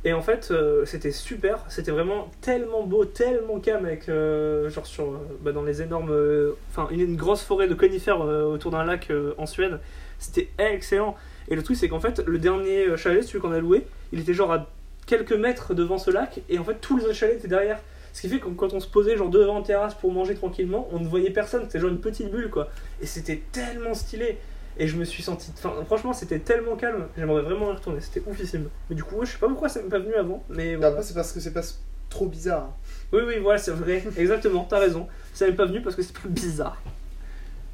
Et 0.05 0.13
en 0.13 0.21
fait, 0.21 0.49
euh, 0.51 0.85
c'était 0.85 1.11
super. 1.11 1.65
C'était 1.67 1.91
vraiment 1.91 2.31
tellement 2.39 2.83
beau, 2.83 3.03
tellement 3.03 3.59
calme 3.59 3.85
avec 3.85 4.07
euh, 4.07 4.69
genre 4.69 4.85
sur 4.85 5.03
euh, 5.03 5.17
bah, 5.41 5.51
dans 5.51 5.63
les 5.63 5.81
énormes, 5.81 6.11
euh, 6.11 6.53
enfin 6.69 6.87
une, 6.91 7.01
une 7.01 7.17
grosse 7.17 7.41
forêt 7.41 7.67
de 7.67 7.73
conifères 7.73 8.21
euh, 8.21 8.43
autour 8.43 8.71
d'un 8.71 8.85
lac 8.85 9.09
euh, 9.09 9.33
en 9.37 9.45
Suède. 9.45 9.79
C'était 10.17 10.49
excellent. 10.59 11.17
Et 11.49 11.55
le 11.55 11.63
truc, 11.63 11.75
c'est 11.75 11.89
qu'en 11.89 11.99
fait, 11.99 12.23
le 12.25 12.39
dernier 12.39 12.85
euh, 12.85 12.97
chalet, 12.97 13.23
celui 13.23 13.39
qu'on 13.39 13.51
a 13.51 13.59
loué, 13.59 13.85
il 14.13 14.19
était 14.21 14.33
genre 14.33 14.53
à 14.53 14.69
quelques 15.07 15.33
mètres 15.33 15.73
devant 15.73 15.97
ce 15.97 16.09
lac. 16.09 16.39
Et 16.47 16.57
en 16.57 16.63
fait, 16.63 16.75
tous 16.79 16.97
les 16.97 17.03
autres 17.03 17.13
chalets 17.13 17.37
étaient 17.37 17.47
derrière. 17.49 17.79
Ce 18.15 18.21
qui 18.21 18.29
fait 18.29 18.39
que 18.39 18.47
quand 18.47 18.71
on 18.71 18.79
se 18.79 18.87
posait 18.87 19.17
genre 19.17 19.29
devant 19.29 19.57
une 19.57 19.65
terrasse 19.65 19.93
pour 19.93 20.09
manger 20.13 20.35
tranquillement, 20.35 20.87
on 20.93 20.99
ne 20.99 21.05
voyait 21.05 21.31
personne. 21.31 21.63
C'était 21.63 21.81
genre 21.81 21.89
une 21.89 21.99
petite 21.99 22.31
bulle 22.31 22.49
quoi. 22.49 22.69
Et 23.01 23.05
c'était 23.05 23.41
tellement 23.51 23.93
stylé. 23.93 24.37
Et 24.77 24.87
je 24.87 24.95
me 24.95 25.03
suis 25.03 25.21
senti. 25.21 25.51
Enfin, 25.57 25.73
franchement, 25.85 26.13
c'était 26.13 26.39
tellement 26.39 26.77
calme. 26.77 27.07
J'aimerais 27.17 27.41
vraiment 27.41 27.71
y 27.73 27.75
retourner. 27.75 27.99
C'était 27.99 28.21
oufissime. 28.25 28.69
Mais 28.89 28.95
du 28.95 29.03
coup, 29.03 29.17
je 29.25 29.31
sais 29.33 29.37
pas 29.37 29.49
pourquoi 29.49 29.67
ça 29.67 29.81
m'est 29.81 29.89
pas 29.89 29.99
venu 29.99 30.13
avant. 30.13 30.43
Mais 30.47 30.75
voilà. 30.75 30.91
Après, 30.91 31.03
c'est 31.03 31.13
parce 31.13 31.33
que 31.33 31.41
c'est 31.41 31.51
pas 31.51 31.63
trop 32.09 32.25
bizarre. 32.27 32.69
Oui, 33.11 33.19
oui, 33.27 33.35
voilà, 33.41 33.57
c'est 33.59 33.71
vrai. 33.71 34.01
Exactement, 34.17 34.65
t'as 34.69 34.79
raison. 34.79 35.07
Ça 35.33 35.45
m'est 35.45 35.51
pas 35.51 35.65
venu 35.65 35.81
parce 35.81 35.97
que 35.97 36.01
c'est 36.01 36.13
plus 36.13 36.29
bizarre. 36.29 36.81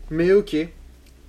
Mais 0.09 0.33
ok. 0.33 0.55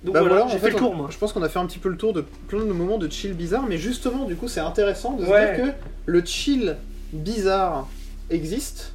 Donc 0.03 0.15
Bah 0.15 0.21
voilà, 0.21 0.35
voilà, 0.37 0.47
j'ai 0.51 0.57
en 0.57 0.59
fait, 0.59 0.69
le 0.71 0.75
on- 0.75 0.79
tour 0.79 0.95
moi. 0.95 1.07
Je 1.11 1.17
pense 1.19 1.31
qu'on 1.33 1.43
a 1.43 1.49
fait 1.49 1.59
un 1.59 1.65
petit 1.67 1.79
peu 1.79 1.89
le 1.89 1.97
tour 1.97 2.13
de 2.13 2.21
plein 2.21 2.59
de 2.65 2.73
moments 2.73 2.97
de 2.97 3.09
chill 3.09 3.33
bizarre, 3.33 3.65
mais 3.69 3.77
justement, 3.77 4.25
du 4.25 4.35
coup, 4.35 4.47
c'est 4.47 4.59
intéressant 4.59 5.13
de 5.13 5.23
se 5.23 5.29
dire 5.29 5.55
que 5.55 5.71
le 6.07 6.25
chill 6.25 6.77
bizarre 7.13 7.87
existe, 8.29 8.92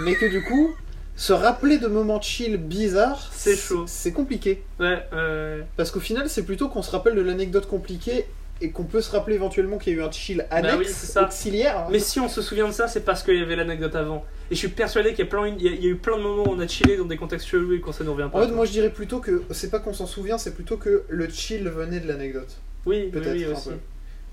mais 0.00 0.14
que 0.14 0.26
du 0.26 0.42
coup, 0.42 0.74
se 1.16 1.32
rappeler 1.32 1.78
de 1.78 1.86
moments 1.86 2.20
chill 2.20 2.56
bizarres, 2.56 3.30
C'est 3.32 3.56
chaud. 3.56 3.84
C'est 3.86 4.12
compliqué. 4.12 4.62
Ouais, 4.80 4.98
euh, 5.12 5.62
Parce 5.76 5.90
qu'au 5.90 6.00
final, 6.00 6.28
c'est 6.28 6.42
plutôt 6.44 6.68
qu'on 6.68 6.82
se 6.82 6.90
rappelle 6.90 7.14
de 7.14 7.20
l'anecdote 7.22 7.66
compliquée 7.66 8.26
et 8.60 8.70
qu'on 8.70 8.84
peut 8.84 9.00
se 9.00 9.10
rappeler 9.10 9.34
éventuellement 9.34 9.78
qu'il 9.78 9.92
y 9.92 9.96
a 9.96 9.98
eu 10.00 10.02
un 10.02 10.10
chill 10.10 10.46
annexe, 10.50 10.72
Bah 10.74 10.78
oui, 10.78 10.86
c'est 10.88 11.06
ça. 11.06 11.24
auxiliaire. 11.24 11.86
Mais 11.90 11.98
si 11.98 12.20
on 12.20 12.28
se 12.28 12.40
souvient 12.40 12.66
de 12.68 12.72
ça, 12.72 12.86
c'est 12.88 13.00
parce 13.04 13.22
qu'il 13.22 13.36
y 13.36 13.42
avait 13.42 13.56
l'anecdote 13.56 13.94
avant. 13.96 14.24
Et 14.50 14.54
je 14.54 14.58
suis 14.60 14.68
persuadé 14.68 15.12
qu'il 15.14 15.26
y 15.26 15.28
a, 15.68 15.70
y 15.70 15.82
y 15.82 15.86
eu 15.88 15.96
plein 15.96 16.16
de 16.16 16.22
moments 16.22 16.44
où 16.48 16.52
on 16.54 16.60
a 16.60 16.66
chillé 16.68 16.96
dans 16.96 17.04
des 17.04 17.16
contextes 17.16 17.46
chelous 17.48 17.74
et 17.74 17.80
quand 17.80 17.92
ça 17.92 18.04
nous 18.04 18.12
revient 18.14 18.28
pas. 18.32 18.38
En 18.38 18.46
fait, 18.46 18.52
moi 18.52 18.64
je 18.64 18.72
dirais 18.72 18.90
plutôt 18.90 19.18
que 19.20 19.42
c'est 19.50 19.70
pas 19.70 19.78
qu'on 19.80 19.92
s'en 19.94 20.06
souvient, 20.06 20.38
c'est 20.38 20.54
plutôt 20.54 20.76
que 20.76 21.02
le 21.08 21.28
chill 21.28 21.68
venait 21.68 22.00
de 22.00 22.06
l'anecdote. 22.08 22.56
oui, 22.86 23.08
Peut-être 23.12 23.32
oui, 23.32 23.46
aussi. 23.46 23.70
peu. 23.70 23.74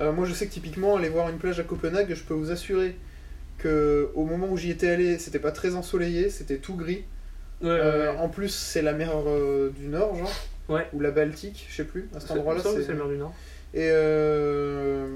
Euh, 0.04 0.12
moi 0.12 0.26
je 0.28 0.34
sais 0.34 0.48
que 0.48 0.52
typiquement 0.54 0.98
aller 0.98 1.10
voir 1.10 1.30
une 1.30 1.38
plage 1.38 1.60
à 1.60 1.64
Copenhague, 1.64 2.14
je 2.14 2.24
peux 2.24 2.34
vous 2.34 2.52
assurer 2.52 2.96
que 3.62 4.10
au 4.16 4.26
moment 4.26 4.48
où 4.50 4.58
j'y 4.58 4.72
étais 4.72 4.90
allé, 4.90 5.18
c'était 5.20 5.40
pas 5.40 5.52
très 5.52 5.76
ensoleillé, 5.76 6.30
c'était 6.30 6.58
tout 6.58 6.76
gris. 6.76 7.04
Ouais, 7.62 7.70
Euh, 7.70 8.12
ouais. 8.14 8.18
En 8.20 8.28
plus, 8.30 8.50
c'est 8.50 8.82
la 8.82 8.94
mer 8.94 9.12
euh, 9.28 9.70
du 9.70 9.88
Nord, 9.88 10.16
genre. 10.16 10.32
Ouais. 10.70 10.88
Ou 10.94 11.00
la 11.00 11.12
Baltique, 11.12 11.68
je 11.70 11.76
sais 11.76 11.84
plus. 11.84 12.10
À 12.16 12.20
cet 12.20 12.32
endroit-là, 12.32 12.62
c'est. 12.64 12.88
le 12.88 12.96
mer 12.96 13.08
du 13.08 13.18
Nord. 13.18 13.34
Et 13.74 13.88
euh... 13.92 15.08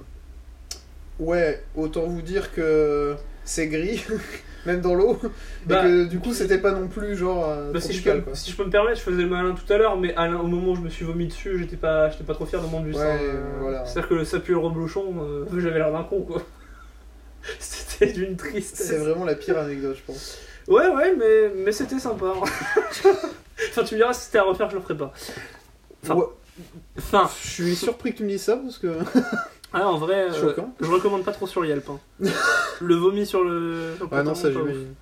ouais, 1.19 1.63
autant 1.75 2.03
vous 2.03 2.21
dire 2.21 2.53
que 2.53 3.15
c'est 3.43 3.67
gris, 3.67 4.03
même 4.65 4.81
dans 4.81 4.93
l'eau. 4.95 5.19
Bah, 5.65 5.79
et 5.79 5.87
que 5.87 6.03
du 6.05 6.19
coup, 6.19 6.33
c'était 6.33 6.57
pas 6.59 6.71
non 6.71 6.87
plus 6.87 7.15
genre 7.15 7.47
Bah, 7.73 7.81
si, 7.81 7.93
je 7.93 8.03
peux, 8.03 8.21
quoi. 8.21 8.35
si 8.35 8.51
je 8.51 8.55
peux 8.55 8.65
me 8.65 8.69
permettre, 8.69 8.97
je 8.97 9.03
faisais 9.03 9.23
le 9.23 9.29
malin 9.29 9.53
tout 9.55 9.71
à 9.73 9.77
l'heure, 9.77 9.97
mais 9.97 10.15
à 10.15 10.29
au 10.29 10.47
moment 10.47 10.71
où 10.71 10.75
je 10.75 10.81
me 10.81 10.89
suis 10.89 11.03
vomi 11.05 11.27
dessus, 11.27 11.57
j'étais 11.59 11.75
pas, 11.77 12.09
j'étais 12.11 12.23
pas 12.23 12.33
trop 12.33 12.45
fier 12.45 12.61
de 12.61 12.67
mon 12.67 12.81
bus. 12.81 12.95
Ouais, 12.95 13.19
voilà. 13.59 13.85
C'est-à-dire 13.85 14.09
que 14.09 14.23
ça 14.23 14.39
pue 14.39 14.51
le 14.53 14.59
reblochon, 14.59 15.45
j'avais 15.57 15.79
l'air 15.79 15.91
d'un 15.91 16.03
con 16.03 16.21
quoi. 16.21 16.41
C'était 17.59 18.11
d'une 18.13 18.35
tristesse. 18.35 18.87
C'est 18.87 18.97
vraiment 18.97 19.25
la 19.25 19.35
pire 19.35 19.57
anecdote, 19.57 19.97
je 19.97 20.03
pense. 20.11 20.37
Ouais, 20.67 20.87
ouais, 20.87 21.15
mais, 21.15 21.51
mais 21.63 21.71
c'était 21.71 21.99
sympa. 21.99 22.33
enfin, 22.41 23.83
tu 23.83 23.93
me 23.95 23.99
diras, 23.99 24.13
si 24.13 24.25
c'était 24.25 24.39
à 24.39 24.43
refaire, 24.43 24.69
je 24.69 24.75
le 24.75 24.81
ferais 24.81 24.97
pas. 24.97 25.13
Enfin, 26.03 26.15
Ouais, 26.15 26.25
Enfin, 26.97 27.29
je 27.43 27.47
suis 27.49 27.75
surpris 27.75 28.13
que 28.13 28.17
tu 28.17 28.23
me 28.23 28.29
dises 28.29 28.43
ça 28.43 28.57
parce 28.57 28.77
que. 28.77 28.87
ah, 29.73 29.87
en 29.87 29.97
vrai, 29.97 30.29
euh, 30.31 30.53
je 30.79 30.87
recommande 30.89 31.23
pas 31.25 31.33
trop 31.33 31.47
sur 31.47 31.65
Yelp. 31.65 31.89
hein. 31.89 31.99
le 32.81 32.95
vomi 32.95 33.25
sur 33.25 33.43
le. 33.43 33.93
sur 33.97 34.05
le 34.09 34.15
Ouais, 34.15 34.23
non, 34.23 34.33
ça 34.35 34.51
j'imagine. 34.51 34.93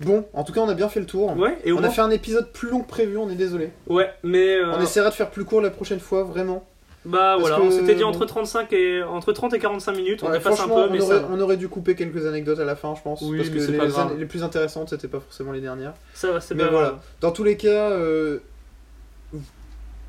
Bon, 0.00 0.26
en 0.32 0.42
tout 0.44 0.52
cas, 0.52 0.60
on 0.60 0.68
a 0.68 0.74
bien 0.74 0.88
fait 0.88 1.00
le 1.00 1.06
tour. 1.06 1.36
Ouais, 1.36 1.58
et 1.64 1.72
On 1.72 1.82
a 1.82 1.90
fait 1.90 2.00
un 2.00 2.10
épisode 2.10 2.50
plus 2.52 2.68
long 2.70 2.80
que 2.80 2.88
prévu, 2.88 3.16
on 3.16 3.28
est 3.28 3.34
désolé. 3.36 3.70
Ouais, 3.86 4.10
mais. 4.22 4.56
euh, 4.56 4.72
On 4.76 4.80
essaiera 4.80 5.10
de 5.10 5.14
faire 5.14 5.30
plus 5.30 5.44
court 5.44 5.60
la 5.60 5.70
prochaine 5.70 6.00
fois, 6.00 6.22
vraiment. 6.22 6.66
Bah 7.06 7.36
parce 7.36 7.40
voilà, 7.40 7.60
on 7.60 7.70
s'était 7.70 7.94
dit 7.94 8.04
entre 8.04 8.24
35 8.24 8.72
et 8.72 9.02
entre 9.02 9.32
30 9.32 9.52
et 9.54 9.58
45 9.58 9.92
minutes, 9.92 10.22
on 10.22 10.28
Ouais, 10.30 10.38
dépasse 10.38 10.58
un 10.60 10.68
peu, 10.68 10.88
mais 10.90 11.00
on, 11.02 11.04
aurait, 11.04 11.18
ça, 11.20 11.28
on 11.30 11.40
aurait 11.40 11.56
dû 11.58 11.68
couper 11.68 11.94
quelques 11.94 12.26
anecdotes 12.26 12.58
à 12.60 12.64
la 12.64 12.76
fin, 12.76 12.94
je 12.94 13.02
pense. 13.02 13.20
Oui, 13.22 13.36
parce 13.36 13.50
que 13.50 13.58
c'est 13.60 13.72
les, 13.72 13.94
an- 13.96 14.12
les 14.18 14.24
plus 14.26 14.42
intéressantes, 14.42 14.88
c'était 14.90 15.08
pas 15.08 15.20
forcément 15.20 15.52
les 15.52 15.60
dernières. 15.60 15.92
ça 16.14 16.32
va, 16.32 16.40
c'est 16.40 16.54
Mais 16.54 16.64
pas 16.64 16.70
voilà. 16.70 16.88
grave. 16.88 17.00
Dans 17.20 17.30
tous 17.32 17.44
les 17.44 17.56
cas, 17.58 17.90
euh, 17.90 18.38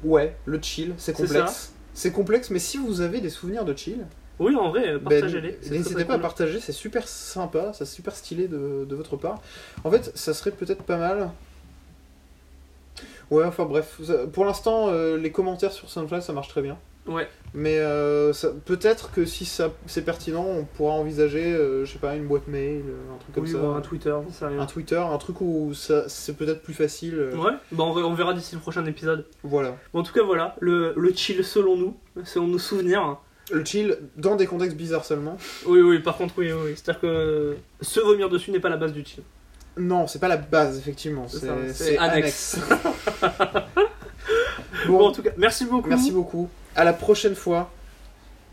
ouais, 0.03 0.35
le 0.45 0.61
chill, 0.61 0.93
c'est 0.97 1.13
complexe. 1.13 1.73
C'est 1.93 2.11
complexe, 2.11 2.49
mais 2.49 2.59
si 2.59 2.77
vous 2.77 3.01
avez 3.01 3.21
des 3.21 3.29
souvenirs 3.29 3.63
de 3.65 3.75
chill, 3.75 4.05
Oui, 4.39 4.55
en 4.55 4.69
vrai, 4.69 4.93
ben, 4.97 5.03
partagez-les. 5.21 5.59
n'hésitez 5.71 6.05
pas 6.05 6.15
à 6.15 6.19
partager, 6.19 6.59
c'est 6.59 6.73
super 6.73 7.07
sympa, 7.07 7.71
c'est 7.73 7.85
super 7.85 8.15
stylé 8.15 8.47
de, 8.47 8.85
de 8.87 8.95
votre 8.95 9.15
part. 9.15 9.41
En 9.83 9.91
fait, 9.91 10.11
ça 10.15 10.33
serait 10.33 10.51
peut-être 10.51 10.83
pas 10.83 10.97
mal. 10.97 11.29
Ouais, 13.32 13.43
enfin 13.43 13.65
bref, 13.65 13.99
ça- 14.03 14.28
pour 14.28 14.45
l'instant, 14.45 14.89
euh, 14.89 15.17
les 15.17 15.32
commentaires 15.32 15.71
sur 15.71 15.89
SoundCloud 15.89 16.21
ça 16.21 16.34
marche 16.34 16.47
très 16.49 16.61
bien. 16.61 16.78
Ouais, 17.07 17.28
Mais 17.53 17.78
euh, 17.78 18.34
ça- 18.34 18.49
peut-être 18.65 19.11
que 19.11 19.26
si 19.26 19.45
ça 19.45 19.69
c'est 19.86 20.03
pertinent, 20.03 20.43
on 20.43 20.63
pourra 20.63 20.93
envisager, 20.93 21.53
euh, 21.53 21.86
je 21.86 21.93
sais 21.93 21.99
pas, 21.99 22.15
une 22.15 22.26
boîte 22.26 22.47
mail, 22.47 22.82
euh, 22.88 23.13
un 23.13 23.17
truc 23.19 23.36
comme 23.36 23.43
oui, 23.43 23.51
ça. 23.51 23.59
un 23.59 23.82
Twitter, 23.82 24.15
sais 24.32 24.45
rien. 24.47 24.59
un 24.59 24.65
Twitter, 24.65 24.97
un 24.97 25.17
truc 25.19 25.39
où 25.39 25.71
ça 25.76 26.09
c'est 26.09 26.36
peut-être 26.36 26.63
plus 26.63 26.73
facile. 26.73 27.13
euh, 27.19 27.36
Ouais, 27.38 27.51
bah 27.71 27.84
on 27.84 27.93
verra, 27.93 28.07
on 28.07 28.13
verra 28.15 28.34
d'ici 28.34 28.55
le 28.55 28.61
prochain 28.61 28.84
épisode. 28.88 29.26
Voilà. 29.43 29.78
Bon, 29.93 29.99
en 29.99 30.03
tout 30.03 30.13
cas, 30.13 30.23
voilà, 30.23 30.55
le, 30.61 30.93
le 30.97 31.13
chill 31.13 31.43
selon 31.43 31.76
nous, 31.78 31.95
selon 32.23 32.47
nos 32.47 32.57
souvenirs. 32.57 33.17
Le 33.51 33.63
chill 33.63 33.99
dans 34.17 34.36
des 34.36 34.47
contextes 34.47 34.76
bizarres 34.76 35.05
seulement. 35.05 35.38
Oui, 35.67 35.82
oui, 35.82 35.99
par 35.99 36.17
contre, 36.17 36.34
oui. 36.39 36.51
oui. 36.51 36.71
C'est-à-dire 36.76 37.01
que 37.01 37.55
se 37.82 37.99
vomir 37.99 38.30
dessus 38.30 38.49
n'est 38.49 38.59
pas 38.59 38.69
la 38.69 38.78
base 38.78 38.93
du 38.93 39.05
chill. 39.05 39.21
Non, 39.78 40.07
c'est 40.07 40.19
pas 40.19 40.30
la 40.30 40.38
base 40.38 40.78
effectivement, 40.78 41.28
C'est 41.28 41.49
annexe. 41.49 41.82
annexe. 41.99 42.57
bon, 44.88 44.97
Bon, 44.97 45.07
en 45.07 45.11
tout 45.11 45.21
cas, 45.21 45.32
merci 45.38 45.65
beaucoup. 45.65 45.89
merci 45.89 46.11
beaucoup. 46.11 46.49
À 46.76 46.84
la 46.84 46.93
prochaine 46.93 47.36
fois. 47.36 47.71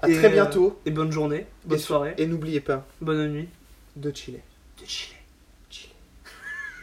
À 0.00 0.08
Et, 0.08 0.14
très 0.16 0.26
euh, 0.26 0.30
bientôt. 0.30 0.80
Et 0.84 0.90
bonne 0.90 1.12
journée, 1.12 1.46
bonne 1.64 1.78
Et- 1.78 1.80
soirée, 1.80 2.14
Et 2.18 2.26
n'oubliez 2.26 2.60
pas 2.60 2.84
bonne 3.00 3.28
nuit. 3.30 3.48
de 3.96 4.12
chiller. 4.14 4.42
De 4.80 4.86
chiller. 4.86 5.16